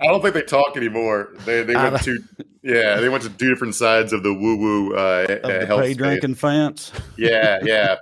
I 0.00 0.06
don't 0.06 0.22
think 0.22 0.34
they 0.34 0.42
talk 0.42 0.76
anymore. 0.76 1.30
They 1.44 1.62
they 1.62 1.74
went 1.74 2.00
to 2.02 2.22
yeah 2.62 3.00
they 3.00 3.08
went 3.08 3.24
to 3.24 3.30
two 3.30 3.48
different 3.48 3.74
sides 3.74 4.12
of 4.12 4.22
the 4.22 4.32
woo 4.32 4.56
woo 4.56 4.94
uh, 4.94 5.26
of 5.42 5.68
the 5.68 5.76
pay 5.80 5.94
drinking 5.94 6.34
fence. 6.36 6.92
Yeah, 7.16 7.58
yeah. 7.62 7.96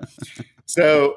so 0.67 1.17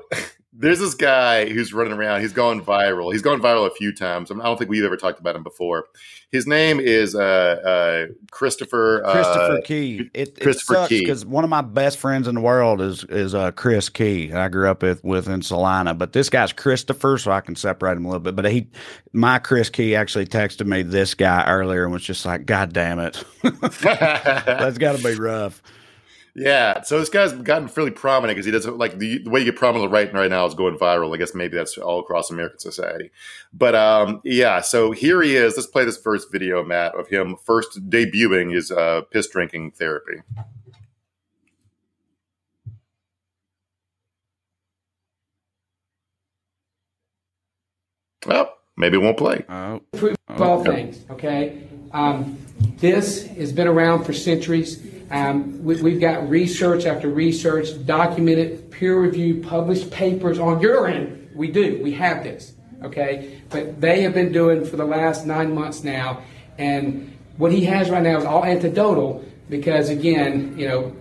there's 0.60 0.80
this 0.80 0.94
guy 0.94 1.48
who's 1.48 1.74
running 1.74 1.94
around. 1.94 2.20
He's 2.20 2.34
gone 2.34 2.62
viral. 2.62 3.14
He's 3.14 3.22
gone 3.22 3.42
viral 3.42 3.66
a 3.66 3.72
few 3.72 3.94
times. 3.94 4.30
I 4.30 4.36
don't 4.36 4.58
think 4.58 4.70
we've 4.70 4.84
ever 4.84 4.98
talked 4.98 5.18
about 5.18 5.34
him 5.38 5.42
before. 5.42 5.86
His 6.34 6.46
name 6.46 6.82
is 6.82 7.16
uh, 7.16 7.22
uh, 7.22 8.14
Christopher 8.30 9.02
uh, 9.06 9.12
Christopher 9.14 9.62
Key. 9.64 10.10
It, 10.14 10.38
Christopher 10.42 10.84
it 10.84 10.90
Key 10.90 11.00
because 11.00 11.26
one 11.26 11.46
of 11.46 11.50
my 11.50 11.62
best 11.62 11.98
friends 11.98 12.28
in 12.28 12.36
the 12.36 12.42
world 12.42 12.82
is 12.82 13.06
is 13.06 13.34
uh, 13.34 13.52
Chris 13.52 13.88
Key. 13.88 14.34
I 14.34 14.50
grew 14.50 14.70
up 14.70 14.84
with, 14.84 15.02
with 15.02 15.30
in 15.30 15.42
Celina, 15.42 15.94
but 15.94 16.12
this 16.12 16.30
guy's 16.30 16.52
Christopher, 16.52 17.18
so 17.18 17.32
I 17.32 17.40
can 17.40 17.56
separate 17.56 17.96
him 17.96 18.04
a 18.04 18.10
little 18.10 18.20
bit. 18.20 18.36
But 18.36 18.52
he, 18.52 18.68
my 19.14 19.40
Chris 19.40 19.70
Key, 19.70 19.96
actually 19.96 20.28
texted 20.28 20.68
me 20.68 20.82
this 20.84 21.14
guy 21.14 21.46
earlier 21.48 21.86
and 21.86 21.94
was 21.94 22.04
just 22.04 22.26
like, 22.26 22.46
"God 22.46 22.74
damn 22.74 23.00
it, 23.00 23.24
that's 23.42 24.78
got 24.78 24.98
to 24.98 25.04
be 25.04 25.16
rough." 25.16 25.64
Yeah, 26.40 26.84
so 26.84 27.00
this 27.00 27.10
guy's 27.10 27.34
gotten 27.34 27.68
fairly 27.68 27.92
prominent 27.92 28.38
because 28.38 28.46
he 28.46 28.52
doesn't 28.54 28.78
like 28.78 28.98
the, 28.98 29.18
the, 29.18 29.30
way 29.30 29.42
you 29.42 29.46
get 29.48 29.58
prominent 29.58 29.92
right 29.92 30.12
right 30.14 30.30
now 30.30 30.46
is 30.46 30.54
going 30.54 30.78
viral. 30.78 31.14
I 31.14 31.18
guess 31.18 31.36
maybe 31.36 31.58
that's 31.58 31.78
all 31.78 32.00
across 32.00 32.32
American 32.32 32.60
society. 32.60 33.12
But 33.52 33.76
um, 33.76 34.22
yeah, 34.24 34.62
so 34.62 34.92
here 34.92 35.22
he 35.22 35.36
is. 35.36 35.58
Let's 35.58 35.68
play 35.68 35.84
this 35.84 35.98
first 35.98 36.32
video, 36.32 36.64
Matt, 36.64 36.96
of 36.96 37.10
him 37.10 37.36
first 37.44 37.90
debuting 37.90 38.56
his 38.56 38.72
uh, 38.72 39.02
piss 39.12 39.28
drinking 39.28 39.72
therapy. 39.72 40.22
Well, 48.26 48.56
maybe 48.78 48.96
it 48.96 49.02
won't 49.02 49.18
play. 49.18 49.44
Oh, 49.50 49.82
okay. 49.94 50.16
all 50.30 50.64
things. 50.64 51.04
Okay, 51.10 51.68
um, 51.92 52.38
this 52.78 53.28
has 53.28 53.52
been 53.52 53.68
around 53.68 54.06
for 54.06 54.14
centuries. 54.14 54.89
Um, 55.12 55.64
we, 55.64 55.92
have 55.92 56.02
got 56.02 56.30
research 56.30 56.86
after 56.86 57.10
research, 57.10 57.70
documented, 57.86 58.70
peer 58.72 59.00
reviewed, 59.00 59.44
published 59.48 59.90
papers 59.92 60.38
on 60.38 60.62
urine. 60.62 61.30
We 61.36 61.50
do. 61.52 61.82
We 61.82 61.94
have 61.94 62.24
this. 62.24 62.54
Okay? 62.84 63.42
But 63.50 63.82
they 63.82 64.02
have 64.02 64.14
been 64.14 64.32
doing 64.32 64.66
for 64.66 64.78
the 64.78 64.86
last 64.86 65.26
nine 65.26 65.54
months 65.56 65.84
now. 65.84 66.22
And 66.58 67.18
what 67.38 67.52
he 67.52 67.66
has 67.66 67.90
right 67.90 68.04
now 68.04 68.18
is 68.18 68.26
all 68.26 68.46
anecdotal 68.46 69.26
because, 69.50 69.90
again, 69.90 70.58
you 70.58 70.68
know, 70.68 70.96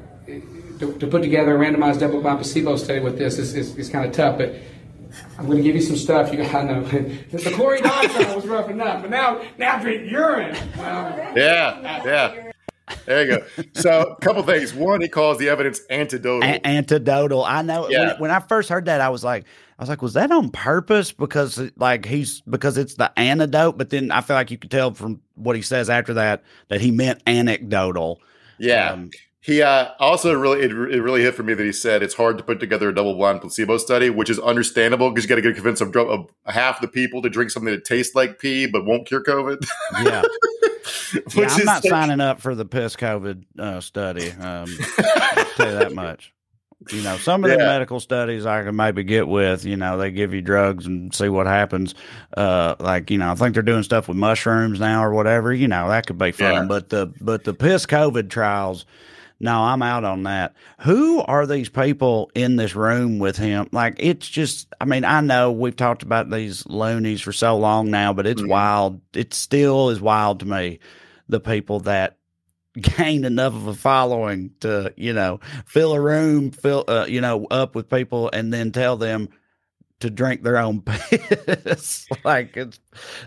to, 0.78 0.98
to 0.98 1.06
put 1.06 1.22
together 1.22 1.56
a 1.56 1.58
randomized 1.58 2.00
double 2.00 2.20
blind 2.22 2.38
placebo 2.38 2.76
study 2.76 3.00
with 3.00 3.18
this 3.18 3.38
is, 3.38 3.54
is, 3.54 3.76
is 3.76 3.88
kind 3.90 4.06
of 4.06 4.12
tough. 4.12 4.38
But 4.38 4.54
I'm 5.38 5.46
going 5.46 5.58
to 5.58 5.62
give 5.62 5.74
you 5.74 5.82
some 5.82 5.96
stuff 5.96 6.32
you 6.32 6.38
got 6.38 6.52
to 6.52 6.64
know. 6.64 6.82
the 7.30 7.50
chlorine 7.54 7.82
dioxide 7.82 8.34
was 8.34 8.46
rough 8.46 8.70
enough, 8.70 9.02
but 9.02 9.10
now, 9.10 9.42
now 9.56 9.78
drink 9.80 10.10
urine. 10.10 10.56
Well, 10.76 11.32
yeah, 11.36 12.04
yeah. 12.04 12.37
There 13.08 13.24
you 13.24 13.38
go. 13.38 13.64
So, 13.72 14.02
a 14.18 14.20
couple 14.20 14.42
things. 14.42 14.74
One, 14.74 15.00
he 15.00 15.08
calls 15.08 15.38
the 15.38 15.48
evidence 15.48 15.80
antidotal. 15.90 16.44
A- 16.44 16.60
antidotal. 16.60 17.42
I 17.48 17.62
know. 17.62 17.88
Yeah. 17.88 18.12
When, 18.12 18.20
when, 18.20 18.30
I 18.30 18.40
first 18.40 18.68
heard 18.68 18.84
that, 18.84 19.00
I 19.00 19.08
was 19.08 19.24
like, 19.24 19.46
I 19.78 19.82
was 19.82 19.88
like, 19.88 20.02
was 20.02 20.12
that 20.12 20.30
on 20.30 20.50
purpose? 20.50 21.10
Because 21.12 21.58
like 21.76 22.04
he's 22.04 22.42
because 22.42 22.76
it's 22.76 22.94
the 22.94 23.10
antidote. 23.18 23.78
But 23.78 23.88
then 23.88 24.10
I 24.10 24.20
feel 24.20 24.36
like 24.36 24.50
you 24.50 24.58
could 24.58 24.70
tell 24.70 24.92
from 24.92 25.22
what 25.36 25.56
he 25.56 25.62
says 25.62 25.88
after 25.88 26.14
that 26.14 26.42
that 26.68 26.82
he 26.82 26.90
meant 26.90 27.22
anecdotal. 27.26 28.20
Yeah. 28.58 28.92
Um, 28.92 29.10
he 29.48 29.62
uh, 29.62 29.92
also 29.98 30.34
really 30.34 30.60
it, 30.60 30.70
it, 30.70 31.00
really 31.00 31.22
hit 31.22 31.34
for 31.34 31.42
me 31.42 31.54
that 31.54 31.64
he 31.64 31.72
said 31.72 32.02
it's 32.02 32.12
hard 32.12 32.36
to 32.36 32.44
put 32.44 32.60
together 32.60 32.90
a 32.90 32.94
double 32.94 33.14
blind 33.14 33.40
placebo 33.40 33.78
study, 33.78 34.10
which 34.10 34.28
is 34.28 34.38
understandable 34.38 35.08
because 35.08 35.24
you 35.24 35.28
got 35.30 35.36
to 35.36 35.40
get 35.40 35.54
convince 35.54 35.80
of, 35.80 35.96
of 35.96 36.28
half 36.44 36.82
the 36.82 36.86
people 36.86 37.22
to 37.22 37.30
drink 37.30 37.50
something 37.50 37.72
that 37.72 37.86
tastes 37.86 38.14
like 38.14 38.38
pee 38.38 38.66
but 38.66 38.84
won't 38.84 39.06
cure 39.06 39.24
COVID. 39.24 39.66
Yeah. 40.02 40.22
yeah, 41.34 41.48
I'm 41.50 41.64
not 41.64 41.82
signing 41.82 42.20
up 42.20 42.42
for 42.42 42.54
the 42.54 42.66
piss 42.66 42.94
COVID 42.94 43.44
uh, 43.58 43.80
study. 43.80 44.30
Um, 44.32 44.68
I'll 44.98 45.44
tell 45.56 45.72
you 45.72 45.78
that 45.78 45.94
much. 45.94 46.34
You 46.92 47.00
know, 47.00 47.16
some 47.16 47.42
of 47.42 47.50
yeah. 47.50 47.56
the 47.56 47.64
medical 47.64 48.00
studies 48.00 48.44
I 48.44 48.62
can 48.64 48.76
maybe 48.76 49.02
get 49.02 49.26
with, 49.28 49.64
you 49.64 49.78
know, 49.78 49.96
they 49.96 50.10
give 50.10 50.34
you 50.34 50.42
drugs 50.42 50.84
and 50.84 51.14
see 51.14 51.30
what 51.30 51.46
happens. 51.46 51.94
Uh, 52.36 52.76
like, 52.80 53.10
you 53.10 53.16
know, 53.16 53.32
I 53.32 53.34
think 53.34 53.54
they're 53.54 53.62
doing 53.62 53.82
stuff 53.82 54.08
with 54.08 54.18
mushrooms 54.18 54.78
now 54.78 55.02
or 55.02 55.14
whatever. 55.14 55.54
You 55.54 55.68
know, 55.68 55.88
that 55.88 56.06
could 56.06 56.18
be 56.18 56.32
fun. 56.32 56.52
Yeah. 56.52 56.64
But 56.64 56.90
the 56.90 57.14
but 57.18 57.44
the 57.44 57.54
piss 57.54 57.86
COVID 57.86 58.28
trials, 58.28 58.84
no, 59.40 59.62
I'm 59.62 59.82
out 59.82 60.04
on 60.04 60.24
that. 60.24 60.54
Who 60.80 61.20
are 61.20 61.46
these 61.46 61.68
people 61.68 62.30
in 62.34 62.56
this 62.56 62.74
room 62.74 63.20
with 63.20 63.36
him? 63.36 63.68
Like, 63.70 63.96
it's 63.98 64.28
just, 64.28 64.72
I 64.80 64.84
mean, 64.84 65.04
I 65.04 65.20
know 65.20 65.52
we've 65.52 65.76
talked 65.76 66.02
about 66.02 66.28
these 66.28 66.66
loonies 66.66 67.20
for 67.20 67.32
so 67.32 67.56
long 67.56 67.90
now, 67.90 68.12
but 68.12 68.26
it's 68.26 68.40
mm-hmm. 68.40 68.50
wild. 68.50 69.00
It 69.14 69.32
still 69.34 69.90
is 69.90 70.00
wild 70.00 70.40
to 70.40 70.46
me, 70.46 70.80
the 71.28 71.38
people 71.38 71.80
that 71.80 72.18
gained 72.74 73.24
enough 73.24 73.54
of 73.54 73.68
a 73.68 73.74
following 73.74 74.50
to, 74.60 74.92
you 74.96 75.12
know, 75.12 75.38
fill 75.64 75.92
a 75.92 76.00
room, 76.00 76.50
fill, 76.50 76.84
uh, 76.88 77.06
you 77.08 77.20
know, 77.20 77.46
up 77.46 77.76
with 77.76 77.88
people 77.88 78.30
and 78.32 78.52
then 78.52 78.72
tell 78.72 78.96
them, 78.96 79.28
to 80.00 80.10
drink 80.10 80.42
their 80.42 80.58
own 80.58 80.80
piss. 80.86 82.06
like 82.24 82.56
it's 82.56 82.78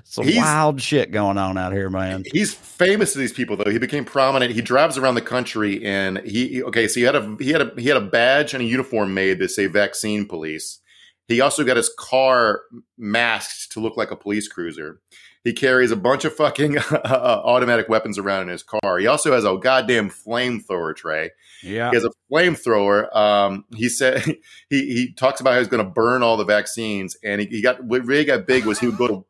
some 0.04 0.26
he's, 0.26 0.38
wild 0.38 0.82
shit 0.82 1.12
going 1.12 1.38
on 1.38 1.58
out 1.58 1.74
here, 1.74 1.90
man. 1.90 2.24
He's 2.32 2.54
famous 2.54 3.14
to 3.14 3.20
these 3.20 3.34
people 3.34 3.58
though. 3.58 3.72
He 3.72 3.80
became 3.80 4.06
prominent. 4.06 4.54
He 4.54 4.62
drives 4.62 4.98
around 4.98 5.16
the 5.16 5.22
country 5.22 5.84
and 5.86 6.20
he 6.20 6.64
okay, 6.64 6.88
so 6.88 7.00
he 7.00 7.06
had 7.06 7.16
a 7.16 7.36
he 7.40 7.50
had 7.50 7.62
a 7.62 7.72
he 7.78 7.88
had 7.88 7.98
a 7.98 8.02
badge 8.02 8.54
and 8.54 8.64
a 8.64 8.66
uniform 8.66 9.14
made 9.14 9.40
that 9.40 9.50
say 9.50 9.68
vaccine 9.68 10.26
police. 10.26 10.80
He 11.28 11.40
also 11.42 11.64
got 11.64 11.78
his 11.78 11.90
car 11.98 12.62
masked 12.98 13.72
to 13.72 13.80
look 13.80 13.96
like 13.96 14.12
a 14.12 14.16
police 14.16 14.48
cruiser. 14.48 15.00
He 15.44 15.54
carries 15.54 15.90
a 15.92 15.96
bunch 15.96 16.24
of 16.24 16.36
fucking 16.36 16.78
uh, 16.92 17.42
automatic 17.44 17.90
weapons 17.90 18.18
around 18.18 18.44
in 18.44 18.48
his 18.50 18.64
car. 18.64 19.00
He 19.00 19.08
also 19.08 19.34
has 19.34 19.44
a 19.44 19.58
goddamn 19.58 20.10
flamethrower 20.10 20.96
tray. 20.96 21.32
Yeah, 21.64 21.90
he 21.90 21.96
has 21.96 22.06
a 22.06 22.12
flamethrower. 22.32 23.16
Um, 23.16 23.66
he 23.76 23.90
said 23.90 24.24
he 24.70 24.94
he 24.94 25.14
talks 25.14 25.42
about 25.42 25.54
how 25.54 25.60
he's 25.60 25.68
going 25.68 25.84
to 25.84 25.92
burn 25.92 26.24
all 26.24 26.38
the 26.38 26.46
vaccines, 26.46 27.18
and 27.24 27.42
he, 27.42 27.48
he 27.48 27.62
got 27.62 27.84
what 27.84 28.06
really 28.06 28.26
got 28.26 28.46
big 28.46 28.66
was 28.66 28.80
he 28.80 28.88
would 28.88 28.98
go 28.98 29.08
to 29.08 29.26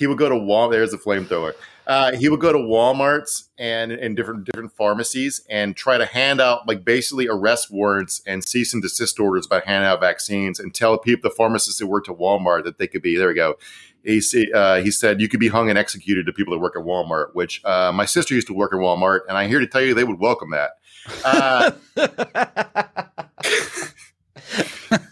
he 0.00 0.06
would 0.06 0.16
go 0.16 0.30
to 0.30 0.34
Walmart. 0.34 0.70
There's 0.72 0.94
a 0.94 0.98
flamethrower. 0.98 1.52
Uh, 1.86 2.16
he 2.16 2.30
would 2.30 2.40
go 2.40 2.52
to 2.52 2.58
WalMarts 2.58 3.48
and 3.58 3.92
in 3.92 4.14
different 4.14 4.46
different 4.46 4.72
pharmacies 4.72 5.42
and 5.50 5.76
try 5.76 5.98
to 5.98 6.06
hand 6.06 6.40
out 6.40 6.66
like 6.66 6.86
basically 6.86 7.28
arrest 7.28 7.70
warrants 7.70 8.22
and 8.26 8.42
cease 8.42 8.72
and 8.72 8.82
desist 8.82 9.20
orders 9.20 9.44
about 9.44 9.64
handing 9.66 9.86
out 9.86 10.00
vaccines 10.00 10.58
and 10.58 10.74
tell 10.74 10.96
people 10.96 11.28
the 11.28 11.34
pharmacists 11.34 11.78
who 11.80 11.86
worked 11.86 12.08
at 12.08 12.16
Walmart 12.16 12.64
that 12.64 12.78
they 12.78 12.86
could 12.86 13.02
be 13.02 13.18
there 13.18 13.28
we 13.28 13.34
go 13.34 13.56
he, 14.02 14.50
uh, 14.54 14.80
he 14.80 14.90
said 14.90 15.20
you 15.20 15.28
could 15.28 15.40
be 15.40 15.48
hung 15.48 15.68
and 15.68 15.78
executed 15.78 16.24
to 16.24 16.32
people 16.32 16.54
that 16.54 16.58
work 16.58 16.74
at 16.74 16.82
Walmart, 16.82 17.34
which 17.34 17.62
uh, 17.66 17.92
my 17.92 18.06
sister 18.06 18.34
used 18.34 18.46
to 18.46 18.54
work 18.54 18.72
at 18.72 18.78
Walmart, 18.78 19.20
and 19.28 19.36
I'm 19.36 19.50
here 19.50 19.60
to 19.60 19.66
tell 19.66 19.82
you 19.82 19.92
they 19.92 20.04
would 20.04 20.18
welcome 20.18 20.52
that. 20.52 20.78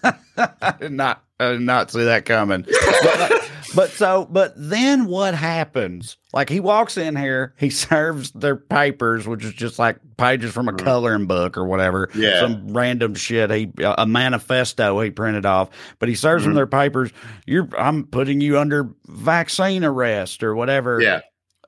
Uh, 0.48 0.48
I 0.61 0.72
did 0.72 0.92
not, 0.92 1.24
I 1.40 1.53
did 1.53 1.61
not 1.62 1.90
see 1.90 2.05
that 2.05 2.24
coming. 2.24 2.64
But, 3.03 3.51
but 3.74 3.90
so, 3.90 4.27
but 4.31 4.55
then 4.57 5.07
what 5.07 5.35
happens? 5.35 6.17
Like 6.33 6.48
he 6.48 6.60
walks 6.60 6.96
in 6.96 7.17
here, 7.17 7.54
he 7.58 7.71
serves 7.71 8.31
their 8.33 8.56
papers, 8.56 9.27
which 9.27 9.44
is 9.44 9.52
just 9.52 9.79
like 9.79 9.98
pages 10.17 10.52
from 10.52 10.69
a 10.69 10.73
mm-hmm. 10.73 10.85
coloring 10.85 11.27
book 11.27 11.56
or 11.56 11.65
whatever. 11.65 12.10
Yeah. 12.15 12.40
Some 12.40 12.73
random 12.73 13.15
shit. 13.15 13.50
He 13.50 13.73
a 13.83 14.06
manifesto 14.06 15.00
he 15.00 15.10
printed 15.10 15.46
off, 15.46 15.71
but 15.98 16.08
he 16.08 16.15
serves 16.15 16.42
mm-hmm. 16.42 16.50
them 16.50 16.56
their 16.56 16.67
papers. 16.67 17.10
You're 17.46 17.69
I'm 17.79 18.04
putting 18.04 18.40
you 18.40 18.58
under 18.58 18.90
vaccine 19.06 19.85
arrest 19.85 20.42
or 20.42 20.54
whatever. 20.54 21.00
Yeah. 21.00 21.21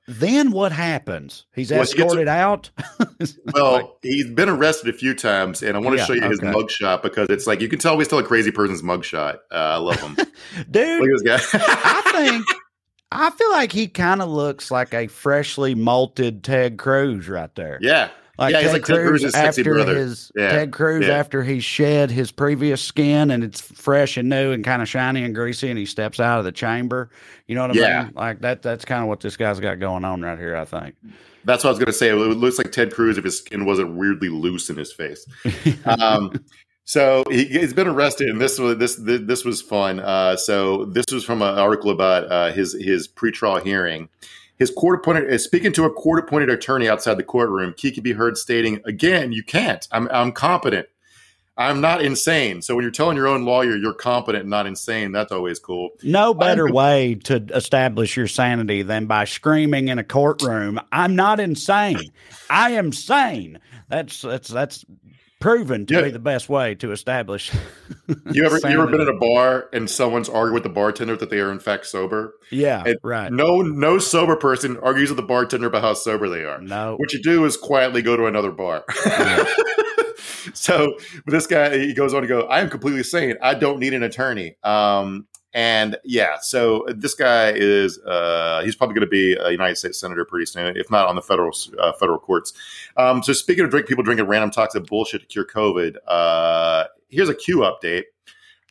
Then 0.08 0.50
what 0.50 0.72
happens? 0.72 1.46
He's 1.54 1.70
well, 1.70 1.82
escorted 1.82 2.26
he 2.26 2.30
out. 2.30 2.70
well, 3.54 3.72
like, 3.72 3.86
he's 4.02 4.30
been 4.30 4.48
arrested 4.48 4.92
a 4.92 4.96
few 4.96 5.14
times, 5.14 5.62
and 5.62 5.76
I 5.76 5.80
want 5.80 5.96
to 5.96 5.98
yeah, 5.98 6.06
show 6.06 6.12
you 6.14 6.22
his 6.22 6.40
okay. 6.40 6.52
mugshot 6.52 7.02
because 7.02 7.28
it's 7.28 7.46
like 7.46 7.60
you 7.60 7.68
can 7.68 7.78
tell 7.78 7.98
he's 7.98 8.08
still 8.08 8.18
a 8.18 8.24
crazy 8.24 8.50
person's 8.50 8.82
mugshot. 8.82 9.36
Uh, 9.50 9.54
I 9.54 9.76
love 9.76 10.00
him, 10.00 10.14
dude. 10.70 11.00
Look 11.00 11.30
at 11.30 11.40
this 11.40 11.52
guy. 11.52 11.58
I 11.84 12.12
think 12.12 12.46
I 13.12 13.30
feel 13.30 13.50
like 13.50 13.72
he 13.72 13.88
kind 13.88 14.22
of 14.22 14.28
looks 14.28 14.70
like 14.70 14.94
a 14.94 15.06
freshly 15.06 15.74
malted 15.74 16.44
Ted 16.44 16.78
Cruz 16.78 17.28
right 17.28 17.54
there. 17.54 17.78
Yeah, 17.80 18.10
like 18.40 18.54
yeah, 18.54 18.62
Ted, 18.62 18.72
like 18.72 18.82
Cruz 18.84 19.32
Ted 19.32 19.34
after 19.34 19.74
brother. 19.74 19.94
his 19.96 20.32
yeah. 20.34 20.50
Ted 20.50 20.72
Cruz 20.72 21.06
yeah. 21.06 21.18
after 21.18 21.42
he 21.44 21.60
shed 21.60 22.10
his 22.10 22.32
previous 22.32 22.80
skin 22.80 23.30
and 23.30 23.44
it's 23.44 23.60
fresh 23.60 24.16
and 24.16 24.30
new 24.30 24.50
and 24.52 24.64
kind 24.64 24.80
of 24.80 24.88
shiny 24.88 25.22
and 25.22 25.34
greasy 25.34 25.68
and 25.68 25.78
he 25.78 25.84
steps 25.84 26.18
out 26.18 26.38
of 26.38 26.46
the 26.46 26.52
chamber. 26.52 27.10
You 27.46 27.54
know 27.54 27.62
what 27.62 27.76
I 27.76 27.80
yeah. 27.80 28.04
mean? 28.04 28.12
Like 28.14 28.40
that. 28.40 28.62
That's 28.62 28.84
kind 28.84 29.02
of 29.02 29.08
what 29.08 29.20
this 29.20 29.36
guy's 29.36 29.60
got 29.60 29.78
going 29.78 30.04
on 30.04 30.22
right 30.22 30.38
here. 30.38 30.56
I 30.56 30.64
think. 30.64 30.94
That's 31.44 31.64
what 31.64 31.70
I 31.70 31.72
was 31.72 31.78
going 31.78 31.86
to 31.86 31.92
say. 31.92 32.08
It 32.08 32.14
looks 32.14 32.58
like 32.58 32.72
Ted 32.72 32.94
Cruz 32.94 33.18
if 33.18 33.24
his 33.24 33.38
skin 33.38 33.64
wasn't 33.64 33.94
weirdly 33.94 34.28
loose 34.28 34.70
in 34.70 34.76
his 34.76 34.92
face. 34.92 35.26
um, 35.84 36.32
so 36.84 37.24
he, 37.30 37.46
has 37.60 37.72
been 37.72 37.86
arrested, 37.86 38.28
and 38.28 38.40
this 38.40 38.58
was 38.58 38.76
this 38.78 38.96
this 38.96 39.44
was 39.44 39.62
fun. 39.62 40.00
Uh, 40.00 40.36
so 40.36 40.86
this 40.86 41.06
was 41.12 41.24
from 41.24 41.40
an 41.40 41.58
article 41.58 41.90
about 41.90 42.30
uh, 42.30 42.52
his 42.52 42.72
his 42.72 43.06
pretrial 43.06 43.62
hearing. 43.62 44.08
His 44.60 44.70
court 44.70 45.00
appointed, 45.00 45.32
uh, 45.32 45.38
speaking 45.38 45.72
to 45.72 45.86
a 45.86 45.90
court 45.90 46.22
appointed 46.22 46.50
attorney 46.50 46.86
outside 46.86 47.14
the 47.14 47.24
courtroom, 47.24 47.72
Key 47.76 47.92
could 47.92 48.04
be 48.04 48.12
heard 48.12 48.36
stating, 48.36 48.82
"Again, 48.84 49.32
you 49.32 49.42
can't. 49.42 49.88
I'm 49.90 50.06
I'm 50.12 50.32
competent. 50.32 50.86
I'm 51.56 51.80
not 51.80 52.02
insane." 52.02 52.60
So 52.60 52.76
when 52.76 52.82
you're 52.82 52.92
telling 52.92 53.16
your 53.16 53.26
own 53.26 53.46
lawyer 53.46 53.74
you're 53.74 53.94
competent, 53.94 54.42
and 54.42 54.50
not 54.50 54.66
insane, 54.66 55.12
that's 55.12 55.32
always 55.32 55.58
cool. 55.58 55.88
No 56.02 56.34
better 56.34 56.68
I'm, 56.68 56.74
way 56.74 57.14
to 57.24 57.42
establish 57.54 58.18
your 58.18 58.28
sanity 58.28 58.82
than 58.82 59.06
by 59.06 59.24
screaming 59.24 59.88
in 59.88 59.98
a 59.98 60.04
courtroom, 60.04 60.78
"I'm 60.92 61.16
not 61.16 61.40
insane. 61.40 62.12
I 62.50 62.72
am 62.72 62.92
sane." 62.92 63.60
That's 63.88 64.20
that's 64.20 64.48
that's 64.48 64.84
proven 65.40 65.86
to 65.86 65.94
yeah. 65.94 66.02
be 66.02 66.10
the 66.10 66.18
best 66.18 66.48
way 66.48 66.74
to 66.76 66.92
establish. 66.92 67.52
you 68.32 68.44
ever 68.44 68.58
you 68.58 68.80
ever 68.80 68.86
been 68.86 69.00
in 69.00 69.08
a 69.08 69.18
bar 69.18 69.68
and 69.72 69.90
someone's 69.90 70.28
arguing 70.28 70.54
with 70.54 70.62
the 70.62 70.68
bartender 70.68 71.16
that 71.16 71.30
they 71.30 71.40
are 71.40 71.50
in 71.50 71.58
fact 71.58 71.86
sober? 71.86 72.34
Yeah, 72.50 72.84
and 72.84 72.96
right. 73.02 73.32
No, 73.32 73.62
no 73.62 73.98
sober 73.98 74.36
person 74.36 74.76
argues 74.78 75.08
with 75.10 75.16
the 75.16 75.24
bartender 75.24 75.66
about 75.66 75.82
how 75.82 75.94
sober 75.94 76.28
they 76.28 76.44
are. 76.44 76.60
No, 76.60 76.96
what 76.96 77.12
you 77.12 77.22
do 77.22 77.44
is 77.44 77.56
quietly 77.56 78.02
go 78.02 78.16
to 78.16 78.26
another 78.26 78.52
bar. 78.52 78.84
Yeah. 79.04 79.44
so, 80.54 80.94
but 81.24 81.32
this 81.32 81.46
guy 81.46 81.76
he 81.78 81.94
goes 81.94 82.14
on 82.14 82.22
to 82.22 82.28
go. 82.28 82.42
I 82.42 82.60
am 82.60 82.70
completely 82.70 83.02
sane. 83.02 83.36
I 83.42 83.54
don't 83.54 83.80
need 83.80 83.94
an 83.94 84.02
attorney. 84.02 84.56
Um, 84.62 85.26
and 85.52 85.96
yeah, 86.04 86.36
so 86.40 86.86
this 86.88 87.14
guy 87.14 87.50
is 87.50 87.98
uh, 88.00 88.62
he's 88.64 88.76
probably 88.76 88.94
going 88.94 89.06
to 89.06 89.10
be 89.10 89.34
a 89.34 89.50
United 89.50 89.76
States 89.76 89.98
senator 89.98 90.24
pretty 90.24 90.46
soon, 90.46 90.76
if 90.76 90.90
not 90.90 91.08
on 91.08 91.16
the 91.16 91.22
federal 91.22 91.50
uh, 91.78 91.92
federal 91.92 92.18
courts. 92.18 92.52
Um, 92.96 93.22
so 93.22 93.32
speaking 93.32 93.64
of 93.64 93.70
drink, 93.70 93.86
people 93.86 94.04
drinking 94.04 94.26
random 94.26 94.50
toxic 94.50 94.86
bullshit 94.86 95.22
to 95.22 95.26
cure 95.26 95.44
COVID. 95.44 95.96
Uh, 96.06 96.84
here's 97.08 97.28
a 97.28 97.34
Q 97.34 97.58
update. 97.58 98.04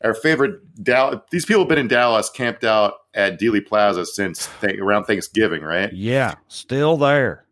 Our 0.04 0.14
favorite 0.14 0.62
Dallas. 0.82 1.20
These 1.32 1.46
people 1.46 1.64
have 1.64 1.70
been 1.70 1.80
in 1.80 1.90
Dallas, 1.90 2.30
camped 2.30 2.64
out 2.64 2.94
at 3.14 3.40
Dealey 3.40 3.66
Plaza 3.66 4.06
since 4.06 4.48
th- 4.62 4.80
around 4.80 5.04
Thanksgiving, 5.04 5.62
right? 5.64 5.92
Yeah, 5.92 6.36
still 6.48 6.96
there. 6.96 7.46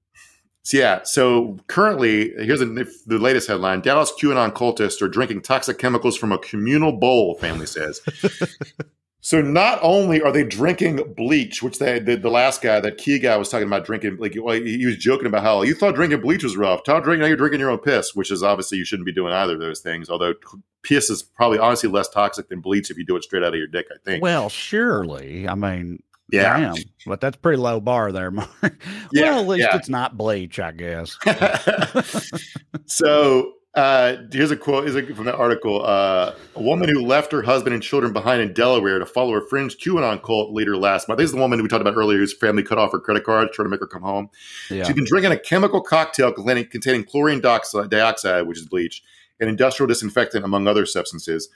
So 0.63 0.77
yeah, 0.77 1.03
so 1.03 1.57
currently, 1.67 2.31
here's 2.37 2.61
a, 2.61 2.65
the 2.65 3.19
latest 3.19 3.49
headline: 3.49 3.81
Dallas 3.81 4.13
QAnon 4.17 4.53
cultists 4.53 5.01
are 5.01 5.09
drinking 5.09 5.41
toxic 5.41 5.77
chemicals 5.79 6.15
from 6.15 6.31
a 6.31 6.37
communal 6.37 6.93
bowl. 6.93 7.35
Family 7.35 7.65
says. 7.65 7.99
So 9.21 9.41
not 9.41 9.79
only 9.81 10.21
are 10.21 10.31
they 10.31 10.43
drinking 10.43 11.13
bleach, 11.15 11.61
which 11.63 11.79
they 11.79 11.99
the, 11.99 12.15
the 12.15 12.29
last 12.29 12.61
guy, 12.61 12.79
that 12.79 12.97
key 12.97 13.19
guy, 13.19 13.35
was 13.35 13.49
talking 13.49 13.67
about 13.67 13.85
drinking. 13.85 14.17
Like 14.17 14.33
he 14.33 14.85
was 14.85 14.97
joking 14.97 15.27
about 15.27 15.43
how 15.43 15.63
you 15.63 15.73
thought 15.73 15.95
drinking 15.95 16.21
bleach 16.21 16.43
was 16.43 16.55
rough. 16.55 16.81
Now 16.87 16.99
drink, 16.99 17.19
now 17.19 17.27
you're 17.27 17.35
drinking 17.35 17.59
your 17.59 17.71
own 17.71 17.79
piss, 17.79 18.15
which 18.15 18.31
is 18.31 18.43
obviously 18.43 18.77
you 18.77 18.85
shouldn't 18.85 19.05
be 19.05 19.13
doing 19.13 19.33
either 19.33 19.55
of 19.55 19.59
those 19.59 19.81
things. 19.81 20.09
Although 20.09 20.35
piss 20.83 21.09
is 21.09 21.23
probably 21.23 21.59
honestly 21.59 21.89
less 21.89 22.07
toxic 22.09 22.47
than 22.49 22.61
bleach 22.61 22.91
if 22.91 22.97
you 22.97 23.05
do 23.05 23.15
it 23.15 23.23
straight 23.23 23.43
out 23.43 23.53
of 23.53 23.57
your 23.57 23.67
dick. 23.67 23.87
I 23.91 23.97
think. 24.05 24.23
Well, 24.23 24.49
surely. 24.49 25.47
I 25.47 25.55
mean, 25.55 26.01
yeah, 26.31 26.59
damn, 26.59 26.75
but 27.05 27.19
that's 27.19 27.37
pretty 27.37 27.57
low 27.57 27.79
bar 27.79 28.11
there, 28.11 28.31
Mark. 28.31 28.49
Yeah, 29.13 29.39
at 29.39 29.47
least 29.47 29.67
yeah. 29.69 29.77
it's 29.77 29.89
not 29.89 30.17
bleach, 30.17 30.59
I 30.59 30.71
guess. 30.71 31.17
so 32.85 33.53
uh, 33.75 34.15
here's 34.31 34.49
a 34.49 34.57
quote 34.57 34.87
a, 34.87 35.15
from 35.15 35.25
the 35.25 35.35
article. 35.35 35.85
Uh, 35.85 36.33
a 36.55 36.61
woman 36.61 36.89
who 36.89 37.05
left 37.05 37.31
her 37.31 37.43
husband 37.43 37.73
and 37.73 37.83
children 37.83 38.11
behind 38.11 38.41
in 38.41 38.53
Delaware 38.53 38.97
to 38.97 39.05
follow 39.05 39.33
her 39.33 39.41
fringe 39.41 39.77
QAnon 39.77 40.21
cult 40.23 40.51
leader 40.51 40.75
last 40.75 41.07
month. 41.07 41.19
This 41.19 41.27
is 41.29 41.33
the 41.33 41.39
woman 41.39 41.61
we 41.61 41.67
talked 41.67 41.81
about 41.81 41.95
earlier 41.95 42.17
whose 42.17 42.33
family 42.33 42.63
cut 42.63 42.79
off 42.79 42.91
her 42.91 42.99
credit 42.99 43.23
card, 43.23 43.51
trying 43.53 43.65
to 43.65 43.69
make 43.69 43.79
her 43.79 43.87
come 43.87 44.01
home. 44.01 44.29
Yeah. 44.69 44.83
She's 44.83 44.95
been 44.95 45.05
drinking 45.05 45.31
a 45.31 45.39
chemical 45.39 45.81
cocktail 45.81 46.31
containing, 46.31 46.67
containing 46.67 47.03
chlorine 47.03 47.39
dioxide, 47.39 48.47
which 48.47 48.57
is 48.57 48.65
bleach, 48.65 49.03
and 49.39 49.49
industrial 49.49 49.87
disinfectant, 49.87 50.43
among 50.43 50.67
other 50.67 50.85
substances. 50.85 51.49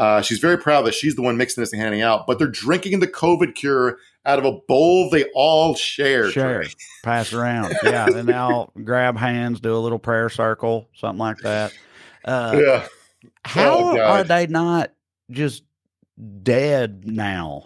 Uh, 0.00 0.22
she's 0.22 0.38
very 0.38 0.56
proud 0.56 0.80
that 0.86 0.94
she's 0.94 1.14
the 1.14 1.20
one 1.20 1.36
mixing 1.36 1.60
this 1.60 1.74
and 1.74 1.82
handing 1.82 2.00
out, 2.00 2.26
but 2.26 2.38
they're 2.38 2.48
drinking 2.48 3.00
the 3.00 3.06
COVID 3.06 3.54
cure 3.54 3.98
out 4.24 4.38
of 4.38 4.46
a 4.46 4.52
bowl 4.52 5.10
they 5.10 5.24
all 5.34 5.74
share. 5.74 6.30
Share, 6.30 6.64
pass 7.02 7.34
around. 7.34 7.74
Yeah, 7.82 8.06
and 8.06 8.30
all 8.30 8.72
grab 8.82 9.18
hands, 9.18 9.60
do 9.60 9.74
a 9.74 9.76
little 9.76 9.98
prayer 9.98 10.30
circle, 10.30 10.88
something 10.94 11.18
like 11.18 11.36
that. 11.40 11.74
Uh, 12.24 12.58
yeah. 12.64 12.86
How 13.44 13.74
oh, 13.76 14.00
are 14.00 14.24
they 14.24 14.46
not 14.46 14.90
just 15.30 15.64
dead 16.42 17.04
now? 17.06 17.64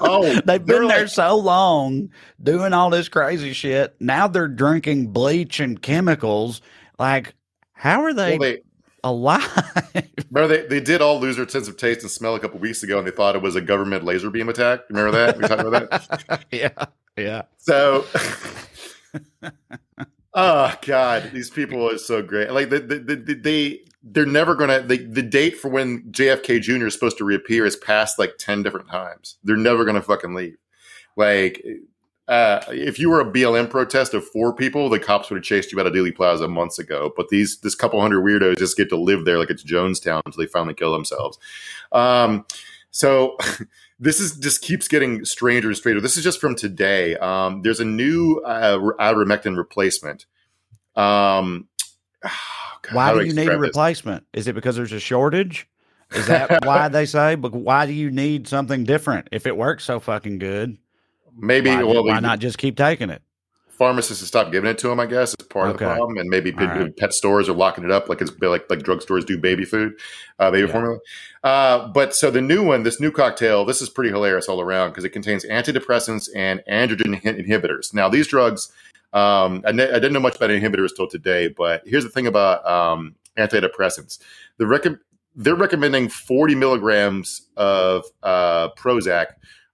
Oh, 0.00 0.40
they've 0.44 0.64
been 0.64 0.86
there 0.86 1.00
like, 1.00 1.08
so 1.08 1.36
long 1.36 2.10
doing 2.40 2.72
all 2.72 2.90
this 2.90 3.08
crazy 3.08 3.54
shit. 3.54 3.96
Now 3.98 4.28
they're 4.28 4.46
drinking 4.46 5.08
bleach 5.08 5.58
and 5.58 5.82
chemicals. 5.82 6.62
Like, 6.96 7.34
how 7.72 8.04
are 8.04 8.14
they? 8.14 8.38
Well, 8.38 8.50
they 8.50 8.62
alive. 9.04 9.92
Remember, 10.30 10.56
they, 10.56 10.66
they 10.66 10.80
did 10.80 11.00
all 11.00 11.20
lose 11.20 11.36
their 11.36 11.48
sense 11.48 11.68
of 11.68 11.76
taste 11.76 12.02
and 12.02 12.10
smell 12.10 12.34
a 12.34 12.40
couple 12.40 12.58
weeks 12.58 12.82
ago, 12.82 12.98
and 12.98 13.06
they 13.06 13.10
thought 13.10 13.36
it 13.36 13.42
was 13.42 13.56
a 13.56 13.60
government 13.60 14.04
laser 14.04 14.30
beam 14.30 14.48
attack. 14.48 14.80
Remember 14.88 15.10
that? 15.12 15.36
We 15.36 15.46
talked 15.46 15.62
about 15.62 15.90
that. 15.90 16.44
yeah, 16.50 16.86
yeah. 17.16 17.42
So, 17.58 18.04
oh 20.34 20.74
god, 20.82 21.30
these 21.32 21.50
people 21.50 21.88
are 21.88 21.98
so 21.98 22.22
great. 22.22 22.50
Like 22.50 22.70
they, 22.70 22.78
they, 22.78 23.34
they 23.34 23.80
they're 24.02 24.26
never 24.26 24.54
gonna. 24.54 24.82
They, 24.82 24.98
the 24.98 25.22
date 25.22 25.56
for 25.58 25.68
when 25.68 26.02
JFK 26.10 26.60
Jr. 26.60 26.86
is 26.86 26.94
supposed 26.94 27.18
to 27.18 27.24
reappear 27.24 27.64
is 27.66 27.76
passed 27.76 28.18
like 28.18 28.34
ten 28.38 28.62
different 28.62 28.88
times. 28.88 29.38
They're 29.44 29.56
never 29.56 29.84
gonna 29.84 30.02
fucking 30.02 30.34
leave. 30.34 30.56
Like 31.16 31.64
uh, 32.28 32.60
if 32.68 32.98
you 32.98 33.10
were 33.10 33.20
a 33.20 33.24
BLM 33.24 33.68
protest 33.68 34.14
of 34.14 34.24
four 34.24 34.54
people, 34.54 34.88
the 34.88 34.98
cops 34.98 35.28
would 35.28 35.36
have 35.36 35.44
chased 35.44 35.72
you 35.72 35.80
out 35.80 35.86
of 35.86 35.92
Dealey 35.92 36.14
Plaza 36.14 36.46
months 36.46 36.78
ago. 36.78 37.12
But 37.16 37.28
these 37.28 37.58
this 37.60 37.74
couple 37.74 38.00
hundred 38.00 38.22
weirdos 38.22 38.58
just 38.58 38.76
get 38.76 38.88
to 38.90 38.96
live 38.96 39.24
there 39.24 39.38
like 39.38 39.50
it's 39.50 39.64
Jonestown 39.64 40.22
until 40.24 40.42
they 40.42 40.46
finally 40.46 40.74
kill 40.74 40.92
themselves. 40.92 41.38
Um, 41.90 42.46
so 42.90 43.36
this 43.98 44.20
is 44.20 44.36
just 44.36 44.62
keeps 44.62 44.86
getting 44.86 45.24
stranger 45.24 45.68
and 45.68 45.76
stranger. 45.76 46.00
This 46.00 46.16
is 46.16 46.22
just 46.22 46.40
from 46.40 46.54
today. 46.54 47.16
Um, 47.16 47.62
there's 47.62 47.80
a 47.80 47.84
new 47.84 48.40
uh, 48.46 48.78
ivermectin 49.00 49.56
replacement. 49.56 50.26
Um, 50.94 51.68
oh 52.24 52.30
God, 52.82 52.94
why 52.94 53.14
do 53.14 53.24
you 53.24 53.34
need 53.34 53.48
a 53.48 53.58
replacement? 53.58 54.26
Is 54.32 54.46
it 54.46 54.54
because 54.54 54.76
there's 54.76 54.92
a 54.92 55.00
shortage? 55.00 55.68
Is 56.12 56.26
that 56.26 56.64
why 56.64 56.88
they 56.88 57.06
say? 57.06 57.34
But 57.34 57.52
why 57.52 57.86
do 57.86 57.92
you 57.92 58.12
need 58.12 58.46
something 58.46 58.84
different 58.84 59.28
if 59.32 59.46
it 59.46 59.56
works 59.56 59.84
so 59.84 59.98
fucking 59.98 60.38
good? 60.38 60.78
Maybe 61.36 61.70
why, 61.70 61.82
well, 61.82 62.04
why 62.04 62.20
not 62.20 62.38
just 62.38 62.58
keep 62.58 62.76
taking 62.76 63.10
it? 63.10 63.22
Pharmacists 63.70 64.20
have 64.20 64.28
stopped 64.28 64.52
giving 64.52 64.70
it 64.70 64.78
to 64.78 64.88
them. 64.88 65.00
I 65.00 65.06
guess 65.06 65.30
is 65.30 65.46
part 65.48 65.68
okay. 65.68 65.72
of 65.72 65.78
the 65.78 65.96
problem, 65.96 66.18
and 66.18 66.28
maybe 66.28 66.52
pet, 66.52 66.68
right. 66.68 66.96
pet, 66.96 67.12
stores 67.12 67.48
are 67.48 67.54
locking 67.54 67.84
it 67.84 67.90
up, 67.90 68.08
like 68.08 68.20
it's 68.20 68.30
like 68.40 68.68
like 68.70 68.80
drugstores 68.80 69.24
do 69.24 69.38
baby 69.38 69.64
food, 69.64 69.94
uh, 70.38 70.50
baby 70.50 70.66
yeah. 70.66 70.72
formula. 70.72 70.98
Uh, 71.42 71.88
but 71.88 72.14
so 72.14 72.30
the 72.30 72.40
new 72.40 72.62
one, 72.64 72.82
this 72.82 73.00
new 73.00 73.10
cocktail, 73.10 73.64
this 73.64 73.80
is 73.82 73.88
pretty 73.88 74.10
hilarious 74.10 74.48
all 74.48 74.60
around 74.60 74.90
because 74.90 75.04
it 75.04 75.10
contains 75.10 75.44
antidepressants 75.46 76.28
and 76.36 76.62
androgen 76.70 77.20
inhibitors. 77.22 77.92
Now 77.94 78.08
these 78.08 78.28
drugs, 78.28 78.70
um, 79.12 79.62
I, 79.66 79.72
ne- 79.72 79.90
I, 79.90 79.94
didn't 79.94 80.12
know 80.12 80.20
much 80.20 80.36
about 80.36 80.50
inhibitors 80.50 80.90
till 80.94 81.08
today, 81.08 81.48
but 81.48 81.82
here's 81.86 82.04
the 82.04 82.10
thing 82.10 82.26
about 82.26 82.64
um, 82.66 83.16
antidepressants: 83.38 84.18
the 84.58 84.66
rec- 84.66 84.86
they're 85.34 85.54
recommending 85.54 86.08
40 86.08 86.54
milligrams 86.54 87.48
of 87.56 88.04
uh, 88.22 88.68
Prozac 88.76 89.28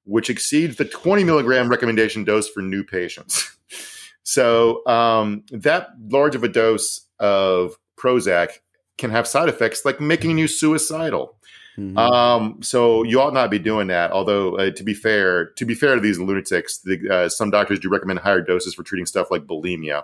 which 0.09 0.31
exceeds 0.31 0.77
the 0.77 0.85
20 0.85 1.23
milligram 1.23 1.69
recommendation 1.69 2.25
dose 2.25 2.49
for 2.49 2.63
new 2.63 2.83
patients. 2.83 3.57
so 4.23 4.85
um, 4.87 5.45
that 5.51 5.91
large 6.09 6.35
of 6.35 6.43
a 6.43 6.49
dose 6.49 7.03
of 7.21 7.77
Prozac 7.97 8.61
can 8.97 9.11
have 9.11 9.27
side 9.27 9.49
effects 9.49 9.85
like 9.85 10.01
making 10.01 10.39
you 10.39 10.49
suicidal. 10.49 11.37
Mm-hmm. 11.79 11.97
Um, 11.97 12.61
so 12.63 13.05
you 13.05 13.21
ought 13.21 13.35
not 13.35 13.51
be 13.51 13.59
doing 13.59 13.87
that. 13.89 14.11
Although, 14.11 14.57
uh, 14.57 14.71
to 14.73 14.83
be 14.83 14.95
fair, 14.95 15.51
to 15.51 15.65
be 15.65 15.75
fair 15.75 15.95
to 15.95 16.01
these 16.01 16.19
lunatics, 16.19 16.79
the, 16.79 17.09
uh, 17.09 17.29
some 17.29 17.51
doctors 17.51 17.79
do 17.79 17.89
recommend 17.89 18.19
higher 18.19 18.41
doses 18.41 18.75
for 18.75 18.83
treating 18.83 19.07
stuff 19.07 19.31
like 19.31 19.47
bulimia. 19.47 20.03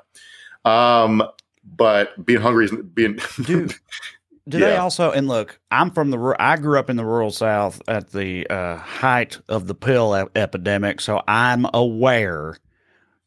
Um, 0.65 1.23
but 1.65 2.25
being 2.25 2.41
hungry 2.41 2.67
is 2.67 2.73
being 2.73 3.19
Dude, 3.43 3.75
do 4.49 4.59
yeah. 4.59 4.67
they 4.67 4.77
also 4.77 5.11
and 5.11 5.27
look 5.29 5.59
i'm 5.71 5.91
from 5.91 6.11
the 6.11 6.37
i 6.39 6.57
grew 6.57 6.79
up 6.79 6.91
in 6.91 6.97
the 6.97 7.05
rural 7.05 7.31
south 7.31 7.81
at 7.89 8.13
the 8.13 8.47
uh, 8.49 8.77
height 8.77 9.39
of 9.49 9.67
the 9.67 9.75
pill 9.75 10.15
epidemic 10.37 11.01
so 11.01 11.23
i'm 11.27 11.67
aware 11.73 12.57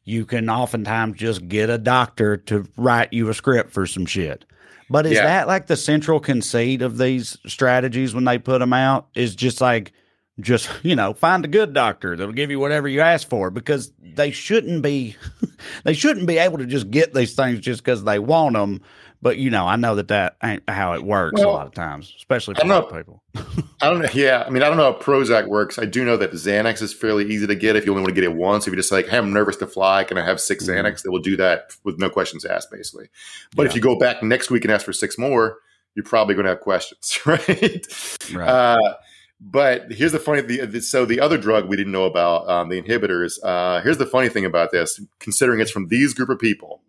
you 0.07 0.25
can 0.25 0.49
oftentimes 0.49 1.17
just 1.17 1.47
get 1.49 1.69
a 1.69 1.77
doctor 1.77 2.37
to 2.37 2.65
write 2.77 3.11
you 3.11 3.27
a 3.27 3.33
script 3.33 3.71
for 3.73 3.85
some 3.85 4.05
shit. 4.05 4.45
But 4.89 5.05
is 5.05 5.11
Yeah. 5.15 5.23
that 5.25 5.47
like 5.47 5.67
the 5.67 5.75
central 5.75 6.21
conceit 6.21 6.81
of 6.81 6.97
these 6.97 7.37
strategies 7.45 8.15
when 8.15 8.23
they 8.23 8.37
put 8.37 8.59
them 8.59 8.71
out? 8.71 9.07
Is 9.15 9.35
just 9.35 9.59
like, 9.59 9.91
just 10.39 10.69
you 10.81 10.95
know, 10.95 11.13
find 11.13 11.43
a 11.43 11.49
good 11.49 11.73
doctor 11.73 12.15
that'll 12.15 12.31
give 12.31 12.49
you 12.49 12.57
whatever 12.57 12.87
you 12.87 13.01
ask 13.01 13.27
for 13.27 13.51
because 13.51 13.91
they 14.01 14.31
shouldn't 14.31 14.81
be, 14.81 15.17
they 15.83 15.93
shouldn't 15.93 16.25
be 16.25 16.37
able 16.37 16.59
to 16.59 16.65
just 16.65 16.89
get 16.89 17.13
these 17.13 17.35
things 17.35 17.59
just 17.59 17.83
because 17.83 18.05
they 18.05 18.17
want 18.17 18.53
them. 18.53 18.79
But 19.21 19.37
you 19.37 19.49
know, 19.49 19.65
I 19.65 19.75
know 19.77 19.95
that 19.95 20.09
that 20.09 20.37
ain't 20.43 20.63
how 20.69 20.93
it 20.93 21.03
works 21.03 21.41
a 21.41 21.47
lot 21.47 21.65
of 21.65 21.73
times, 21.73 22.13
especially 22.17 22.55
for 22.55 22.65
know. 22.65 22.83
people. 22.83 23.23
I 23.81 23.89
don't 23.89 24.01
know. 24.01 24.09
Yeah, 24.13 24.43
I 24.45 24.49
mean, 24.49 24.63
I 24.63 24.67
don't 24.67 24.77
know 24.77 24.91
how 24.91 24.99
Prozac 24.99 25.47
works. 25.47 25.79
I 25.79 25.85
do 25.85 26.03
know 26.05 26.17
that 26.17 26.31
Xanax 26.31 26.81
is 26.81 26.93
fairly 26.93 27.25
easy 27.25 27.47
to 27.47 27.55
get 27.55 27.75
if 27.75 27.85
you 27.85 27.91
only 27.91 28.01
want 28.01 28.15
to 28.15 28.21
get 28.21 28.23
it 28.23 28.35
once. 28.35 28.67
If 28.67 28.71
you 28.71 28.77
just 28.77 28.91
like, 28.91 29.07
hey, 29.07 29.17
I'm 29.17 29.33
nervous 29.33 29.57
to 29.57 29.67
fly, 29.67 30.03
can 30.03 30.17
I 30.17 30.25
have 30.25 30.39
6 30.39 30.65
Xanax? 30.65 31.03
They 31.03 31.09
will 31.09 31.19
do 31.19 31.37
that 31.37 31.71
with 31.83 31.99
no 31.99 32.09
questions 32.09 32.45
asked, 32.45 32.71
basically. 32.71 33.09
But 33.55 33.65
if 33.65 33.75
you 33.75 33.81
go 33.81 33.97
back 33.97 34.23
next 34.23 34.49
week 34.49 34.63
and 34.65 34.71
ask 34.71 34.85
for 34.85 34.93
six 34.93 35.17
more, 35.17 35.59
you're 35.95 36.05
probably 36.05 36.35
going 36.35 36.45
to 36.45 36.51
have 36.51 36.61
questions, 36.61 37.19
right? 37.25 37.85
Right. 38.33 38.47
Uh, 38.47 38.95
but 39.39 39.91
here's 39.91 40.11
the 40.11 40.19
funny. 40.19 40.41
The, 40.41 40.65
the, 40.65 40.81
so 40.81 41.05
the 41.05 41.19
other 41.19 41.37
drug 41.37 41.67
we 41.69 41.75
didn't 41.75 41.91
know 41.91 42.05
about, 42.05 42.49
um, 42.49 42.69
the 42.69 42.81
inhibitors. 42.81 43.37
Uh, 43.43 43.81
here's 43.81 43.97
the 43.97 44.05
funny 44.05 44.29
thing 44.29 44.45
about 44.45 44.71
this, 44.71 44.99
considering 45.19 45.59
it's 45.59 45.71
from 45.71 45.87
these 45.89 46.13
group 46.13 46.29
of 46.29 46.39
people, 46.39 46.81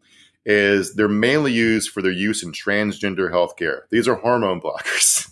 is 0.51 0.95
they're 0.95 1.09
mainly 1.09 1.53
used 1.53 1.91
for 1.91 2.01
their 2.01 2.11
use 2.11 2.43
in 2.43 2.53
transgender 2.53 3.31
healthcare. 3.31 3.83
These 3.91 4.09
are 4.09 4.15
hormone 4.15 4.63
blockers. 4.63 5.31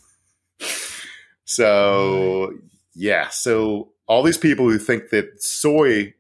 so 1.45 2.53
yeah, 2.95 3.29
so 3.29 3.93
all 4.07 4.23
these 4.23 4.37
people 4.39 4.69
who 4.69 4.79
think 4.79 5.09
that 5.11 5.43
soy 5.43 6.13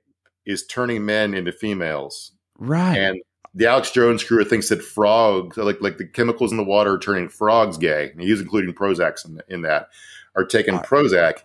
is 0.46 0.66
turning 0.66 1.04
men 1.04 1.34
into 1.34 1.52
females, 1.52 2.32
Right. 2.58 2.96
and 2.96 3.20
the 3.54 3.66
Alex 3.66 3.90
Jones 3.90 4.24
crew 4.24 4.44
thinks 4.44 4.70
that 4.70 4.82
frogs, 4.82 5.58
like 5.58 5.80
like 5.82 5.98
the 5.98 6.06
chemicals 6.06 6.50
in 6.50 6.56
the 6.56 6.64
water, 6.64 6.94
are 6.94 6.98
turning 6.98 7.28
frogs 7.28 7.76
gay. 7.76 8.10
And 8.12 8.20
he's 8.22 8.40
including 8.40 8.74
Prozac 8.74 9.24
in, 9.26 9.40
in 9.48 9.62
that, 9.62 9.88
are 10.34 10.44
taking 10.44 10.74
Prozac 10.78 11.40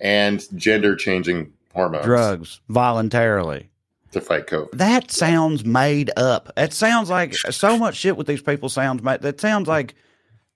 and 0.00 0.42
gender 0.58 0.96
changing 0.96 1.52
hormones 1.74 2.06
Drugs 2.06 2.60
voluntarily. 2.68 3.68
To 4.12 4.20
fight 4.20 4.46
COVID. 4.46 4.72
That 4.72 5.10
sounds 5.10 5.64
made 5.64 6.10
up. 6.16 6.52
It 6.56 6.72
sounds 6.72 7.10
like 7.10 7.34
so 7.34 7.76
much 7.78 7.96
shit 7.96 8.16
with 8.16 8.26
these 8.26 8.42
people 8.42 8.68
sounds 8.68 9.02
made. 9.02 9.22
That 9.22 9.40
sounds 9.40 9.68
like 9.68 9.94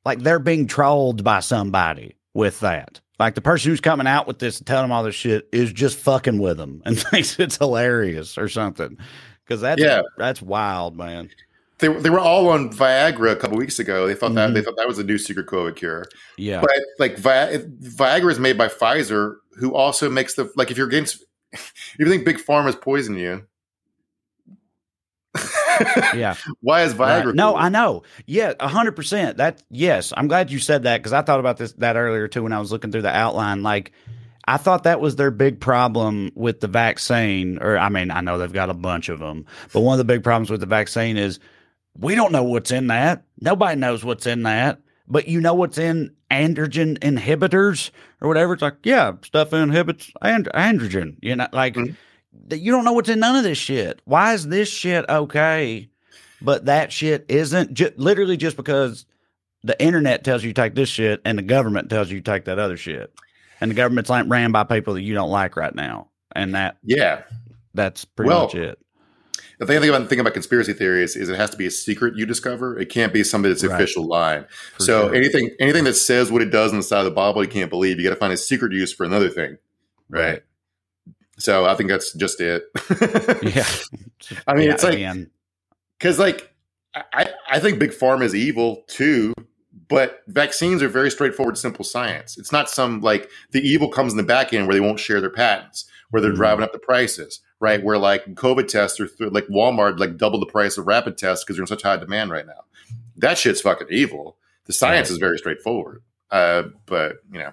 like 0.05 0.21
they're 0.21 0.39
being 0.39 0.67
trolled 0.67 1.25
by 1.25 1.41
somebody 1.41 2.15
with 2.35 2.61
that. 2.61 3.01
Like 3.19 3.35
the 3.35 3.41
person 3.41 3.71
who's 3.71 3.81
coming 3.81 4.07
out 4.07 4.27
with 4.27 4.39
this 4.39 4.59
and 4.59 4.67
telling 4.67 4.85
them 4.85 4.93
all 4.93 5.03
this 5.03 5.15
shit 5.15 5.49
is 5.53 5.73
just 5.73 5.99
fucking 5.99 6.39
with 6.39 6.57
them 6.59 6.83
and 6.85 6.99
thinks 7.11 7.39
it's 7.41 7.57
hilarious 7.57 8.37
or 8.39 8.49
something. 8.49 8.99
Because 9.45 9.61
that's 9.61 9.81
Yeah. 9.81 10.03
that's 10.19 10.43
wild, 10.43 10.97
man. 10.97 11.31
They, 11.79 11.89
they 11.89 12.09
were 12.09 12.19
all 12.21 12.49
on 12.49 12.71
Viagra 12.71 13.33
a 13.33 13.37
couple 13.37 13.59
weeks 13.59 13.79
ago. 13.79 14.07
They 14.07 14.15
thought 14.15 14.35
that 14.35 14.55
they 14.55 14.63
thought 14.63 14.77
that 14.79 14.89
was 14.89 14.99
a 14.99 15.05
new 15.05 15.19
secret 15.19 15.47
COVID 15.47 15.77
cure. 15.77 16.03
Mm-hmm. 16.05 16.43
Yeah. 16.43 16.61
But 16.63 16.71
like 16.99 17.19
Vi- 17.19 17.59
Viagra 17.59 18.31
is 18.33 18.39
made 18.39 18.57
by 18.57 18.69
Pfizer, 18.69 19.37
who 19.59 19.75
also 19.75 20.09
makes 20.09 20.35
the 20.35 20.51
like 20.57 20.71
if 20.71 20.79
you're 20.79 20.87
against 20.87 21.23
if 21.59 21.97
you 21.99 22.07
think 22.07 22.25
big 22.25 22.39
pharma's 22.39 22.77
poisoning 22.77 23.21
you, 23.21 23.47
yeah. 26.15 26.35
why 26.61 26.83
is 26.83 26.95
Viagra? 26.95 27.27
Right. 27.27 27.35
No, 27.35 27.53
cool? 27.53 27.61
I 27.61 27.69
know. 27.69 28.03
Yeah, 28.27 28.55
a 28.61 28.69
hundred 28.69 28.97
percent. 28.97 29.37
That 29.39 29.63
yes, 29.71 30.13
I'm 30.17 30.29
glad 30.29 30.51
you 30.51 30.59
said 30.59 30.85
that 30.85 30.99
because 30.99 31.13
I 31.13 31.23
thought 31.23 31.41
about 31.41 31.57
this 31.57 31.73
that 31.75 31.97
earlier 31.97 32.29
too 32.29 32.43
when 32.43 32.53
I 32.53 32.59
was 32.61 32.73
looking 32.73 32.93
through 32.93 33.03
the 33.03 33.15
outline. 33.15 33.63
Like, 33.63 33.93
I 34.47 34.57
thought 34.57 34.85
that 34.85 35.01
was 35.01 35.17
their 35.17 35.31
big 35.31 35.61
problem 35.61 36.31
with 36.35 36.61
the 36.61 36.69
vaccine. 36.69 37.59
Or 37.61 37.79
I 37.79 37.89
mean, 37.89 38.11
I 38.11 38.21
know 38.21 38.39
they've 38.39 38.53
got 38.53 38.71
a 38.71 38.75
bunch 38.75 39.09
of 39.09 39.19
them, 39.19 39.47
but 39.73 39.81
one 39.81 39.95
of 39.95 39.99
the 39.99 40.13
big 40.13 40.23
problems 40.23 40.51
with 40.51 40.61
the 40.61 40.67
vaccine 40.67 41.17
is 41.17 41.39
we 41.99 42.15
don't 42.15 42.33
know 42.33 42.45
what's 42.45 42.71
in 42.71 42.89
that. 42.89 43.25
Nobody 43.41 43.79
knows 43.79 44.05
what's 44.05 44.27
in 44.27 44.45
that. 44.45 44.81
But 45.09 45.29
you 45.29 45.41
know 45.41 45.55
what's 45.55 45.79
in 45.79 46.13
androgen 46.31 46.99
inhibitors 46.99 47.91
or 48.21 48.29
whatever. 48.29 48.53
It's 48.55 48.63
like, 48.63 48.77
yeah, 48.85 49.13
stuff 49.23 49.53
inhibits 49.53 50.11
and- 50.23 50.49
androgen. 50.55 51.17
You 51.23 51.37
know, 51.37 51.49
like 51.53 51.75
Mm-hmm. 51.75 52.55
you 52.57 52.73
don't 52.73 52.85
know 52.85 52.93
what's 52.93 53.09
in 53.09 53.21
none 53.21 53.37
of 53.37 53.45
this 53.45 53.59
shit. 53.59 54.03
Why 54.05 54.35
is 54.35 54.49
this 54.49 54.69
shit 54.69 55.05
okay, 55.09 55.89
but 56.43 56.65
that 56.67 56.93
shit 56.93 57.25
isn't? 57.29 57.73
Ju- 57.75 57.93
literally 57.97 58.37
just 58.37 58.57
because 58.57 59.07
the 59.63 59.81
internet 59.83 60.23
tells 60.25 60.43
you 60.45 60.53
take 60.53 60.75
this 60.75 60.89
shit 60.89 61.21
and 61.25 61.39
the 61.39 61.43
government 61.43 61.89
tells 61.89 62.11
you 62.11 62.21
take 62.21 62.45
that 62.47 62.59
other 62.59 62.77
shit, 62.77 63.13
and 63.61 63.71
the 63.71 63.75
government's 63.75 64.11
like 64.11 64.27
ran 64.29 64.51
by 64.53 64.65
people 64.65 64.95
that 64.95 65.03
you 65.03 65.15
don't 65.15 65.31
like 65.31 65.57
right 65.57 65.75
now, 65.75 66.09
and 66.33 66.55
that 66.55 66.77
Yeah. 66.83 67.23
that's 67.75 68.05
pretty 68.05 68.29
Well, 68.29 68.43
much 68.45 68.55
it. 68.57 68.79
The 69.59 69.67
thing, 69.67 69.81
thing 69.81 69.89
about 69.89 70.03
the 70.03 70.09
thing 70.09 70.21
about 70.21 70.35
conspiracy 70.35 70.73
theories 70.73 71.17
is 71.17 71.29
it 71.29 71.37
has 71.37 71.51
to 71.51 71.57
be 71.57 71.67
a 71.67 71.71
secret 71.71 72.15
you 72.17 72.27
discover. 72.27 72.79
It 72.79 72.89
can't 72.89 73.13
be 73.13 73.25
somebody 73.25 73.53
that's 73.55 73.65
Right. 73.65 73.75
official 73.75 74.07
line. 74.07 74.47
For 74.77 74.83
so 74.83 75.07
sure. 75.09 75.15
anything 75.15 75.51
anything 75.61 75.85
that 75.85 75.95
says 75.95 76.31
what 76.31 76.43
it 76.43 76.51
does 76.51 76.73
on 76.73 76.79
the 76.79 76.83
side 76.83 76.99
of 77.01 77.05
the 77.07 77.11
Bible, 77.11 77.43
you 77.43 77.51
can't 77.51 77.71
believe. 77.71 77.99
You 77.99 78.05
got 78.05 78.11
to 78.11 78.17
find 78.17 78.33
a 78.33 78.37
secret 78.37 78.73
use 78.73 78.93
for 78.93 79.05
another 79.05 79.29
thing, 79.29 79.59
right? 80.09 80.43
So 81.39 81.67
I 81.67 81.75
think 81.75 81.91
that's 81.91 82.13
just 82.15 82.41
it. 82.41 82.65
Yeah, 83.43 83.67
I 84.47 84.55
mean, 84.55 84.69
Yeah, 84.69 84.75
it's 84.75 84.85
like 84.85 85.29
because 85.99 86.19
like 86.19 86.55
I 86.95 87.31
I 87.51 87.59
think 87.61 87.79
big 87.79 87.91
pharma 87.91 88.25
is 88.25 88.35
evil 88.35 88.85
too. 88.89 89.35
But 89.89 90.23
vaccines 90.27 90.83
are 90.83 90.89
very 90.89 91.11
straightforward, 91.13 91.57
simple 91.57 91.85
science. 91.85 92.37
It's 92.39 92.51
not 92.51 92.69
some 92.69 93.03
like 93.03 93.31
the 93.53 93.61
evil 93.61 93.89
comes 93.89 94.13
in 94.13 94.17
the 94.17 94.25
back 94.25 94.53
end 94.53 94.67
where 94.67 94.75
they 94.75 94.81
won't 94.81 94.99
share 94.99 95.21
their 95.21 95.31
patents, 95.31 95.89
where 96.11 96.21
they're 96.23 96.33
Mhm. 96.33 96.37
driving 96.37 96.63
up 96.65 96.73
the 96.73 96.79
prices, 96.79 97.41
right? 97.61 97.83
Where 97.83 97.99
like 97.99 98.27
COVID 98.35 98.69
tests 98.69 99.01
are 99.01 99.07
th- 99.09 99.33
like 99.33 99.47
Walmart 99.49 99.99
like 99.99 100.17
double 100.17 100.39
the 100.41 100.47
price 100.47 100.79
of 100.79 100.87
rapid 100.87 101.19
tests 101.19 101.45
because 101.45 101.57
they're 101.57 101.63
in 101.65 101.67
such 101.69 101.83
high 101.83 101.97
demand 101.97 102.31
right 102.31 102.47
now. 102.47 102.65
That 103.17 103.39
shit's 103.39 103.61
fucking 103.61 103.89
evil. 103.91 104.37
The 104.67 104.73
science 104.73 105.09
Right. 105.09 105.13
is 105.13 105.19
very 105.19 105.39
straightforward. 105.39 106.03
Uh, 106.31 106.65
but 106.87 107.17
you 107.33 107.39
know, 107.39 107.51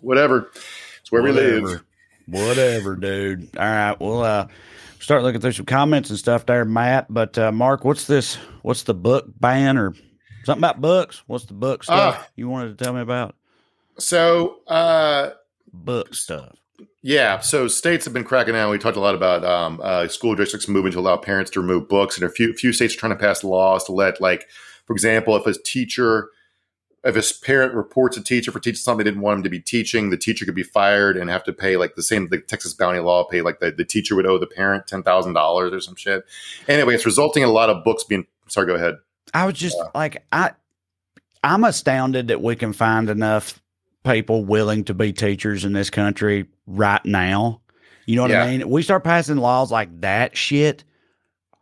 whatever. 0.00 0.50
It's 1.00 1.10
where 1.12 1.22
we 1.22 1.32
live. 1.32 1.62
Whatever. 1.62 1.84
Whatever, 2.26 2.96
dude. 2.96 3.48
All 3.58 3.64
right, 3.66 4.00
we'll 4.00 4.22
uh, 4.22 4.46
start 4.98 5.22
looking 5.22 5.40
through 5.42 5.52
some 5.52 5.66
comments 5.66 6.08
and 6.10 6.18
stuff 6.18 6.46
there, 6.46 6.64
Matt. 6.64 7.06
But 7.12 7.36
uh, 7.36 7.52
Mark, 7.52 7.84
what's 7.84 8.06
this? 8.06 8.36
What's 8.62 8.84
the 8.84 8.94
book 8.94 9.26
ban 9.40 9.76
or 9.76 9.92
something 10.44 10.60
about 10.64 10.80
books? 10.80 11.22
What's 11.26 11.44
the 11.44 11.52
book 11.54 11.84
stuff 11.84 12.16
Ah. 12.18 12.26
you 12.36 12.48
wanted 12.48 12.78
to 12.78 12.82
tell 12.84 12.94
me 12.94 13.00
about? 13.02 13.34
So 13.98 14.60
uh, 14.66 15.30
Book 15.72 16.14
stuff. 16.14 16.54
Yeah, 17.02 17.40
so 17.40 17.68
states 17.68 18.04
have 18.04 18.14
been 18.14 18.24
cracking 18.24 18.54
down. 18.54 18.70
We 18.70 18.78
talked 18.78 18.96
a 18.96 19.00
lot 19.00 19.14
about 19.14 19.44
um, 19.44 19.80
uh, 19.82 20.08
school 20.08 20.34
districts 20.34 20.68
moving 20.68 20.92
to 20.92 20.98
allow 20.98 21.16
parents 21.16 21.50
to 21.52 21.60
remove 21.60 21.88
books, 21.88 22.16
and 22.16 22.24
a 22.24 22.30
few 22.30 22.52
few 22.54 22.72
states 22.72 22.94
are 22.94 22.98
trying 22.98 23.12
to 23.12 23.18
pass 23.18 23.44
laws 23.44 23.84
to 23.84 23.92
let, 23.92 24.20
like, 24.20 24.46
for 24.86 24.94
example, 24.94 25.36
if 25.36 25.46
a 25.46 25.52
teacher, 25.52 26.30
if 27.04 27.14
a 27.14 27.44
parent 27.44 27.74
reports 27.74 28.16
a 28.16 28.22
teacher 28.22 28.50
for 28.50 28.58
teaching 28.58 28.78
something 28.78 29.04
they 29.04 29.10
didn't 29.10 29.22
want 29.22 29.38
him 29.38 29.42
to 29.44 29.50
be 29.50 29.60
teaching, 29.60 30.10
the 30.10 30.16
teacher 30.16 30.44
could 30.44 30.54
be 30.54 30.62
fired 30.62 31.16
and 31.16 31.30
have 31.30 31.44
to 31.44 31.52
pay 31.52 31.76
like 31.76 31.94
the 31.94 32.02
same 32.02 32.28
the 32.28 32.38
Texas 32.38 32.72
bounty 32.72 33.00
law 33.00 33.24
pay 33.24 33.42
like 33.42 33.60
the, 33.60 33.70
the 33.70 33.84
teacher 33.84 34.16
would 34.16 34.26
owe 34.26 34.38
the 34.38 34.46
parent 34.46 34.86
ten 34.86 35.02
thousand 35.02 35.34
dollars 35.34 35.72
or 35.72 35.80
some 35.80 35.96
shit. 35.96 36.24
Anyway, 36.68 36.94
it's 36.94 37.06
resulting 37.06 37.42
in 37.42 37.48
a 37.48 37.52
lot 37.52 37.70
of 37.70 37.84
books 37.84 38.02
being. 38.04 38.26
Sorry, 38.48 38.66
go 38.66 38.74
ahead. 38.74 38.96
I 39.32 39.46
was 39.46 39.54
just 39.54 39.76
like, 39.94 40.24
I, 40.32 40.52
I'm 41.42 41.64
astounded 41.64 42.28
that 42.28 42.40
we 42.40 42.56
can 42.56 42.72
find 42.72 43.10
enough 43.10 43.60
people 44.04 44.44
willing 44.44 44.84
to 44.84 44.94
be 44.94 45.12
teachers 45.12 45.64
in 45.64 45.72
this 45.72 45.90
country 45.90 46.46
right 46.66 47.04
now. 47.04 47.60
You 48.06 48.16
know 48.16 48.22
what 48.22 48.32
I 48.32 48.50
mean? 48.50 48.68
We 48.68 48.82
start 48.82 49.02
passing 49.02 49.38
laws 49.38 49.72
like 49.72 50.02
that 50.02 50.36
shit. 50.36 50.84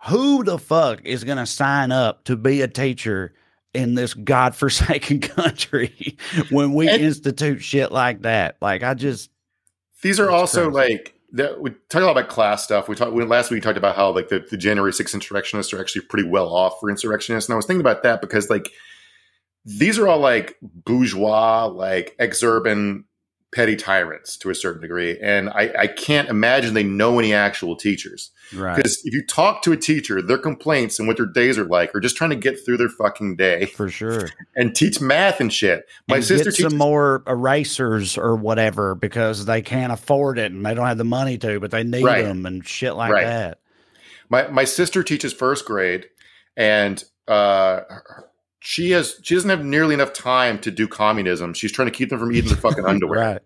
Who 0.09 0.43
the 0.43 0.59
fuck 0.59 1.05
is 1.05 1.22
going 1.22 1.38
to 1.38 1.47
sign 1.47 1.93
up 1.93 2.24
to 2.24 2.36
be 2.36 2.61
a 2.62 2.68
teacher 2.68 3.32
in 3.72 3.95
this 3.95 4.12
godforsaken 4.12 5.20
country 5.20 6.18
when 6.51 6.74
we 6.74 6.90
institute 6.90 7.62
shit 7.62 7.93
like 7.93 8.22
that? 8.22 8.57
Like, 8.61 8.82
I 8.82 8.95
just, 8.95 9.30
These 10.03 10.18
are 10.18 10.30
also 10.30 10.68
crazy. 10.70 10.95
like 10.95 11.14
that. 11.34 11.61
We 11.61 11.70
talk 11.88 12.03
a 12.03 12.07
lot 12.07 12.18
about 12.18 12.28
class 12.28 12.64
stuff. 12.64 12.88
We 12.88 12.97
talked 12.97 13.12
last 13.12 13.51
week. 13.53 13.59
We 13.59 13.61
talked 13.61 13.78
about 13.78 13.95
how 13.95 14.11
like 14.11 14.28
the, 14.28 14.45
the 14.51 14.57
January 14.57 14.90
6th 14.90 15.14
insurrectionists 15.14 15.72
are 15.72 15.80
actually 15.80 16.03
pretty 16.07 16.28
well 16.28 16.53
off 16.53 16.80
for 16.80 16.90
insurrectionists, 16.90 17.49
and 17.49 17.55
I 17.55 17.57
was 17.57 17.66
thinking 17.66 17.80
about 17.82 18.03
that 18.03 18.20
because 18.20 18.51
like 18.51 18.68
these 19.64 19.98
are 19.98 20.08
all 20.08 20.18
like 20.20 20.56
bourgeois, 20.62 21.66
like 21.66 22.16
exurban, 22.18 23.04
petty 23.54 23.76
tyrants 23.76 24.36
to 24.38 24.48
a 24.48 24.54
certain 24.54 24.80
degree, 24.80 25.18
and 25.20 25.50
I, 25.50 25.72
I 25.78 25.86
can't 25.86 26.28
imagine 26.30 26.72
they 26.74 26.82
know 26.82 27.18
any 27.18 27.34
actual 27.34 27.76
teachers. 27.76 28.30
right. 28.56 28.74
Because 28.76 29.00
if 29.04 29.12
you 29.12 29.22
talk 29.26 29.62
to 29.62 29.72
a 29.72 29.76
teacher, 29.76 30.22
their 30.22 30.38
complaints 30.38 30.98
and 30.98 31.06
what 31.06 31.18
their 31.18 31.26
days 31.26 31.58
are 31.58 31.64
like 31.66 31.94
are 31.94 32.00
just 32.00 32.16
trying 32.16 32.30
to 32.30 32.36
get 32.36 32.64
through 32.64 32.78
their 32.78 32.88
fucking 32.88 33.36
day 33.36 33.66
For 33.66 33.90
sure. 33.90 34.30
and 34.56 34.74
teach 34.74 35.02
math 35.02 35.38
and 35.38 35.52
shit. 35.52 35.86
My 36.08 36.16
and 36.16 36.24
sister 36.24 36.44
get 36.50 36.56
teaches 36.56 36.70
some 36.72 36.78
more 36.78 37.22
erasers 37.26 38.16
or 38.16 38.36
whatever 38.36 38.94
because 38.94 39.44
they 39.44 39.60
can't 39.60 39.92
afford 39.92 40.38
it 40.38 40.50
and 40.50 40.64
they 40.64 40.72
don't 40.72 40.86
have 40.86 40.96
the 40.98 41.04
money 41.04 41.36
to, 41.38 41.60
but 41.60 41.70
they 41.70 41.84
need 41.84 42.04
Right. 42.04 42.22
them 42.24 42.46
and 42.46 42.66
shit 42.66 42.94
like 42.94 43.12
Right. 43.12 43.24
that. 43.26 43.58
my 44.30 44.48
my 44.48 44.64
sister 44.64 45.02
teaches 45.02 45.34
first 45.34 45.66
grade 45.66 46.06
and 46.56 47.04
uh 47.28 47.80
she 48.62 48.90
has 48.92 49.18
she 49.22 49.34
doesn't 49.34 49.50
have 49.50 49.64
nearly 49.64 49.94
enough 49.94 50.12
time 50.12 50.58
to 50.58 50.70
do 50.70 50.86
communism 50.86 51.52
she's 51.52 51.72
trying 51.72 51.86
to 51.86 51.92
keep 51.92 52.10
them 52.10 52.18
from 52.18 52.32
eating 52.32 52.48
their 52.48 52.56
fucking 52.56 52.84
underwear 52.86 53.32
Right. 53.32 53.42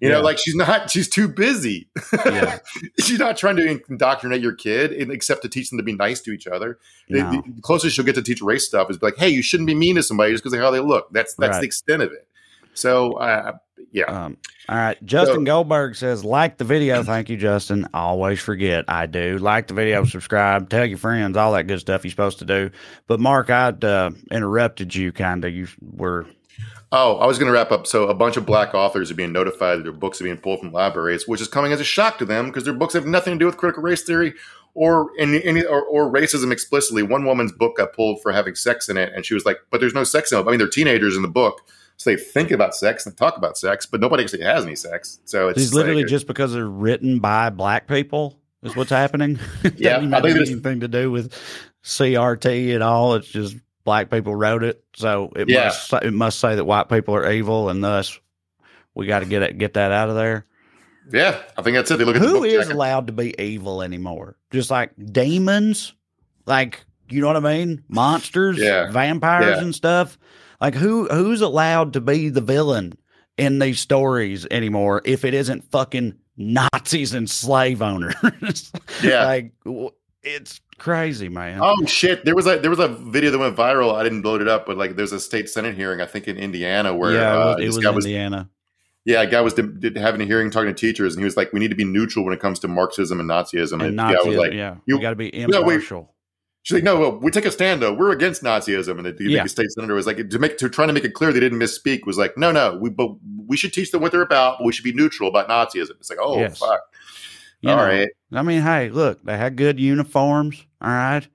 You 0.00 0.08
yeah. 0.08 0.16
know, 0.16 0.20
like 0.20 0.38
she's 0.38 0.54
not, 0.54 0.90
she's 0.90 1.08
too 1.08 1.26
busy. 1.26 1.88
Yeah. 2.12 2.60
she's 3.00 3.18
not 3.18 3.36
trying 3.36 3.56
to 3.56 3.80
indoctrinate 3.88 4.40
your 4.40 4.54
kid 4.54 4.92
except 5.10 5.42
to 5.42 5.48
teach 5.48 5.70
them 5.70 5.78
to 5.78 5.82
be 5.82 5.94
nice 5.94 6.20
to 6.20 6.30
each 6.30 6.46
other. 6.46 6.78
No. 7.08 7.30
The, 7.30 7.42
the, 7.42 7.62
closest 7.62 7.96
she'll 7.96 8.04
get 8.04 8.14
to 8.14 8.22
teach 8.22 8.40
race 8.40 8.66
stuff 8.66 8.88
is 8.90 9.02
like, 9.02 9.16
hey, 9.16 9.28
you 9.28 9.42
shouldn't 9.42 9.66
be 9.66 9.74
mean 9.74 9.96
to 9.96 10.02
somebody 10.02 10.32
just 10.32 10.44
because 10.44 10.54
of 10.54 10.60
how 10.60 10.70
they 10.70 10.80
look. 10.80 11.12
That's 11.12 11.34
that's 11.34 11.52
right. 11.52 11.60
the 11.60 11.66
extent 11.66 12.02
of 12.02 12.12
it. 12.12 12.27
So, 12.78 13.14
uh, 13.14 13.52
yeah. 13.92 14.04
Um, 14.04 14.36
all 14.68 14.76
right. 14.76 15.02
Justin 15.04 15.40
so, 15.40 15.44
Goldberg 15.44 15.96
says, 15.96 16.24
like 16.24 16.58
the 16.58 16.64
video. 16.64 17.02
Thank 17.02 17.28
you, 17.28 17.36
Justin. 17.36 17.88
always 17.94 18.40
forget. 18.40 18.84
I 18.88 19.06
do. 19.06 19.38
Like 19.38 19.66
the 19.66 19.74
video, 19.74 20.04
subscribe, 20.04 20.68
tell 20.68 20.84
your 20.84 20.98
friends, 20.98 21.36
all 21.36 21.52
that 21.52 21.66
good 21.66 21.80
stuff 21.80 22.04
you're 22.04 22.10
supposed 22.10 22.38
to 22.40 22.44
do. 22.44 22.70
But, 23.06 23.20
Mark, 23.20 23.50
I 23.50 23.68
uh, 23.68 24.10
interrupted 24.30 24.94
you 24.94 25.12
kind 25.12 25.44
of. 25.44 25.52
You 25.52 25.68
were 25.80 26.26
Oh, 26.90 27.18
I 27.18 27.26
was 27.26 27.38
going 27.38 27.48
to 27.48 27.52
wrap 27.52 27.70
up. 27.70 27.86
So, 27.86 28.08
a 28.08 28.14
bunch 28.14 28.38
of 28.38 28.46
black 28.46 28.74
authors 28.74 29.10
are 29.10 29.14
being 29.14 29.32
notified 29.32 29.78
that 29.78 29.82
their 29.82 29.92
books 29.92 30.20
are 30.20 30.24
being 30.24 30.38
pulled 30.38 30.60
from 30.60 30.72
libraries, 30.72 31.28
which 31.28 31.40
is 31.40 31.48
coming 31.48 31.72
as 31.72 31.80
a 31.80 31.84
shock 31.84 32.18
to 32.18 32.24
them 32.24 32.46
because 32.46 32.64
their 32.64 32.72
books 32.72 32.94
have 32.94 33.06
nothing 33.06 33.34
to 33.34 33.38
do 33.38 33.44
with 33.44 33.58
critical 33.58 33.82
race 33.82 34.02
theory 34.02 34.32
or 34.72 35.10
any, 35.18 35.44
any 35.44 35.64
or, 35.64 35.82
or, 35.82 36.10
racism 36.10 36.50
explicitly. 36.50 37.02
One 37.02 37.26
woman's 37.26 37.52
book 37.52 37.76
got 37.76 37.92
pulled 37.92 38.22
for 38.22 38.32
having 38.32 38.54
sex 38.54 38.88
in 38.88 38.96
it, 38.96 39.12
and 39.14 39.26
she 39.26 39.34
was 39.34 39.44
like, 39.44 39.58
"But 39.70 39.80
there's 39.80 39.94
no 39.94 40.04
sex 40.04 40.32
in 40.32 40.38
it." 40.38 40.46
I 40.46 40.50
mean, 40.50 40.58
they're 40.58 40.68
teenagers 40.68 41.14
in 41.14 41.22
the 41.22 41.28
book, 41.28 41.60
so 41.98 42.10
they 42.10 42.16
think 42.16 42.52
about 42.52 42.76
sex 42.76 43.06
and 43.06 43.16
talk 43.16 43.36
about 43.36 43.58
sex, 43.58 43.84
but 43.84 44.00
nobody 44.00 44.22
actually 44.22 44.44
has 44.44 44.64
any 44.64 44.76
sex. 44.76 45.18
So 45.24 45.48
it's 45.48 45.74
literally 45.74 46.02
like, 46.02 46.10
just 46.10 46.28
because 46.28 46.52
they're 46.52 46.64
written 46.64 47.18
by 47.18 47.50
black 47.50 47.88
people 47.88 48.38
is 48.62 48.76
what's 48.76 48.90
happening. 48.90 49.40
yeah, 49.76 49.98
I 49.98 50.20
think 50.20 50.36
anything 50.36 50.80
to 50.80 50.88
do 50.88 51.10
with 51.10 51.34
CRT 51.82 52.72
at 52.76 52.82
all. 52.82 53.16
It's 53.16 53.26
just 53.26 53.56
black 53.82 54.10
people 54.10 54.32
wrote 54.32 54.62
it, 54.62 54.84
so 54.94 55.32
it 55.34 55.48
yeah. 55.48 55.64
must 55.64 55.92
it 55.92 56.12
must 56.12 56.38
say 56.38 56.54
that 56.54 56.64
white 56.64 56.88
people 56.88 57.16
are 57.16 57.30
evil, 57.32 57.68
and 57.68 57.82
thus 57.82 58.18
we 58.94 59.06
got 59.06 59.20
to 59.20 59.26
get 59.26 59.42
it 59.42 59.58
get 59.58 59.74
that 59.74 59.90
out 59.90 60.08
of 60.08 60.14
there. 60.14 60.46
Yeah, 61.10 61.42
I 61.56 61.62
think 61.62 61.74
that's 61.74 61.90
it. 61.90 61.98
They 61.98 62.04
look 62.04 62.14
at 62.14 62.22
who 62.22 62.44
is 62.44 62.66
jacket. 62.66 62.74
allowed 62.74 63.08
to 63.08 63.12
be 63.12 63.34
evil 63.40 63.82
anymore? 63.82 64.36
Just 64.52 64.70
like 64.70 64.92
demons, 65.12 65.94
like 66.46 66.84
you 67.08 67.22
know 67.22 67.26
what 67.26 67.36
I 67.36 67.40
mean? 67.40 67.82
Monsters, 67.88 68.58
yeah. 68.58 68.92
vampires, 68.92 69.56
yeah. 69.56 69.62
and 69.64 69.74
stuff. 69.74 70.16
Like 70.60 70.74
who 70.74 71.06
who's 71.06 71.40
allowed 71.40 71.92
to 71.92 72.00
be 72.00 72.28
the 72.28 72.40
villain 72.40 72.98
in 73.36 73.58
these 73.58 73.80
stories 73.80 74.46
anymore 74.50 75.02
if 75.04 75.24
it 75.24 75.34
isn't 75.34 75.70
fucking 75.70 76.14
Nazis 76.36 77.14
and 77.14 77.30
slave 77.30 77.82
owners? 77.82 78.72
yeah, 79.02 79.24
like 79.24 79.52
it's 80.22 80.60
crazy, 80.78 81.28
man. 81.28 81.60
Oh 81.62 81.84
shit! 81.86 82.24
There 82.24 82.34
was 82.34 82.46
a 82.46 82.58
there 82.58 82.70
was 82.70 82.80
a 82.80 82.88
video 82.88 83.30
that 83.30 83.38
went 83.38 83.56
viral. 83.56 83.94
I 83.94 84.02
didn't 84.02 84.22
load 84.24 84.40
it 84.40 84.48
up, 84.48 84.66
but 84.66 84.76
like 84.76 84.96
there's 84.96 85.12
a 85.12 85.20
state 85.20 85.48
senate 85.48 85.76
hearing, 85.76 86.00
I 86.00 86.06
think 86.06 86.26
in 86.28 86.36
Indiana, 86.36 86.94
where 86.94 87.12
yeah, 87.12 87.34
it 87.34 87.36
was, 87.36 87.46
uh, 87.46 87.58
it 87.58 87.66
was 87.66 87.94
was, 87.94 88.06
Indiana. 88.06 88.50
Yeah, 89.04 89.22
a 89.22 89.26
guy 89.26 89.40
was 89.40 89.54
did, 89.54 89.80
did 89.80 89.96
having 89.96 90.20
a 90.20 90.24
hearing 90.24 90.50
talking 90.50 90.68
to 90.68 90.74
teachers, 90.74 91.14
and 91.14 91.20
he 91.22 91.24
was 91.24 91.36
like, 91.36 91.52
"We 91.52 91.60
need 91.60 91.70
to 91.70 91.76
be 91.76 91.84
neutral 91.84 92.24
when 92.24 92.34
it 92.34 92.40
comes 92.40 92.58
to 92.60 92.68
Marxism 92.68 93.20
and 93.20 93.30
Nazism." 93.30 93.74
And, 93.74 93.82
and 93.82 93.98
Nazism, 93.98 94.26
was 94.26 94.36
like, 94.36 94.52
"Yeah, 94.52 94.76
you, 94.86 95.00
got 95.00 95.10
to 95.10 95.16
be 95.16 95.34
impartial." 95.34 96.00
No, 96.00 96.10
She's 96.68 96.74
like, 96.74 96.84
no, 96.84 97.00
well, 97.00 97.16
we 97.16 97.30
take 97.30 97.46
a 97.46 97.50
stand 97.50 97.80
though. 97.80 97.94
We're 97.94 98.12
against 98.12 98.42
Nazism, 98.42 98.98
and 98.98 99.06
the, 99.06 99.12
the 99.12 99.24
yeah. 99.24 99.46
state 99.46 99.70
senator 99.70 99.94
was 99.94 100.06
like, 100.06 100.28
to 100.28 100.38
make 100.38 100.58
to 100.58 100.68
trying 100.68 100.88
to 100.88 100.92
make 100.92 101.04
it 101.04 101.14
clear 101.14 101.32
they 101.32 101.40
didn't 101.40 101.58
misspeak. 101.58 102.04
Was 102.04 102.18
like, 102.18 102.36
no, 102.36 102.52
no, 102.52 102.76
we 102.76 102.90
but 102.90 103.08
we 103.46 103.56
should 103.56 103.72
teach 103.72 103.90
them 103.90 104.02
what 104.02 104.12
they're 104.12 104.20
about. 104.20 104.58
But 104.58 104.66
we 104.66 104.72
should 104.72 104.84
be 104.84 104.92
neutral 104.92 105.30
about 105.30 105.48
Nazism. 105.48 105.92
It's 105.92 106.10
like, 106.10 106.18
oh 106.20 106.38
yes. 106.38 106.58
fuck. 106.58 106.80
You 107.62 107.70
all 107.70 107.76
know, 107.78 107.84
right. 107.84 108.08
I 108.34 108.42
mean, 108.42 108.60
hey, 108.60 108.90
look, 108.90 109.24
they 109.24 109.38
had 109.38 109.56
good 109.56 109.80
uniforms. 109.80 110.62
All 110.82 110.90
right. 110.90 111.26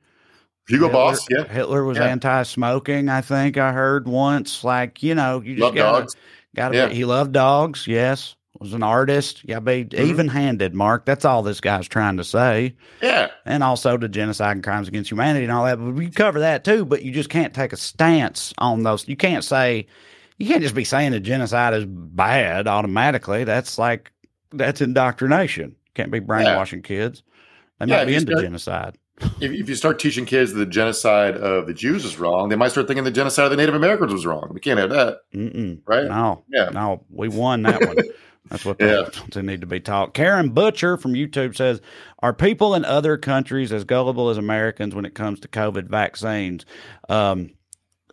Hugo 0.67 0.85
Hitler, 0.85 0.93
Boss, 0.93 1.27
yeah. 1.31 1.45
Hitler 1.45 1.83
was 1.83 1.97
yeah. 1.97 2.05
anti-smoking. 2.05 3.09
I 3.09 3.21
think 3.21 3.57
I 3.57 3.71
heard 3.71 4.07
once. 4.07 4.63
Like 4.63 5.01
you 5.01 5.15
know, 5.15 5.41
you 5.41 5.55
just 5.55 5.73
gotta, 5.73 6.01
dogs. 6.01 6.15
Gotta 6.55 6.77
yeah. 6.77 6.87
be, 6.89 6.93
he 6.93 7.05
loved 7.05 7.31
dogs. 7.31 7.87
Yes, 7.87 8.35
was 8.63 8.73
an 8.73 8.81
artist. 8.81 9.43
Yeah, 9.43 9.59
be 9.59 9.85
mm-hmm. 9.85 10.03
even-handed. 10.03 10.73
Mark. 10.73 11.05
That's 11.05 11.25
all 11.25 11.43
this 11.43 11.61
guy's 11.61 11.87
trying 11.87 12.17
to 12.17 12.23
say. 12.23 12.75
Yeah, 13.01 13.29
and 13.45 13.63
also 13.63 13.97
the 13.97 14.09
genocide 14.09 14.55
and 14.55 14.63
crimes 14.63 14.87
against 14.87 15.11
humanity 15.11 15.45
and 15.45 15.53
all 15.53 15.65
that. 15.65 15.77
But 15.77 15.93
we 15.93 16.09
cover 16.09 16.39
that 16.39 16.63
too. 16.63 16.85
But 16.85 17.03
you 17.03 17.11
just 17.11 17.29
can't 17.29 17.53
take 17.53 17.73
a 17.73 17.77
stance 17.77 18.53
on 18.57 18.83
those. 18.83 19.07
You 19.07 19.15
can't 19.15 19.43
say. 19.43 19.85
You 20.39 20.47
can't 20.47 20.63
just 20.63 20.75
be 20.75 20.83
saying 20.83 21.11
that 21.11 21.19
genocide 21.19 21.75
is 21.75 21.85
bad 21.85 22.67
automatically. 22.67 23.43
That's 23.43 23.77
like 23.77 24.11
that's 24.51 24.81
indoctrination. 24.81 25.75
Can't 25.93 26.11
be 26.11 26.19
brainwashing 26.19 26.79
yeah. 26.79 26.87
kids. 26.87 27.23
They 27.79 27.85
yeah, 27.87 27.97
might 27.97 28.05
be 28.05 28.15
into 28.15 28.31
start, 28.31 28.43
genocide. 28.43 28.97
If, 29.39 29.51
if, 29.51 29.69
you 29.69 29.75
start 29.75 29.99
teaching 29.99 30.25
kids 30.25 30.53
that 30.53 30.59
the 30.59 30.65
genocide 30.65 31.35
of 31.37 31.67
the 31.67 31.73
Jews 31.73 32.03
is 32.03 32.17
wrong, 32.17 32.49
they 32.49 32.55
might 32.55 32.71
start 32.71 32.87
thinking 32.87 33.03
the 33.03 33.11
genocide 33.11 33.45
of 33.45 33.51
the 33.51 33.57
Native 33.57 33.75
Americans 33.75 34.11
was 34.11 34.25
wrong. 34.25 34.49
We 34.53 34.59
can't 34.59 34.79
have 34.79 34.89
that, 34.89 35.19
Mm-mm. 35.33 35.81
right? 35.85 36.05
No, 36.05 36.43
yeah, 36.49 36.69
no, 36.69 37.05
we 37.09 37.29
won 37.29 37.63
that 37.63 37.85
one. 37.85 37.97
That's 38.49 38.65
what 38.65 38.77
they, 38.77 38.91
yeah. 38.91 39.09
they 39.33 39.41
need 39.41 39.61
to 39.61 39.67
be 39.67 39.79
taught. 39.79 40.13
Karen 40.13 40.49
Butcher 40.49 40.97
from 40.97 41.13
YouTube 41.13 41.55
says, 41.55 41.81
"Are 42.19 42.33
people 42.33 42.75
in 42.75 42.83
other 42.85 43.17
countries 43.17 43.71
as 43.71 43.83
gullible 43.83 44.29
as 44.29 44.37
Americans 44.37 44.93
when 44.93 45.05
it 45.05 45.15
comes 45.15 45.39
to 45.41 45.47
COVID 45.47 45.87
vaccines?" 45.87 46.65
Um, 47.07 47.51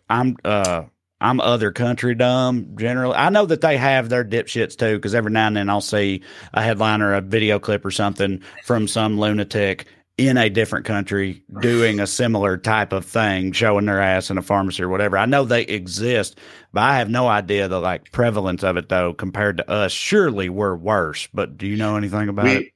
I'm 0.09 0.37
uh, 0.45 0.83
I'm 1.19 1.39
other 1.39 1.71
country 1.71 2.15
dumb 2.15 2.75
generally. 2.77 3.15
I 3.15 3.29
know 3.29 3.45
that 3.45 3.61
they 3.61 3.77
have 3.77 4.09
their 4.09 4.25
dipshits 4.25 4.77
too, 4.77 4.95
because 4.95 5.13
every 5.13 5.31
now 5.31 5.47
and 5.47 5.55
then 5.55 5.69
I'll 5.69 5.81
see 5.81 6.23
a 6.53 6.61
headline 6.61 7.01
or 7.01 7.13
a 7.13 7.21
video 7.21 7.59
clip 7.59 7.85
or 7.85 7.91
something 7.91 8.41
from 8.63 8.87
some 8.87 9.19
lunatic 9.19 9.85
in 10.17 10.37
a 10.37 10.49
different 10.49 10.85
country 10.85 11.43
doing 11.61 11.99
a 11.99 12.07
similar 12.07 12.57
type 12.57 12.93
of 12.93 13.05
thing, 13.05 13.51
showing 13.53 13.85
their 13.85 14.01
ass 14.01 14.29
in 14.29 14.37
a 14.37 14.41
pharmacy 14.41 14.83
or 14.83 14.89
whatever. 14.89 15.17
I 15.17 15.25
know 15.25 15.45
they 15.45 15.63
exist, 15.63 16.37
but 16.73 16.81
I 16.81 16.97
have 16.97 17.09
no 17.09 17.27
idea 17.27 17.67
the 17.67 17.79
like 17.79 18.11
prevalence 18.11 18.63
of 18.63 18.77
it 18.77 18.89
though 18.89 19.13
compared 19.13 19.57
to 19.57 19.69
us. 19.69 19.91
Surely 19.91 20.49
we're 20.49 20.75
worse, 20.75 21.27
but 21.33 21.57
do 21.57 21.65
you 21.65 21.77
know 21.77 21.95
anything 21.95 22.29
about 22.29 22.45
we, 22.45 22.51
it? 22.51 22.67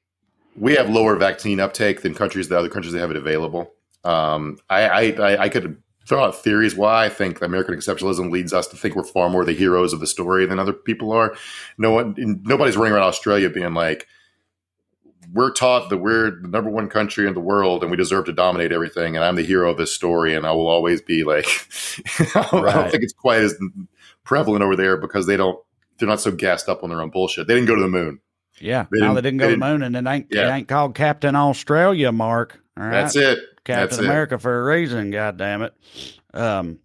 We 0.58 0.76
have 0.76 0.90
lower 0.90 1.16
vaccine 1.16 1.60
uptake 1.60 2.02
than 2.02 2.16
countries, 2.16 2.50
the 2.50 2.58
other 2.58 2.70
countries 2.70 2.94
that 2.94 3.00
have 3.00 3.12
it 3.12 3.18
available. 3.18 3.74
Um, 4.04 4.58
I, 4.70 5.12
I, 5.12 5.44
I 5.44 5.50
could 5.50 5.82
throw 6.08 6.24
out 6.24 6.36
theories 6.36 6.76
why 6.76 7.06
I 7.06 7.10
think 7.10 7.42
American 7.42 7.76
exceptionalism 7.76 8.32
leads 8.32 8.54
us 8.54 8.68
to 8.68 8.78
think 8.78 8.96
we're 8.96 9.04
far 9.04 9.30
more 9.30 9.44
the 9.44 9.54
heroes 9.54 9.94
of 9.94 10.00
the 10.00 10.08
story 10.08 10.46
than 10.46 10.60
other 10.60 10.74
people 10.74 11.12
are. 11.12 11.36
No 11.78 11.92
one, 11.92 12.16
nobody's 12.44 12.78
running 12.78 12.94
around 12.94 13.04
Australia 13.04 13.50
being 13.50 13.74
like, 13.74 14.08
we're 15.34 15.52
taught 15.52 15.90
that 15.90 15.98
we're 15.98 16.32
the 16.32 16.48
number 16.48 16.70
one 16.70 16.90
country 16.90 17.28
in 17.28 17.34
the 17.34 17.40
world 17.40 17.82
and 17.82 17.92
we 17.92 17.98
deserve 17.98 18.26
to 18.26 18.34
dominate 18.34 18.72
everything. 18.72 19.16
And 19.16 19.24
I'm 19.24 19.36
the 19.36 19.44
hero 19.44 19.70
of 19.72 19.78
this 19.78 19.94
story. 19.94 20.34
And 20.34 20.46
I 20.46 20.52
will 20.52 20.68
always 20.68 21.02
be 21.02 21.24
like, 21.24 21.46
I, 22.20 22.48
don't, 22.52 22.64
right. 22.64 22.76
I 22.76 22.82
don't 22.82 22.92
think 22.92 23.04
it's 23.04 23.14
quite 23.14 23.42
as 23.42 23.56
prevalent 24.24 24.64
over 24.64 24.76
there 24.76 24.98
because 24.98 25.28
they 25.28 25.38
don't, 25.38 25.60
they're 25.98 26.08
not 26.08 26.22
so 26.22 26.32
gassed 26.32 26.70
up 26.70 26.84
on 26.84 26.90
their 26.90 27.02
own 27.02 27.10
bullshit. 27.10 27.48
They 27.48 27.56
didn't 27.56 27.68
go 27.68 27.76
to 27.76 27.82
the 27.82 27.88
moon. 27.88 28.20
Yeah. 28.60 28.86
They 28.92 29.00
no, 29.00 29.14
they 29.14 29.22
didn't 29.22 29.40
go 29.40 29.48
to 29.48 29.52
the 29.52 29.58
moon 29.58 29.84
and 29.84 29.96
it 29.96 30.06
ain't, 30.08 30.28
yeah. 30.30 30.48
it 30.48 30.58
ain't 30.58 30.68
called 30.68 30.96
Captain 30.96 31.36
Australia, 31.36 32.12
Mark. 32.12 32.60
All 32.78 32.84
right. 32.84 32.92
That's 32.92 33.16
it. 33.16 33.40
Captain 33.64 33.90
That's 33.90 33.98
America 33.98 34.36
it. 34.36 34.42
for 34.42 34.62
a 34.62 34.64
reason. 34.64 35.12
God 35.12 35.38
damn 35.38 35.62
it. 35.62 35.74
Um, 36.34 36.80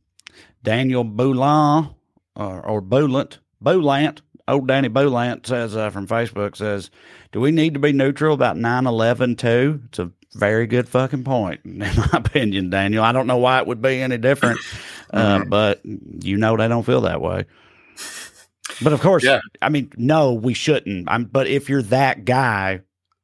Daniel 0.63 1.05
Boulin 1.05 1.91
or, 2.37 2.61
or 2.67 2.81
Boulant, 2.81 3.39
Boulant, 3.61 4.23
old 4.49 4.69
Danny 4.69 4.89
Boulant 4.89 5.47
says 5.47 5.77
uh, 5.77 5.91
from 5.91 6.07
Facebook 6.07 6.57
says, 6.57 6.91
"Do 7.33 7.41
we 7.41 7.51
need 7.51 7.75
to 7.75 7.81
be 7.81 7.93
neutral 7.93 8.35
about 8.35 8.57
9/11 8.57 9.37
too?" 9.37 9.81
It's 9.87 9.99
a 9.99 10.11
very 10.35 10.67
good 10.67 10.89
fucking 10.89 11.25
point, 11.25 11.61
in 11.65 11.79
my 11.79 12.09
opinion, 12.13 12.71
Daniel. 12.71 13.05
I 13.05 13.13
don't 13.13 13.27
know 13.27 13.39
why 13.39 13.61
it 13.61 13.67
would 13.67 13.83
be 13.83 14.01
any 14.01 14.19
different, 14.19 14.61
uh, 15.13 15.45
but 15.45 15.81
you 15.85 16.37
know 16.37 16.57
they 16.57 16.69
don't 16.69 16.87
feel 16.87 17.03
that 17.03 17.21
way. 17.21 17.47
But 18.83 18.93
of 18.93 19.01
course, 19.01 19.25
yeah. 19.25 19.41
I 19.61 19.69
mean, 19.69 19.93
no, 19.97 20.33
we 20.33 20.55
shouldn't. 20.55 21.11
I'm, 21.11 21.25
but 21.25 21.47
if 21.47 21.69
you're 21.69 21.83
that 21.83 22.25
guy, 22.25 22.81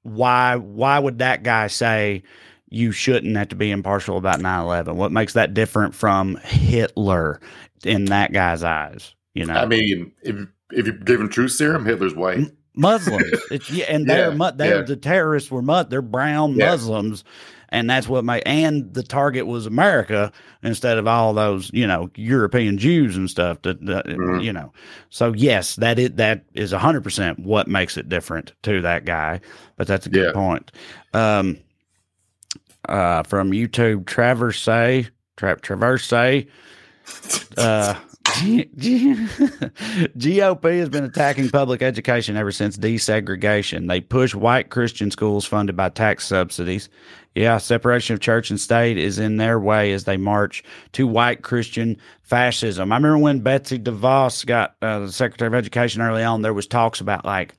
why 0.07 0.57
why 0.57 0.99
would 0.99 1.19
that 1.19 1.43
guy 1.43 1.67
say 1.67 2.23
you 2.69 2.93
shouldn't 2.93 3.37
have 3.37 3.49
to 3.49 3.57
be 3.57 3.71
impartial 3.71 4.17
about 4.17 4.41
9-11 4.41 4.95
what 4.95 5.13
makes 5.13 5.33
that 5.35 5.55
different 5.55 5.95
from 5.95 6.37
hitler 6.37 7.41
in 7.85 8.07
that 8.07 8.33
guy's 8.33 8.63
eyes 8.63 9.15
you 9.35 9.45
know 9.45 9.55
i 9.55 9.67
mean 9.67 10.13
if, 10.23 10.37
if 10.71 10.87
you're 10.87 11.21
him 11.21 11.29
truth 11.29 11.53
serum 11.53 11.85
hitler's 11.85 12.15
white 12.15 12.39
muslims. 12.77 13.24
It's, 13.51 13.70
yeah, 13.70 13.87
and 13.89 14.07
they're 14.07 14.31
yeah, 14.31 14.51
they're 14.59 14.79
yeah. 14.79 14.83
the 14.83 14.97
terrorists 14.97 15.51
were 15.51 15.62
they're 15.91 16.03
brown 16.03 16.57
muslims 16.57 17.24
and 17.70 17.91
that's 17.91 18.09
what 18.09 18.24
made 18.24 18.43
and 18.47 18.93
the 18.95 19.03
target 19.03 19.47
was 19.47 19.66
america 19.66 20.33
instead 20.62 20.99
of 20.99 21.07
all 21.07 21.35
those 21.35 21.70
you 21.72 21.87
know 21.87 22.11
european 22.14 22.79
jews 22.79 23.16
and 23.16 23.29
stuff 23.29 23.61
that, 23.62 23.85
that 23.87 24.07
mm-hmm. 24.07 24.41
you 24.41 24.53
know. 24.53 24.72
So 25.11 25.33
yes 25.33 25.77
that 25.77 25.97
that 25.97 25.99
is 25.99 26.11
that 26.16 26.45
is 26.55 26.72
100% 26.72 27.39
what 27.41 27.68
makes 27.68 27.97
it 27.97 28.09
different 28.09 28.53
to 28.62 28.81
that 28.83 29.05
guy 29.05 29.41
but 29.77 29.87
that's 29.87 30.07
a 30.07 30.11
good 30.11 30.35
point. 30.35 30.72
Um 31.12 31.59
uh, 32.89 33.24
from 33.24 33.51
YouTube, 33.51 34.07
Traverse, 34.07 34.62
Tra- 35.37 35.61
Traverse, 35.61 36.12
uh, 36.12 37.95
GOP 40.16 40.79
has 40.79 40.89
been 40.89 41.05
attacking 41.05 41.49
public 41.49 41.83
education 41.83 42.37
ever 42.37 42.51
since 42.53 42.77
desegregation. 42.77 43.89
They 43.89 44.01
push 44.01 44.35
white 44.35 44.70
Christian 44.70 45.11
schools 45.11 45.45
funded 45.45 45.77
by 45.77 45.91
tax 45.91 46.27
subsidies. 46.27 46.89
Yeah, 47.35 47.59
separation 47.59 48.14
of 48.14 48.20
church 48.20 48.51
and 48.51 48.59
state 48.59 48.97
is 48.97 49.18
in 49.18 49.37
their 49.37 49.61
way 49.61 49.93
as 49.93 50.05
they 50.05 50.16
march 50.16 50.64
to 50.93 51.07
white 51.07 51.43
Christian 51.43 51.99
fascism. 52.22 52.91
I 52.91 52.97
remember 52.97 53.18
when 53.18 53.41
Betsy 53.41 53.79
DeVos 53.79 54.47
got 54.47 54.74
uh, 54.81 55.01
the 55.01 55.12
Secretary 55.12 55.49
of 55.49 55.55
Education 55.55 56.01
early 56.01 56.24
on, 56.24 56.43
there 56.43 56.55
was 56.55 56.66
talks 56.66 57.01
about 57.01 57.24
like 57.27 57.55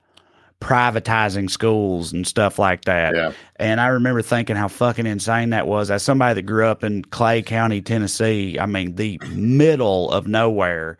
privatizing 0.60 1.50
schools 1.50 2.12
and 2.14 2.26
stuff 2.26 2.58
like 2.60 2.86
that. 2.86 3.16
Yeah. 3.16 3.32
And 3.58 3.80
I 3.80 3.88
remember 3.88 4.22
thinking 4.22 4.56
how 4.56 4.68
fucking 4.68 5.06
insane 5.06 5.52
that 5.52 5.68
was. 5.68 5.92
As 5.92 6.04
somebody 6.04 6.36
that 6.36 6.44
grew 6.44 6.66
up 6.66 6.84
in 6.84 7.04
Clay 7.06 7.42
County, 7.42 7.82
Tennessee, 7.82 8.58
I 8.60 8.66
mean, 8.66 8.96
the 8.96 9.20
middle 9.32 10.12
of 10.12 10.28
nowhere. 10.28 10.98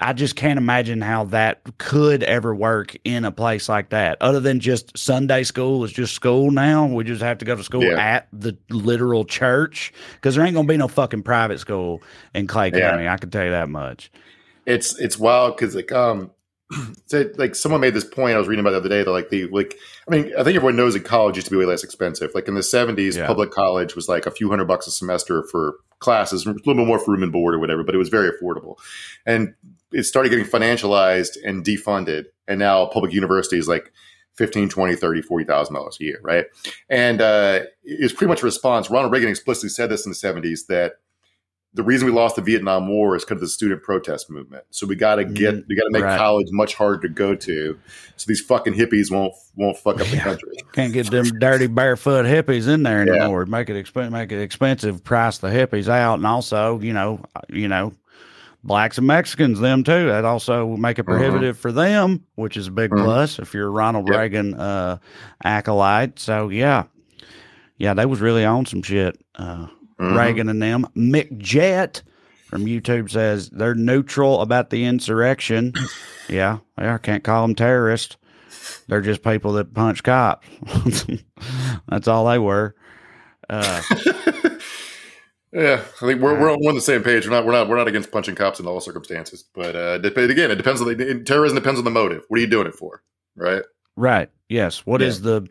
I 0.00 0.12
just 0.12 0.34
can't 0.36 0.58
imagine 0.58 1.00
how 1.00 1.24
that 1.26 1.60
could 1.78 2.24
ever 2.24 2.54
work 2.54 2.96
in 3.04 3.24
a 3.24 3.30
place 3.30 3.68
like 3.68 3.90
that. 3.90 4.18
Other 4.20 4.40
than 4.40 4.58
just 4.58 4.96
Sunday 4.98 5.44
school 5.44 5.84
is 5.84 5.92
just 5.92 6.14
school 6.14 6.50
now. 6.50 6.84
We 6.86 7.04
just 7.04 7.22
have 7.22 7.38
to 7.38 7.44
go 7.44 7.54
to 7.56 7.62
school 7.62 7.84
Yeah. 7.84 7.98
at 8.00 8.28
the 8.32 8.56
literal 8.70 9.24
church 9.24 9.92
because 10.14 10.34
there 10.34 10.44
ain't 10.44 10.54
gonna 10.56 10.66
be 10.66 10.76
no 10.76 10.88
fucking 10.88 11.22
private 11.22 11.60
school 11.60 12.02
in 12.34 12.46
Clay 12.48 12.70
Yeah. 12.74 12.90
County. 12.90 13.08
I 13.08 13.16
can 13.18 13.30
tell 13.30 13.44
you 13.44 13.50
that 13.52 13.68
much. 13.68 14.10
it's 14.66 14.98
it's 14.98 15.18
wild 15.18 15.54
because 15.56 15.74
like 15.76 15.92
um 15.92 16.30
so 17.06 17.30
like 17.36 17.54
someone 17.54 17.80
made 17.80 17.94
this 17.94 18.04
point 18.04 18.34
I 18.34 18.38
was 18.38 18.48
reading 18.48 18.64
about 18.64 18.70
the 18.70 18.78
other 18.78 18.88
day 18.88 19.02
that 19.02 19.10
like 19.10 19.28
the 19.30 19.46
like 19.46 19.76
I 20.08 20.10
mean 20.10 20.32
I 20.38 20.42
think 20.42 20.56
everyone 20.56 20.76
knows 20.76 20.94
that 20.94 21.04
college 21.04 21.36
used 21.36 21.46
to 21.48 21.50
be 21.50 21.56
way 21.58 21.66
less 21.66 21.84
expensive. 21.84 22.30
Like 22.34 22.48
in 22.48 22.54
the 22.54 22.62
seventies, 22.62 23.16
Yeah. 23.16 23.26
public 23.26 23.50
college 23.50 23.94
was 23.94 24.08
like 24.08 24.26
a 24.26 24.30
few 24.30 24.48
hundred 24.48 24.66
bucks 24.66 24.86
a 24.86 24.90
semester 24.90 25.42
for 25.50 25.76
classes, 25.98 26.46
a 26.46 26.50
little 26.50 26.74
bit 26.74 26.86
more 26.86 26.98
for 26.98 27.12
room 27.12 27.22
and 27.22 27.32
board 27.32 27.54
or 27.54 27.58
whatever, 27.58 27.82
but 27.84 27.94
it 27.94 27.98
was 27.98 28.08
very 28.08 28.30
affordable. 28.30 28.76
And 29.24 29.54
it 29.92 30.02
started 30.04 30.28
getting 30.30 30.44
financialized 30.44 31.36
and 31.44 31.64
defunded, 31.64 32.24
and 32.48 32.58
now 32.58 32.86
public 32.86 33.12
university 33.12 33.58
is 33.58 33.68
like 33.68 33.92
15 34.36 34.68
20 34.68 34.96
30 34.96 35.22
40000 35.22 35.74
dollars 35.74 35.96
a 36.00 36.04
year 36.04 36.18
right 36.22 36.46
and 36.90 37.20
uh, 37.20 37.60
it's 37.84 38.12
pretty 38.12 38.28
much 38.28 38.42
a 38.42 38.44
response 38.44 38.90
ronald 38.90 39.12
reagan 39.12 39.28
explicitly 39.28 39.68
said 39.68 39.88
this 39.88 40.04
in 40.04 40.10
the 40.10 40.16
70s 40.16 40.66
that 40.66 40.94
the 41.74 41.82
reason 41.82 42.06
we 42.06 42.12
lost 42.12 42.36
the 42.36 42.42
Vietnam 42.42 42.86
War 42.88 43.16
is 43.16 43.24
because 43.24 43.34
of 43.36 43.40
the 43.40 43.48
student 43.48 43.82
protest 43.82 44.30
movement. 44.30 44.64
So 44.70 44.86
we 44.86 44.94
got 44.94 45.16
to 45.16 45.24
get 45.24 45.54
we 45.68 45.74
got 45.74 45.82
to 45.84 45.90
make 45.90 46.04
right. 46.04 46.16
college 46.16 46.46
much 46.52 46.74
harder 46.74 47.00
to 47.00 47.08
go 47.08 47.34
to, 47.34 47.78
so 48.16 48.24
these 48.28 48.40
fucking 48.40 48.74
hippies 48.74 49.10
won't 49.10 49.34
won't 49.56 49.76
fuck 49.76 50.00
up 50.00 50.06
the 50.06 50.18
country. 50.18 50.52
Can't 50.72 50.92
get 50.92 51.10
them 51.10 51.26
dirty 51.40 51.66
barefoot 51.66 52.26
hippies 52.26 52.68
in 52.68 52.82
there 52.84 53.04
Yeah. 53.06 53.22
anymore. 53.22 53.46
Make 53.46 53.70
it 53.70 53.84
exp- 53.84 54.10
make 54.12 54.30
it 54.32 54.40
expensive. 54.40 55.02
Price 55.02 55.38
the 55.38 55.48
hippies 55.48 55.88
out, 55.88 56.14
and 56.14 56.26
also, 56.26 56.78
you 56.80 56.92
know, 56.92 57.20
you 57.48 57.66
know, 57.68 57.92
blacks 58.62 58.96
and 58.98 59.06
Mexicans, 59.06 59.58
them 59.60 59.82
too. 59.84 60.06
That 60.06 60.24
also 60.24 60.64
will 60.66 60.76
make 60.76 60.98
it 60.98 61.08
Uh-huh. 61.08 61.18
prohibitive 61.18 61.58
for 61.58 61.72
them, 61.72 62.24
which 62.36 62.56
is 62.56 62.68
a 62.68 62.70
big 62.72 62.90
Mhm. 62.92 63.02
plus 63.04 63.38
if 63.40 63.52
you're 63.52 63.66
a 63.66 63.70
Ronald 63.70 64.08
Yep. 64.08 64.16
Reagan 64.16 64.54
uh, 64.54 64.98
acolyte. 65.44 66.18
So 66.20 66.48
yeah, 66.50 66.84
yeah, 67.78 67.94
they 67.94 68.06
was 68.06 68.20
really 68.20 68.44
on 68.44 68.64
some 68.66 68.82
shit. 68.82 69.18
Uh, 69.34 69.66
Mhm. 69.98 70.16
Reagan 70.16 70.48
and 70.48 70.60
them. 70.62 70.86
Mick 70.96 71.36
Jet 71.38 72.02
from 72.48 72.66
YouTube 72.66 73.10
says 73.10 73.50
they're 73.50 73.74
neutral 73.74 74.40
about 74.40 74.70
the 74.70 74.84
insurrection. 74.84 75.72
yeah, 76.28 76.58
yeah, 76.78 76.98
can't 76.98 77.24
call 77.24 77.42
them 77.42 77.54
terrorists. 77.54 78.16
They're 78.88 79.00
just 79.00 79.22
people 79.22 79.52
that 79.54 79.72
punch 79.74 80.02
cops. 80.02 80.46
That's 81.88 82.08
all 82.08 82.26
they 82.26 82.38
were. 82.38 82.74
Uh, 83.48 83.82
Yeah, 85.52 85.74
I 86.02 86.06
think 86.06 86.20
we're, 86.20 86.36
we're 86.40 86.50
on 86.50 86.58
we're 86.60 86.70
on 86.70 86.74
the 86.74 86.80
same 86.80 87.04
page. 87.04 87.26
We're 87.26 87.30
not 87.30 87.46
we're 87.46 87.52
not 87.52 87.68
we're 87.68 87.76
not 87.76 87.86
against 87.86 88.10
punching 88.10 88.34
cops 88.34 88.58
in 88.58 88.66
all 88.66 88.80
circumstances, 88.80 89.44
but 89.54 89.76
uh, 89.76 90.00
again, 90.02 90.50
it 90.50 90.56
depends 90.56 90.80
on 90.80 90.88
the 90.88 91.22
terrorism 91.24 91.54
depends 91.54 91.78
on 91.78 91.84
the 91.84 91.92
motive. 91.92 92.24
What 92.26 92.38
are 92.38 92.40
you 92.40 92.48
doing 92.48 92.66
it 92.66 92.74
for, 92.74 93.04
right? 93.36 93.62
right. 93.94 94.28
Yes. 94.48 94.84
What 94.84 95.00
is 95.00 95.20
Yeah. 95.20 95.22
the 95.22 95.48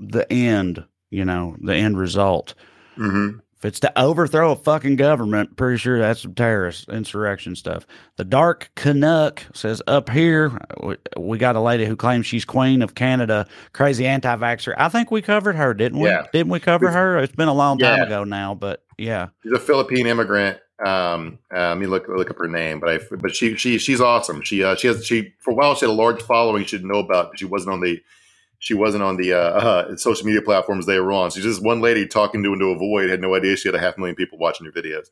the 0.00 0.32
end? 0.32 0.84
You 1.10 1.24
know, 1.24 1.54
the 1.60 1.72
end 1.72 1.96
result. 1.98 2.54
Mm-hmm. 2.98 3.38
If 3.62 3.66
it's 3.66 3.80
to 3.80 3.96
overthrow 3.96 4.50
a 4.50 4.56
fucking 4.56 4.96
government, 4.96 5.56
pretty 5.56 5.78
sure 5.78 5.96
that's 6.00 6.22
some 6.22 6.34
terrorist 6.34 6.88
insurrection 6.88 7.54
stuff. 7.54 7.86
The 8.16 8.24
Dark 8.24 8.72
Canuck 8.74 9.44
says 9.54 9.80
up 9.86 10.10
here, 10.10 10.50
we- 10.82 10.96
we 11.16 11.38
got 11.38 11.54
a 11.54 11.60
lady 11.60 11.84
who 11.86 11.94
claims 11.94 12.26
she's 12.26 12.44
queen 12.44 12.82
of 12.82 12.96
Canada, 12.96 13.46
crazy 13.72 14.04
anti 14.04 14.34
vaxxer. 14.34 14.74
I 14.76 14.88
think 14.88 15.12
we 15.12 15.22
covered 15.22 15.54
her, 15.54 15.74
didn't 15.74 16.00
we? 16.00 16.08
Yeah. 16.08 16.24
Didn't 16.32 16.50
we 16.50 16.58
cover 16.58 16.90
her? 16.90 17.18
It's 17.18 17.36
been 17.36 17.46
a 17.46 17.54
long 17.54 17.78
time 17.78 17.98
Yeah. 17.98 18.06
ago 18.06 18.24
now, 18.24 18.56
but 18.56 18.82
yeah. 18.98 19.28
She's 19.44 19.52
a 19.52 19.60
Philippine 19.60 20.08
immigrant. 20.08 20.58
Um, 20.84 21.38
uh, 21.54 21.68
let 21.68 21.78
me 21.78 21.86
look 21.86 22.08
look 22.08 22.30
up 22.30 22.38
her 22.38 22.48
name, 22.48 22.80
but 22.80 22.88
I 22.88 22.98
but 23.20 23.32
she 23.36 23.54
she 23.54 23.78
she's 23.78 24.00
awesome. 24.00 24.42
She 24.42 24.64
uh, 24.64 24.74
she 24.74 24.88
has 24.88 25.06
she 25.06 25.34
for 25.38 25.52
a 25.52 25.54
while 25.54 25.76
she 25.76 25.86
had 25.86 25.92
a 25.92 25.94
large 25.94 26.20
following. 26.20 26.64
She 26.64 26.78
didn't 26.78 26.90
know 26.90 26.98
about. 26.98 27.38
She 27.38 27.44
wasn't 27.44 27.74
on 27.74 27.80
the 27.80 28.00
she 28.62 28.74
wasn't 28.74 29.02
on 29.02 29.16
the 29.16 29.32
uh, 29.32 29.38
uh, 29.38 29.96
social 29.96 30.24
media 30.24 30.40
platforms 30.40 30.86
they 30.86 31.00
were 31.00 31.10
on. 31.10 31.30
She's 31.30 31.42
just 31.42 31.60
one 31.60 31.80
lady 31.80 32.06
talking 32.06 32.44
to 32.44 32.52
into 32.52 32.66
a 32.66 32.78
void. 32.78 33.10
Had 33.10 33.20
no 33.20 33.34
idea 33.34 33.56
she 33.56 33.66
had 33.66 33.74
a 33.74 33.80
half 33.80 33.98
million 33.98 34.14
people 34.14 34.38
watching 34.38 34.64
her 34.64 34.70
videos. 34.72 35.08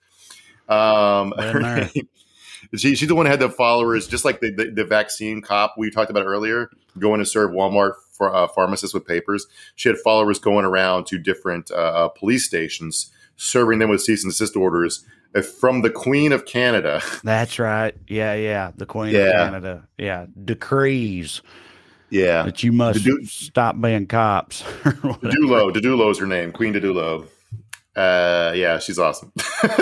Um, 0.72 1.32
her 1.36 1.58
name- 1.60 1.90
she, 2.76 2.94
she's 2.94 3.08
the 3.08 3.16
one 3.16 3.26
who 3.26 3.30
had 3.30 3.40
the 3.40 3.48
followers, 3.50 4.06
just 4.06 4.24
like 4.24 4.38
the, 4.40 4.52
the, 4.52 4.70
the 4.70 4.84
vaccine 4.84 5.42
cop 5.42 5.74
we 5.76 5.90
talked 5.90 6.10
about 6.12 6.26
earlier, 6.26 6.70
going 6.96 7.18
to 7.18 7.26
serve 7.26 7.50
Walmart 7.50 7.94
for 8.12 8.32
uh, 8.32 8.46
pharmacists 8.46 8.94
with 8.94 9.04
papers. 9.04 9.48
She 9.74 9.88
had 9.88 9.98
followers 9.98 10.38
going 10.38 10.64
around 10.64 11.06
to 11.06 11.18
different 11.18 11.72
uh, 11.72 11.74
uh, 11.74 12.08
police 12.08 12.46
stations, 12.46 13.10
serving 13.36 13.80
them 13.80 13.90
with 13.90 14.00
cease 14.00 14.22
and 14.22 14.32
desist 14.32 14.54
orders 14.54 15.04
uh, 15.34 15.42
from 15.42 15.82
the 15.82 15.90
Queen 15.90 16.30
of 16.30 16.46
Canada. 16.46 17.02
That's 17.24 17.58
right. 17.58 17.96
Yeah, 18.06 18.34
yeah. 18.34 18.70
The 18.76 18.86
Queen 18.86 19.12
Yeah. 19.12 19.22
of 19.22 19.32
Canada. 19.32 19.88
Yeah. 19.98 20.26
Decrees 20.44 21.42
Yeah, 22.10 22.42
that 22.42 22.62
you 22.62 22.72
must 22.72 23.00
Dedu- 23.00 23.28
stop 23.28 23.80
being 23.80 24.06
cops. 24.06 24.62
Didulo. 24.82 25.72
Didulo 25.72 26.10
is 26.10 26.18
her 26.18 26.26
name, 26.26 26.52
Queen 26.52 26.74
Didulo. 26.74 27.26
Uh, 27.96 28.52
yeah, 28.54 28.78
she's 28.78 28.98
awesome. 28.98 29.32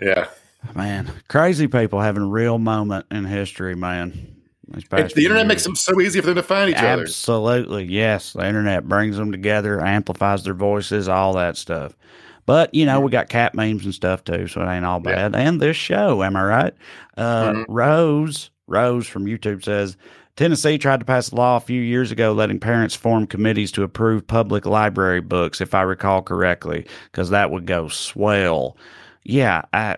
yeah. 0.00 0.28
Man, 0.74 1.10
crazy 1.28 1.66
people 1.68 2.00
having 2.00 2.22
a 2.24 2.26
real 2.28 2.58
moment 2.58 3.06
in 3.10 3.24
history, 3.24 3.74
man. 3.74 4.34
The 4.70 4.82
internet 4.90 5.16
years. 5.16 5.46
makes 5.46 5.64
them 5.64 5.76
so 5.76 5.98
easy 6.00 6.20
for 6.20 6.26
them 6.26 6.36
to 6.36 6.42
find 6.42 6.70
each 6.70 6.76
other. 6.76 7.02
Absolutely, 7.02 7.84
yes. 7.84 8.34
The 8.34 8.46
internet 8.46 8.86
brings 8.86 9.16
them 9.16 9.32
together, 9.32 9.80
amplifies 9.80 10.44
their 10.44 10.52
voices, 10.52 11.08
all 11.08 11.32
that 11.34 11.56
stuff. 11.56 11.96
But 12.44 12.74
you 12.74 12.84
know, 12.84 13.00
we 13.00 13.10
got 13.10 13.28
cat 13.28 13.54
memes 13.54 13.84
and 13.84 13.94
stuff 13.94 14.24
too, 14.24 14.46
so 14.46 14.62
it 14.62 14.70
ain't 14.70 14.84
all 14.84 15.00
bad. 15.00 15.34
And 15.34 15.60
this 15.60 15.76
show, 15.76 16.22
am 16.22 16.36
I 16.36 16.42
right? 16.44 16.74
Uh, 17.16 17.52
Mhm. 17.52 17.64
Rose, 17.68 18.50
Rose 18.68 19.06
from 19.06 19.26
YouTube 19.26 19.64
says 19.64 19.96
Tennessee 20.36 20.78
tried 20.78 21.00
to 21.00 21.06
pass 21.06 21.32
a 21.32 21.34
law 21.34 21.56
a 21.56 21.60
few 21.60 21.80
years 21.80 22.12
ago 22.12 22.32
letting 22.32 22.60
parents 22.60 22.94
form 22.94 23.26
committees 23.26 23.72
to 23.72 23.82
approve 23.82 24.26
public 24.26 24.66
library 24.66 25.20
books, 25.20 25.60
if 25.60 25.74
I 25.74 25.82
recall 25.82 26.22
correctly, 26.22 26.86
because 27.10 27.30
that 27.30 27.50
would 27.50 27.66
go 27.66 27.88
swell. 27.88 28.76
Yeah, 29.24 29.62
I, 29.72 29.96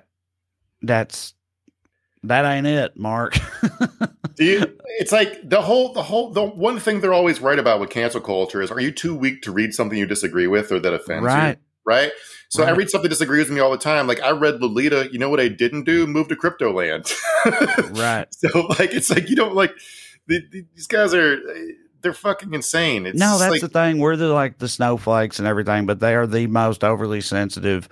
that's 0.81 1.35
that 2.23 2.45
ain't 2.45 2.67
it, 2.67 2.97
Mark. 2.97 3.39
Do 4.37 4.45
you, 4.45 4.79
it's 4.99 5.13
like 5.13 5.49
the 5.49 5.61
whole, 5.61 5.93
the 5.93 6.03
whole, 6.03 6.31
the 6.31 6.43
one 6.43 6.79
thing 6.79 7.01
they're 7.01 7.13
always 7.13 7.41
right 7.41 7.59
about 7.59 7.81
with 7.81 7.91
cancel 7.91 8.21
culture 8.21 8.63
is: 8.63 8.71
Are 8.71 8.81
you 8.81 8.93
too 8.93 9.15
weak 9.15 9.43
to 9.43 9.53
read 9.53 9.75
something 9.75 9.99
you 9.99 10.07
disagree 10.07 10.47
with 10.47 10.73
or 10.73 10.79
that 10.81 10.95
offends 10.95 11.25
Right. 11.25 11.59
you? 11.59 11.70
Right. 11.91 12.13
So 12.49 12.65
I 12.65 12.71
read 12.73 12.91
something 12.91 13.05
that 13.05 13.11
disagrees 13.11 13.47
with 13.49 13.55
me 13.55 13.61
all 13.61 13.71
the 13.71 13.79
time. 13.79 14.07
Like 14.09 14.21
I 14.23 14.31
read 14.31 14.61
Lolita. 14.61 15.09
You 15.13 15.19
know 15.21 15.29
what 15.29 15.39
I 15.39 15.47
didn't 15.49 15.85
do? 15.85 16.07
Move 16.07 16.27
to 16.29 16.37
crypto 16.37 16.73
land. 16.73 17.13
right. 17.93 18.27
So 18.33 18.67
like, 18.79 18.93
it's 18.93 19.09
like 19.11 19.29
you 19.29 19.37
don't 19.37 19.55
like 19.55 19.73
the, 20.27 20.41
the- 20.51 20.67
these 20.75 20.87
guys 20.89 21.15
are 21.15 21.39
they're 22.03 22.13
fucking 22.13 22.53
insane. 22.55 23.07
It's 23.07 23.19
no, 23.19 23.39
that's 23.39 23.53
like, 23.53 23.61
the 23.61 23.69
thing. 23.69 23.99
We're 23.99 24.17
the 24.17 24.29
like 24.29 24.59
the 24.59 24.69
snowflakes 24.69 25.39
and 25.39 25.47
everything, 25.47 25.87
but 25.87 26.01
they 26.01 26.15
are 26.15 26.27
the 26.27 26.47
most 26.49 26.83
overly 26.83 27.21
sensitive 27.21 27.89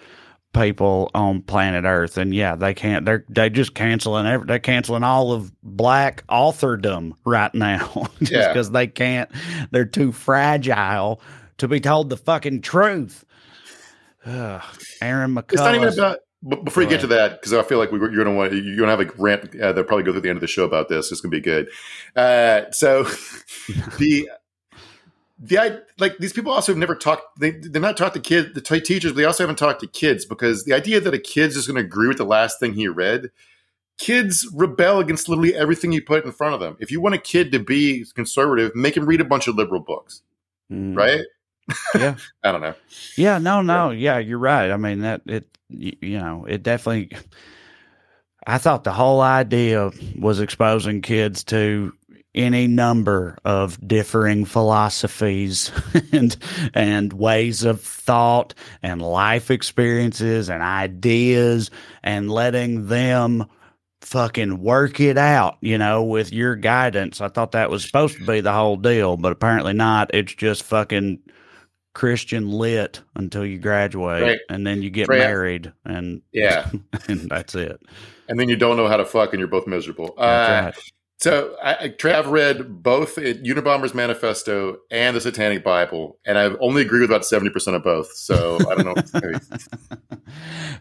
people 0.55 1.11
on 1.14 1.42
planet 1.42 1.84
Earth. 1.84 2.16
And 2.16 2.34
yeah, 2.34 2.57
they 2.57 2.74
can't. 2.74 3.05
They're 3.05 3.24
they 3.28 3.51
just 3.51 3.74
canceling. 3.74 4.26
Every, 4.26 4.46
they're 4.46 4.59
canceling 4.59 5.05
all 5.05 5.32
of 5.32 5.53
black 5.62 6.24
authordom 6.28 7.12
right 7.24 7.55
now, 7.55 8.07
just 8.18 8.32
Yeah. 8.32 8.49
because 8.49 8.70
they 8.70 8.86
can't. 8.86 9.30
They're 9.70 9.84
too 9.84 10.11
fragile 10.11 11.20
to 11.59 11.68
be 11.68 11.80
told 11.80 12.09
the 12.11 12.16
fucking 12.16 12.62
truth. 12.62 13.24
Ugh. 14.29 14.62
Aaron 15.01 15.35
McCullough. 15.35 15.53
It's 15.53 15.62
not 15.62 15.74
even 15.74 15.89
about. 15.89 16.18
But 16.41 16.64
before 16.64 16.85
you 16.85 16.89
get 16.89 17.01
to 17.01 17.09
that, 17.09 17.33
because 17.41 17.53
I 17.53 17.62
feel 17.62 17.79
like 17.79 17.91
we, 17.91 17.99
you're 17.99 18.22
gonna 18.24 18.37
want 18.37 18.53
you're 18.53 18.76
gonna 18.76 18.97
have 18.97 19.01
a 19.01 19.11
rant 19.20 19.61
uh, 19.61 19.72
that 19.72 19.87
probably 19.89 20.05
go 20.05 20.12
through 20.12 20.20
the 20.20 20.29
end 20.29 20.37
of 20.37 20.41
the 20.41 20.47
show 20.47 20.64
about 20.64 20.89
this. 20.89 21.11
It's 21.11 21.20
gonna 21.20 21.31
be 21.33 21.41
good. 21.41 21.68
Uh, 22.14 22.70
so 22.70 23.03
the 23.99 24.31
the 25.41 25.59
I 25.59 25.79
like 25.99 26.18
these 26.18 26.33
people 26.33 26.53
also 26.53 26.70
have 26.72 26.79
never 26.79 26.95
talked. 26.95 27.41
They 27.41 27.51
they're 27.51 27.83
not 27.83 27.97
taught 27.97 28.14
to 28.14 28.20
kids, 28.20 28.55
the 28.55 28.61
t- 28.61 28.81
teachers. 28.81 29.12
But 29.12 29.16
they 29.18 29.24
also 29.24 29.43
haven't 29.43 29.57
talked 29.57 29.81
to 29.81 29.89
kids 29.89 30.24
because 30.24 30.64
the 30.64 30.74
idea 30.74 31.01
that 31.01 31.12
a 31.12 31.18
kid's 31.18 31.55
just 31.57 31.66
gonna 31.66 31.81
agree 31.81 32.07
with 32.07 32.18
the 32.18 32.24
last 32.24 32.61
thing 32.61 32.74
he 32.74 32.87
read. 32.87 33.31
Kids 33.99 34.49
rebel 34.55 35.01
against 35.01 35.29
literally 35.29 35.57
everything 35.57 35.91
you 35.91 36.01
put 36.01 36.24
in 36.24 36.31
front 36.31 36.55
of 36.55 36.61
them. 36.61 36.76
If 36.79 36.93
you 36.93 37.01
want 37.01 37.16
a 37.16 37.18
kid 37.18 37.51
to 37.51 37.59
be 37.59 38.07
conservative, 38.14 38.70
make 38.76 38.97
him 38.97 39.07
read 39.07 39.20
a 39.20 39.24
bunch 39.24 39.49
of 39.49 39.57
liberal 39.57 39.81
books, 39.81 40.22
Mm. 40.70 40.97
right? 40.97 41.22
Yeah. 41.95 42.16
I 42.45 42.53
don't 42.53 42.61
know. 42.61 42.75
Yeah, 43.16 43.39
no, 43.39 43.62
no, 43.62 43.91
yeah, 43.91 44.19
you're 44.19 44.39
right. 44.39 44.71
I 44.71 44.77
mean 44.77 45.01
that 45.01 45.23
it, 45.27 45.49
you 45.69 46.19
know, 46.19 46.45
it 46.49 46.62
definitely. 46.62 47.16
I 48.47 48.59
thought 48.59 48.85
the 48.85 48.93
whole 48.93 49.21
idea 49.21 49.91
was 50.19 50.41
exposing 50.41 51.03
kids 51.03 51.45
to 51.45 51.93
any 52.35 52.66
number 52.66 53.37
of 53.45 53.79
differing 53.87 54.45
philosophies 54.45 55.73
and 56.12 56.37
and 56.73 57.12
ways 57.12 57.64
of 57.64 57.83
thought 57.83 58.55
and 58.83 59.03
life 59.03 59.51
experiences 59.51 60.49
and 60.49 60.62
ideas 60.62 61.71
and 62.03 62.31
letting 62.31 62.87
them 62.87 63.45
fucking 64.01 64.62
work 64.62 65.01
it 65.01 65.19
out, 65.19 65.59
you 65.61 65.77
know, 65.77 66.05
with 66.05 66.33
your 66.33 66.55
guidance. 66.55 67.21
I 67.21 67.29
thought 67.29 67.53
that 67.53 67.71
was 67.71 67.85
supposed 67.85 68.16
to 68.19 68.25
be 68.25 68.41
the 68.41 68.53
whole 68.53 68.77
deal, 68.77 69.16
but 69.16 69.33
apparently 69.33 69.73
not. 69.73 70.14
It's 70.14 70.33
just 70.35 70.62
fucking 70.62 71.19
Christian 71.99 72.49
lit 72.49 73.03
until 73.16 73.44
you 73.44 73.59
graduate 73.59 74.22
right. 74.22 74.38
and 74.49 74.64
then 74.64 74.82
you 74.82 74.88
get 74.88 75.09
right. 75.09 75.18
married 75.18 75.72
and 75.84 76.22
yeah, 76.30 76.70
and 77.09 77.28
that's 77.28 77.57
it. 77.57 77.82
And 78.28 78.38
then 78.38 78.49
you 78.49 78.55
don't 78.55 78.76
know 78.76 78.86
how 78.86 78.99
to 78.99 79.05
fuck 79.05 79.32
and 79.32 79.40
you're 79.40 79.49
both 79.49 79.66
miserable. 79.66 80.14
Uh, 80.16 80.70
right. 80.72 80.92
So 81.21 81.57
I, 81.61 81.93
I've 82.05 82.29
read 82.29 82.81
both 82.81 83.16
Unabomber's 83.16 83.93
Manifesto 83.93 84.79
and 84.89 85.16
the 85.16 85.21
Satanic 85.21 85.64
Bible, 85.64 86.16
and 86.25 86.39
I've 86.39 86.57
only 86.61 86.83
agree 86.83 87.01
with 87.01 87.11
about 87.11 87.25
seventy 87.25 87.51
percent 87.51 87.75
of 87.75 87.83
both. 87.83 88.12
So 88.12 88.59
I 88.71 88.77
don't 88.77 88.85
know. 88.85 88.95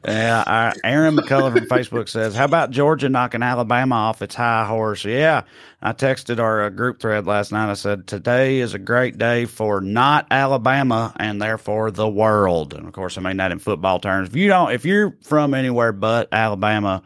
yeah, 0.07 0.73
Aaron 0.83 1.15
McCullough 1.15 1.57
from 1.57 1.67
Facebook 1.67 2.07
says, 2.07 2.35
"How 2.35 2.45
about 2.45 2.69
Georgia 2.69 3.09
knocking 3.09 3.41
Alabama 3.41 3.95
off 3.95 4.21
its 4.21 4.35
high 4.35 4.67
horse?" 4.67 5.03
Yeah, 5.05 5.41
I 5.81 5.93
texted 5.93 6.39
our 6.39 6.65
uh, 6.65 6.69
group 6.69 7.01
thread 7.01 7.25
last 7.25 7.51
night. 7.51 7.71
I 7.71 7.73
said, 7.73 8.05
"Today 8.05 8.59
is 8.59 8.75
a 8.75 8.79
great 8.79 9.17
day 9.17 9.45
for 9.45 9.81
not 9.81 10.27
Alabama 10.29 11.15
and 11.17 11.41
therefore 11.41 11.89
the 11.89 12.07
world." 12.07 12.75
And 12.75 12.85
of 12.85 12.93
course, 12.93 13.17
I 13.17 13.21
mean 13.21 13.37
that 13.37 13.51
in 13.51 13.57
football 13.57 13.99
terms. 13.99 14.29
If 14.29 14.35
you 14.35 14.49
don't, 14.49 14.71
if 14.71 14.85
you're 14.85 15.17
from 15.23 15.55
anywhere 15.55 15.93
but 15.93 16.27
Alabama 16.31 17.01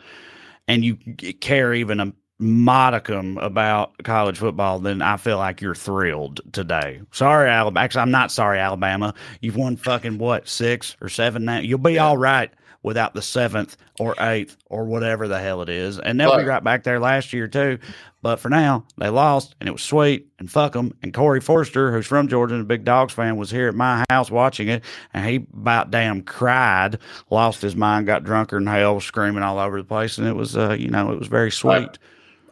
and 0.67 0.83
you 0.83 0.95
care 0.95 1.73
even 1.73 1.99
a 2.01 2.13
modicum 2.41 3.37
about 3.37 3.93
college 4.03 4.39
football, 4.39 4.79
then 4.79 5.01
I 5.01 5.17
feel 5.17 5.37
like 5.37 5.61
you're 5.61 5.75
thrilled 5.75 6.41
today. 6.51 7.01
Sorry, 7.11 7.49
Alabama. 7.49 7.83
Actually, 7.83 8.01
I'm 8.01 8.11
not 8.11 8.31
sorry, 8.31 8.59
Alabama. 8.59 9.13
You've 9.39 9.55
won 9.55 9.77
fucking 9.77 10.17
what, 10.17 10.47
six 10.47 10.97
or 11.01 11.09
seven 11.09 11.45
now? 11.45 11.59
You'll 11.59 11.77
be 11.77 11.99
all 11.99 12.17
right 12.17 12.51
without 12.83 13.13
the 13.13 13.21
seventh 13.21 13.77
or 13.99 14.15
eighth 14.19 14.57
or 14.65 14.85
whatever 14.85 15.27
the 15.27 15.39
hell 15.39 15.61
it 15.61 15.69
is. 15.69 15.99
And 15.99 16.19
they'll 16.19 16.35
be 16.35 16.43
right 16.43 16.63
back 16.63 16.83
there 16.83 16.99
last 16.99 17.31
year, 17.31 17.47
too. 17.47 17.77
But 18.23 18.39
for 18.39 18.49
now, 18.49 18.85
they 18.97 19.09
lost 19.09 19.55
and 19.59 19.67
it 19.67 19.71
was 19.71 19.81
sweet 19.81 20.27
and 20.39 20.51
fuck 20.51 20.73
them. 20.73 20.95
And 21.01 21.13
Corey 21.13 21.41
Forrester, 21.41 21.91
who's 21.91 22.05
from 22.07 22.27
Georgia 22.27 22.55
and 22.55 22.63
a 22.63 22.65
big 22.65 22.85
Dogs 22.85 23.13
fan, 23.13 23.37
was 23.37 23.49
here 23.49 23.67
at 23.67 23.75
my 23.75 24.03
house 24.09 24.29
watching 24.29 24.67
it 24.67 24.83
and 25.13 25.25
he 25.25 25.47
about 25.53 25.89
damn 25.89 26.21
cried, 26.21 26.99
lost 27.29 27.61
his 27.61 27.75
mind, 27.75 28.05
got 28.05 28.23
drunker 28.23 28.57
than 28.57 28.67
hell, 28.67 28.99
screaming 28.99 29.43
all 29.43 29.57
over 29.57 29.77
the 29.77 29.87
place. 29.87 30.17
And 30.19 30.27
it 30.27 30.35
was, 30.35 30.55
uh, 30.55 30.73
you 30.73 30.87
know, 30.89 31.11
it 31.11 31.19
was 31.19 31.27
very 31.27 31.51
sweet. 31.51 31.97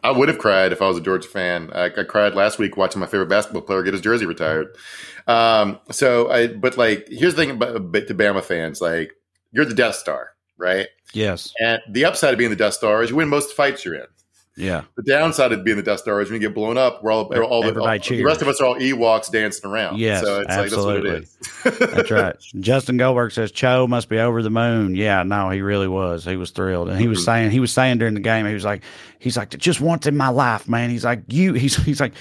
I 0.02 0.10
would 0.10 0.28
have 0.28 0.38
cried 0.38 0.72
if 0.72 0.82
I 0.82 0.88
was 0.88 0.96
a 0.96 1.00
Georgia 1.00 1.28
fan. 1.28 1.70
I, 1.74 1.86
I, 1.86 2.04
cried 2.04 2.34
last 2.34 2.58
week 2.58 2.76
watching 2.76 3.00
my 3.00 3.06
favorite 3.06 3.28
basketball 3.28 3.62
player 3.62 3.82
get 3.82 3.94
his 3.94 4.02
jersey 4.02 4.26
retired. 4.26 4.68
Um, 5.26 5.78
so 5.90 6.30
I, 6.30 6.48
but 6.48 6.76
like, 6.76 7.06
here's 7.08 7.34
the 7.34 7.42
thing 7.42 7.50
about 7.50 7.92
to 7.92 8.14
Bama 8.14 8.42
fans, 8.42 8.80
like, 8.80 9.12
you're 9.52 9.64
the 9.64 9.74
Death 9.74 9.96
Star, 9.96 10.30
right? 10.58 10.88
Yes. 11.12 11.52
And 11.60 11.80
the 11.90 12.04
upside 12.04 12.32
of 12.32 12.38
being 12.38 12.50
the 12.50 12.56
Death 12.56 12.74
Star 12.74 13.02
is 13.02 13.10
you 13.10 13.16
win 13.16 13.28
most 13.28 13.54
fights 13.54 13.84
you're 13.84 13.94
in. 13.94 14.06
Yeah. 14.60 14.82
The 14.96 15.02
downside 15.02 15.52
of 15.52 15.64
being 15.64 15.76
the 15.76 15.82
Death 15.82 16.00
Star 16.00 16.20
is 16.20 16.30
when 16.30 16.40
you 16.40 16.46
get 16.46 16.54
blown 16.54 16.76
up, 16.76 17.02
we're 17.02 17.12
all, 17.12 17.24
all, 17.24 17.30
the, 17.30 17.44
all 17.44 17.62
the, 17.62 18.22
rest 18.24 18.42
of 18.42 18.48
us 18.48 18.60
are 18.60 18.66
all 18.66 18.74
Ewoks 18.76 19.30
dancing 19.30 19.70
around. 19.70 19.98
Yes, 19.98 20.22
so 20.22 20.40
it's 20.40 20.50
absolutely. 20.50 21.10
Like, 21.10 21.28
that's, 21.64 21.78
that's 21.94 22.10
right. 22.10 22.36
Justin 22.60 22.96
Goldberg 22.96 23.32
says 23.32 23.50
Cho 23.52 23.86
must 23.86 24.08
be 24.08 24.18
over 24.18 24.42
the 24.42 24.50
moon. 24.50 24.94
Yeah, 24.94 25.22
no, 25.22 25.50
he 25.50 25.62
really 25.62 25.88
was. 25.88 26.24
He 26.24 26.36
was 26.36 26.50
thrilled, 26.50 26.88
and 26.88 27.00
he 27.00 27.08
was 27.08 27.20
mm-hmm. 27.20 27.24
saying 27.24 27.50
he 27.50 27.60
was 27.60 27.72
saying 27.72 27.98
during 27.98 28.14
the 28.14 28.20
game, 28.20 28.46
he 28.46 28.54
was 28.54 28.64
like, 28.64 28.82
he's 29.18 29.36
like, 29.36 29.50
just 29.56 29.80
once 29.80 30.06
in 30.06 30.16
my 30.16 30.28
life, 30.28 30.68
man. 30.68 30.90
He's 30.90 31.04
like, 31.04 31.22
you, 31.28 31.52
he's 31.54 31.76
he's 31.76 32.00
like. 32.00 32.12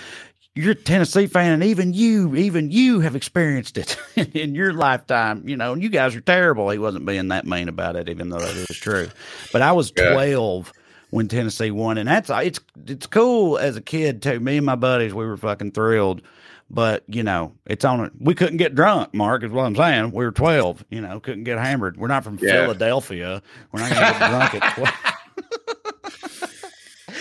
You're 0.55 0.71
a 0.71 0.75
Tennessee 0.75 1.27
fan, 1.27 1.53
and 1.53 1.63
even 1.63 1.93
you, 1.93 2.35
even 2.35 2.69
you 2.69 2.99
have 2.99 3.15
experienced 3.15 3.77
it 3.77 3.97
in 4.35 4.55
your 4.55 4.73
lifetime, 4.73 5.47
you 5.47 5.55
know. 5.55 5.71
And 5.71 5.81
you 5.81 5.87
guys 5.87 6.15
are 6.15 6.21
terrible. 6.21 6.69
He 6.69 6.79
wasn't 6.79 7.05
being 7.05 7.29
that 7.29 7.45
mean 7.45 7.69
about 7.69 7.95
it, 7.95 8.09
even 8.09 8.27
though 8.27 8.39
that 8.39 8.55
is 8.69 8.75
true. 8.75 9.09
But 9.53 9.61
I 9.61 9.71
was 9.71 9.93
yeah. 9.95 10.11
twelve 10.11 10.73
when 11.09 11.27
Tennessee 11.27 11.71
won, 11.71 11.97
and 11.97 12.07
that's 12.07 12.29
it's 12.29 12.59
it's 12.87 13.07
cool 13.07 13.57
as 13.57 13.75
a 13.75 13.81
kid 13.81 14.21
too. 14.21 14.39
Me 14.39 14.57
and 14.57 14.65
my 14.65 14.75
buddies, 14.75 15.13
we 15.13 15.25
were 15.25 15.37
fucking 15.37 15.71
thrilled. 15.71 16.21
But 16.69 17.03
you 17.07 17.23
know, 17.23 17.53
it's 17.65 17.83
on. 17.83 18.11
We 18.19 18.35
couldn't 18.35 18.57
get 18.57 18.75
drunk. 18.75 19.13
Mark 19.13 19.43
is 19.43 19.51
what 19.51 19.65
I'm 19.65 19.75
saying. 19.75 20.11
We 20.11 20.23
were 20.23 20.31
12. 20.31 20.85
You 20.91 21.01
know, 21.01 21.19
couldn't 21.19 21.43
get 21.45 21.57
hammered. 21.57 21.97
We're 21.97 22.07
not 22.07 22.23
from 22.23 22.37
yeah. 22.39 22.51
Philadelphia. 22.51 23.41
We're 23.71 23.79
not 23.79 23.89
gonna 23.89 24.19
get 24.19 24.29
drunk 24.29 24.55
at 24.55 24.75
12. 24.75 24.89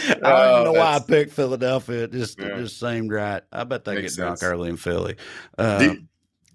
I 0.08 0.14
don't 0.14 0.22
oh, 0.22 0.64
know 0.64 0.72
why 0.72 0.96
I 0.96 1.00
picked 1.00 1.32
Philadelphia. 1.32 2.04
It 2.04 2.12
just 2.12 2.38
yeah. 2.38 2.46
it 2.46 2.62
just 2.62 2.78
seemed 2.78 3.10
right. 3.10 3.42
I 3.52 3.64
bet 3.64 3.84
they 3.84 3.94
Makes 3.94 4.16
get 4.16 4.22
drunk 4.22 4.38
sense. 4.38 4.50
early 4.50 4.68
in 4.68 4.76
Philly. 4.76 5.16
Uh, 5.56 5.78
do, 5.78 6.02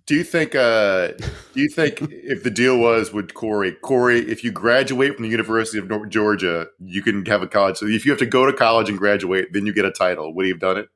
do 0.06 0.16
you 0.16 0.24
think? 0.24 0.56
Uh, 0.56 1.10
do 1.54 1.62
you 1.62 1.70
think 1.70 2.02
if 2.02 2.44
the 2.44 2.52
deal 2.52 2.78
was 2.78 3.14
with 3.14 3.34
Corey, 3.34 3.72
Corey, 3.72 4.20
if 4.20 4.44
you 4.44 4.52
graduate 4.52 5.16
from 5.16 5.24
the 5.24 5.30
University 5.30 5.78
of 5.78 5.88
North 5.88 6.10
Georgia, 6.10 6.68
you 6.80 7.02
can 7.02 7.26
have 7.26 7.42
a 7.42 7.48
college. 7.48 7.78
So 7.78 7.88
if 7.88 8.06
you 8.06 8.12
have 8.12 8.20
to 8.20 8.26
go 8.26 8.46
to 8.46 8.54
college 8.54 8.90
and 8.90 8.98
graduate, 8.98 9.54
then 9.54 9.66
you 9.66 9.74
get 9.74 9.86
a 9.86 9.92
title. 9.92 10.34
Would 10.34 10.46
he 10.46 10.52
have 10.52 10.60
done 10.60 10.78
it? 10.78 10.90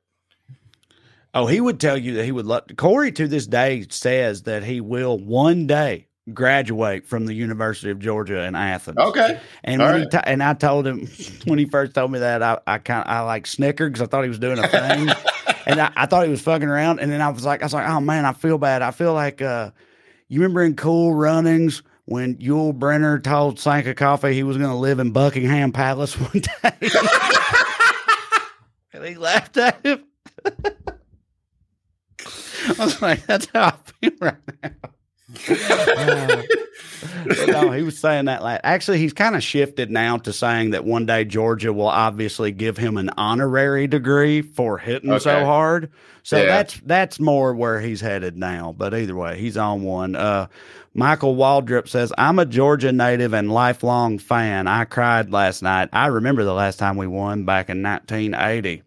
Oh, 1.34 1.46
he 1.46 1.60
would 1.60 1.78
tell 1.78 1.96
you 1.96 2.14
that 2.14 2.24
he 2.24 2.32
would 2.32 2.46
love. 2.46 2.64
Corey 2.76 3.12
to 3.12 3.28
this 3.28 3.46
day 3.46 3.86
says 3.90 4.42
that 4.42 4.64
he 4.64 4.80
will 4.80 5.18
one 5.18 5.66
day 5.66 6.08
graduate 6.32 7.06
from 7.06 7.26
the 7.26 7.34
University 7.34 7.90
of 7.90 7.98
Georgia 7.98 8.44
in 8.44 8.54
Athens. 8.54 8.98
Okay. 8.98 9.40
And 9.64 9.80
when 9.80 9.90
right. 9.90 10.00
he 10.00 10.08
t- 10.08 10.24
and 10.24 10.42
I 10.42 10.54
told 10.54 10.86
him 10.86 11.08
when 11.44 11.58
he 11.58 11.64
first 11.64 11.94
told 11.94 12.10
me 12.12 12.18
that 12.18 12.42
I, 12.42 12.58
I 12.66 12.78
kind 12.78 13.04
I 13.06 13.20
like 13.20 13.46
snickered 13.46 13.92
because 13.92 14.06
I 14.06 14.10
thought 14.10 14.22
he 14.22 14.28
was 14.28 14.38
doing 14.38 14.58
a 14.58 14.68
thing, 14.68 15.08
and 15.68 15.80
I, 15.80 15.92
I, 15.94 16.06
thought 16.06 16.24
he 16.24 16.30
was 16.30 16.40
fucking 16.40 16.68
around. 16.68 16.98
And 16.98 17.12
then 17.12 17.20
I 17.20 17.28
was 17.28 17.44
like, 17.44 17.62
I 17.62 17.66
was 17.66 17.74
like, 17.74 17.88
oh 17.88 18.00
man, 18.00 18.24
I 18.24 18.32
feel 18.32 18.58
bad. 18.58 18.82
I 18.82 18.90
feel 18.90 19.12
like 19.12 19.40
uh, 19.42 19.70
you 20.26 20.40
remember 20.40 20.64
in 20.64 20.74
Cool 20.74 21.14
Runnings 21.14 21.82
when 22.06 22.36
Yul 22.36 22.74
Brenner 22.74 23.18
told 23.18 23.60
Sanka 23.60 23.94
Coffie 23.94 24.32
he 24.32 24.42
was 24.42 24.56
going 24.56 24.70
to 24.70 24.76
live 24.76 24.98
in 24.98 25.12
Buckingham 25.12 25.72
Palace 25.72 26.14
one 26.20 26.40
day, 26.40 26.90
and 28.92 29.04
he 29.04 29.14
laughed 29.14 29.58
at 29.58 29.84
him. 29.84 30.04
I 32.68 32.84
was 32.84 33.00
like, 33.00 33.26
that's 33.26 33.46
how 33.52 33.66
I 33.66 33.74
feel 34.00 34.12
right 34.20 34.36
now 34.62 34.70
uh, 35.48 36.42
no, 37.46 37.70
he 37.70 37.82
was 37.82 37.98
saying 37.98 38.26
that. 38.26 38.42
Like, 38.42 38.60
actually, 38.64 38.98
he's 38.98 39.12
kind 39.12 39.36
of 39.36 39.42
shifted 39.42 39.90
now 39.90 40.16
to 40.18 40.32
saying 40.32 40.70
that 40.70 40.84
one 40.84 41.06
day 41.06 41.24
Georgia 41.24 41.72
will 41.72 41.88
obviously 41.88 42.50
give 42.50 42.76
him 42.76 42.96
an 42.96 43.10
honorary 43.16 43.86
degree 43.86 44.42
for 44.42 44.78
hitting 44.78 45.10
okay. 45.10 45.18
so 45.18 45.44
hard. 45.44 45.90
So 46.22 46.38
yeah. 46.38 46.46
that's 46.46 46.80
that's 46.80 47.20
more 47.20 47.54
where 47.54 47.80
he's 47.80 48.00
headed 48.00 48.36
now. 48.36 48.74
But 48.76 48.94
either 48.94 49.14
way, 49.14 49.38
he's 49.38 49.56
on 49.56 49.82
one. 49.82 50.16
Uh, 50.16 50.46
Michael 50.94 51.36
Waldrop 51.36 51.88
says, 51.88 52.12
"I'm 52.18 52.38
a 52.38 52.46
Georgia 52.46 52.92
native 52.92 53.34
and 53.34 53.52
lifelong 53.52 54.18
fan. 54.18 54.66
I 54.66 54.84
cried 54.84 55.30
last 55.30 55.62
night. 55.62 55.90
I 55.92 56.06
remember 56.06 56.44
the 56.44 56.54
last 56.54 56.78
time 56.78 56.96
we 56.96 57.06
won 57.06 57.44
back 57.44 57.68
in 57.68 57.82
1980. 57.82 58.82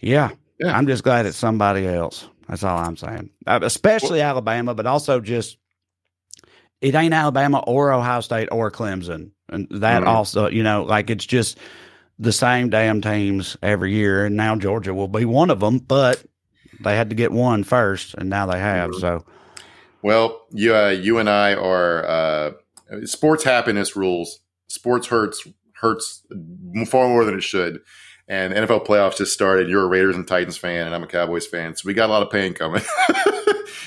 Yeah, 0.00 0.30
yeah. 0.58 0.76
I'm 0.76 0.86
just 0.86 1.04
glad 1.04 1.26
it's 1.26 1.36
somebody 1.36 1.86
else." 1.86 2.28
That's 2.48 2.62
all 2.62 2.78
I'm 2.78 2.96
saying. 2.96 3.30
Uh, 3.46 3.60
especially 3.62 4.18
well, 4.18 4.28
Alabama, 4.28 4.74
but 4.74 4.86
also 4.86 5.20
just 5.20 5.56
it 6.84 6.94
ain't 6.94 7.14
Alabama 7.14 7.64
or 7.66 7.92
Ohio 7.92 8.20
State 8.20 8.50
or 8.52 8.70
Clemson. 8.70 9.30
And 9.48 9.66
that 9.70 10.00
mm-hmm. 10.00 10.08
also, 10.08 10.50
you 10.50 10.62
know, 10.62 10.82
like 10.82 11.08
it's 11.08 11.24
just 11.24 11.58
the 12.18 12.30
same 12.30 12.68
damn 12.68 13.00
teams 13.00 13.56
every 13.62 13.94
year. 13.94 14.26
And 14.26 14.36
now 14.36 14.54
Georgia 14.56 14.92
will 14.92 15.08
be 15.08 15.24
one 15.24 15.48
of 15.48 15.60
them, 15.60 15.78
but 15.78 16.22
they 16.80 16.94
had 16.94 17.08
to 17.08 17.16
get 17.16 17.32
one 17.32 17.64
first, 17.64 18.14
and 18.14 18.28
now 18.28 18.44
they 18.46 18.58
have. 18.58 18.90
Mm-hmm. 18.90 19.00
So, 19.00 19.24
well, 20.02 20.44
you, 20.50 20.76
uh, 20.76 20.90
you 20.90 21.18
and 21.18 21.30
I 21.30 21.54
are 21.54 22.06
uh, 22.06 22.50
sports 23.04 23.44
happiness 23.44 23.96
rules. 23.96 24.40
Sports 24.68 25.06
hurts 25.06 25.48
hurts 25.80 26.22
far 26.86 27.08
more 27.08 27.24
than 27.24 27.34
it 27.34 27.42
should. 27.42 27.80
And 28.28 28.52
NFL 28.52 28.86
playoffs 28.86 29.16
just 29.16 29.32
started. 29.32 29.70
You're 29.70 29.84
a 29.84 29.86
Raiders 29.86 30.16
and 30.16 30.28
Titans 30.28 30.58
fan, 30.58 30.86
and 30.86 30.94
I'm 30.94 31.02
a 31.02 31.06
Cowboys 31.06 31.46
fan. 31.46 31.76
So 31.76 31.86
we 31.86 31.94
got 31.94 32.10
a 32.10 32.12
lot 32.12 32.22
of 32.22 32.30
pain 32.30 32.52
coming. 32.52 32.82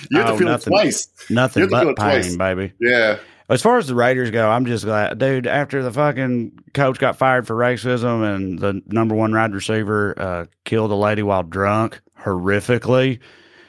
you 0.10 0.20
have 0.20 0.30
oh, 0.30 0.32
to 0.34 0.38
feel 0.38 0.48
nothing, 0.48 0.74
it 0.74 0.76
twice. 0.76 1.08
Nothing 1.30 1.70
but 1.70 1.86
pain, 1.86 1.96
twice. 1.96 2.36
baby. 2.36 2.74
Yeah. 2.80 3.20
As 3.50 3.62
far 3.62 3.78
as 3.78 3.88
the 3.88 3.96
Raiders 3.96 4.30
go, 4.30 4.50
I'm 4.50 4.66
just 4.66 4.84
glad, 4.84 5.20
dude. 5.20 5.48
After 5.48 5.82
the 5.82 5.92
fucking 5.92 6.60
coach 6.74 7.00
got 7.00 7.18
fired 7.18 7.48
for 7.48 7.56
racism 7.56 8.36
and 8.36 8.60
the 8.60 8.82
number 8.88 9.16
one 9.16 9.34
wide 9.34 9.54
receiver 9.54 10.14
uh, 10.18 10.46
killed 10.66 10.92
a 10.92 10.96
lady 10.96 11.24
while 11.24 11.44
drunk 11.44 12.02
horrifically, 12.20 13.20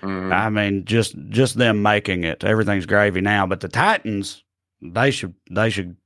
mm. 0.03 0.33
I 0.33 0.49
mean, 0.51 0.85
just 0.85 1.14
just 1.29 1.55
them 1.55 1.83
making 1.83 2.24
it, 2.24 2.43
everything's 2.43 2.87
gravy 2.87 3.20
now. 3.20 3.47
But 3.47 3.61
the 3.61 3.68
Titans, 3.68 4.43
they 4.83 5.12
should 5.12 5.35
they 5.49 5.70
should. 5.70 5.97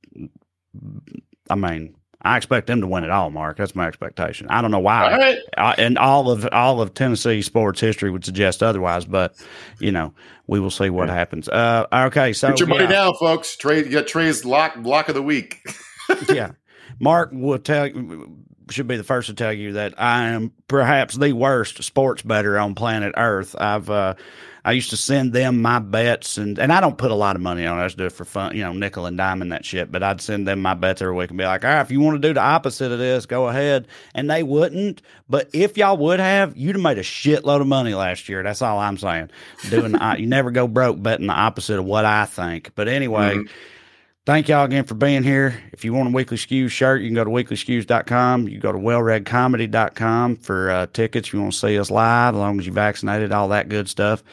I 1.49 1.55
mean, 1.55 1.95
I 2.23 2.37
expect 2.37 2.67
them 2.67 2.81
to 2.81 2.87
win 2.87 3.03
it 3.03 3.09
all, 3.09 3.29
Mark. 3.29 3.57
That's 3.57 3.75
my 3.75 3.87
expectation. 3.87 4.47
I 4.49 4.61
don't 4.61 4.71
know 4.71 4.79
why, 4.79 5.11
all 5.11 5.17
right. 5.17 5.39
I, 5.57 5.73
and 5.73 5.97
all 5.97 6.31
of 6.31 6.47
all 6.51 6.81
of 6.81 6.93
Tennessee 6.93 7.41
sports 7.41 7.81
history 7.81 8.09
would 8.09 8.23
suggest 8.23 8.63
otherwise, 8.63 9.05
but 9.05 9.35
you 9.79 9.91
know 9.91 10.13
we 10.47 10.59
will 10.59 10.71
see 10.71 10.89
what 10.89 11.09
happens. 11.09 11.49
Uh, 11.49 11.85
okay, 11.93 12.33
so 12.33 12.49
get 12.49 12.59
your 12.59 12.69
money 12.69 12.83
yeah. 12.83 12.91
down, 12.91 13.13
folks. 13.19 13.57
Trae, 13.57 13.89
got 13.91 14.07
Trae's 14.07 14.45
lock 14.45 14.77
block 14.77 15.09
of 15.09 15.15
the 15.15 15.23
week. 15.23 15.61
yeah. 16.29 16.51
Mark 16.99 17.31
will 17.33 17.59
tell 17.59 17.89
should 18.69 18.87
be 18.87 18.97
the 18.97 19.03
first 19.03 19.27
to 19.27 19.33
tell 19.33 19.53
you 19.53 19.73
that 19.73 19.93
I 20.01 20.29
am 20.29 20.51
perhaps 20.67 21.15
the 21.15 21.33
worst 21.33 21.83
sports 21.83 22.21
better 22.21 22.57
on 22.57 22.75
planet 22.75 23.13
Earth. 23.17 23.55
I've 23.57 23.89
uh, 23.89 24.15
I 24.65 24.71
used 24.71 24.91
to 24.91 24.97
send 24.97 25.33
them 25.33 25.61
my 25.61 25.79
bets, 25.79 26.37
and 26.37 26.57
and 26.57 26.71
I 26.71 26.79
don't 26.79 26.97
put 26.97 27.11
a 27.11 27.15
lot 27.15 27.35
of 27.35 27.41
money 27.41 27.65
on 27.65 27.77
it. 27.77 27.81
I 27.81 27.85
just 27.85 27.97
do 27.97 28.05
it 28.05 28.13
for 28.13 28.23
fun, 28.23 28.55
you 28.55 28.63
know, 28.63 28.71
nickel 28.71 29.05
and 29.05 29.17
diamond 29.17 29.51
that 29.51 29.65
shit. 29.65 29.91
But 29.91 30.03
I'd 30.03 30.21
send 30.21 30.47
them 30.47 30.61
my 30.61 30.73
bets 30.73 31.01
every 31.01 31.13
week 31.13 31.29
and 31.31 31.37
be 31.37 31.43
like, 31.43 31.65
all 31.65 31.71
right, 31.71 31.81
if 31.81 31.91
you 31.91 31.99
want 31.99 32.21
to 32.21 32.27
do 32.27 32.33
the 32.33 32.41
opposite 32.41 32.91
of 32.91 32.99
this, 32.99 33.25
go 33.25 33.49
ahead. 33.49 33.87
And 34.15 34.29
they 34.29 34.41
wouldn't. 34.41 35.01
But 35.29 35.49
if 35.53 35.77
y'all 35.77 35.97
would 35.97 36.19
have, 36.19 36.55
you'd 36.55 36.75
have 36.75 36.83
made 36.83 36.97
a 36.97 37.03
shitload 37.03 37.61
of 37.61 37.67
money 37.67 37.93
last 37.93 38.29
year. 38.29 38.41
That's 38.41 38.61
all 38.61 38.79
I'm 38.79 38.97
saying. 38.97 39.31
Doing 39.69 39.95
you 40.17 40.27
never 40.27 40.49
go 40.51 40.67
broke 40.67 41.01
betting 41.01 41.27
the 41.27 41.33
opposite 41.33 41.79
of 41.79 41.85
what 41.85 42.05
I 42.05 42.25
think. 42.25 42.71
But 42.75 42.87
anyway. 42.87 43.35
Mm-hmm. 43.35 43.53
Thank 44.25 44.47
y'all 44.47 44.63
again 44.63 44.85
for 44.85 44.93
being 44.93 45.23
here. 45.23 45.61
If 45.73 45.83
you 45.83 45.93
want 45.93 46.07
a 46.07 46.11
Weekly 46.13 46.37
Skews 46.37 46.69
shirt, 46.69 47.01
you 47.01 47.09
can 47.09 47.15
go 47.15 47.25
to 47.25 47.29
weeklyskews.com. 47.29 48.47
You 48.47 48.57
go 48.57 48.71
to 48.71 48.77
wellredcomedy.com 48.77 50.37
for 50.37 50.71
uh, 50.71 50.87
tickets. 50.93 51.27
If 51.27 51.33
you 51.33 51.41
want 51.41 51.51
to 51.51 51.59
see 51.59 51.77
us 51.77 51.91
live, 51.91 52.33
as 52.33 52.39
long 52.39 52.57
as 52.57 52.65
you're 52.65 52.73
vaccinated, 52.73 53.33
all 53.33 53.49
that 53.49 53.67
good 53.67 53.89
stuff. 53.89 54.23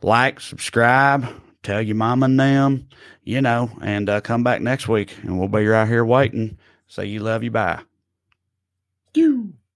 Like, 0.00 0.40
subscribe, 0.40 1.26
tell 1.62 1.82
your 1.82 1.96
mom 1.96 2.22
and 2.22 2.40
them, 2.40 2.88
you 3.22 3.42
know, 3.42 3.70
and 3.82 4.08
uh, 4.08 4.22
come 4.22 4.44
back 4.44 4.62
next 4.62 4.88
week 4.88 5.14
and 5.22 5.38
we'll 5.38 5.48
be 5.48 5.66
right 5.66 5.86
here 5.86 6.06
waiting. 6.06 6.56
Say 6.88 7.04
you 7.04 7.20
love 7.20 7.42
you. 7.42 7.50
Bye. 7.50 7.82
You. 9.12 9.52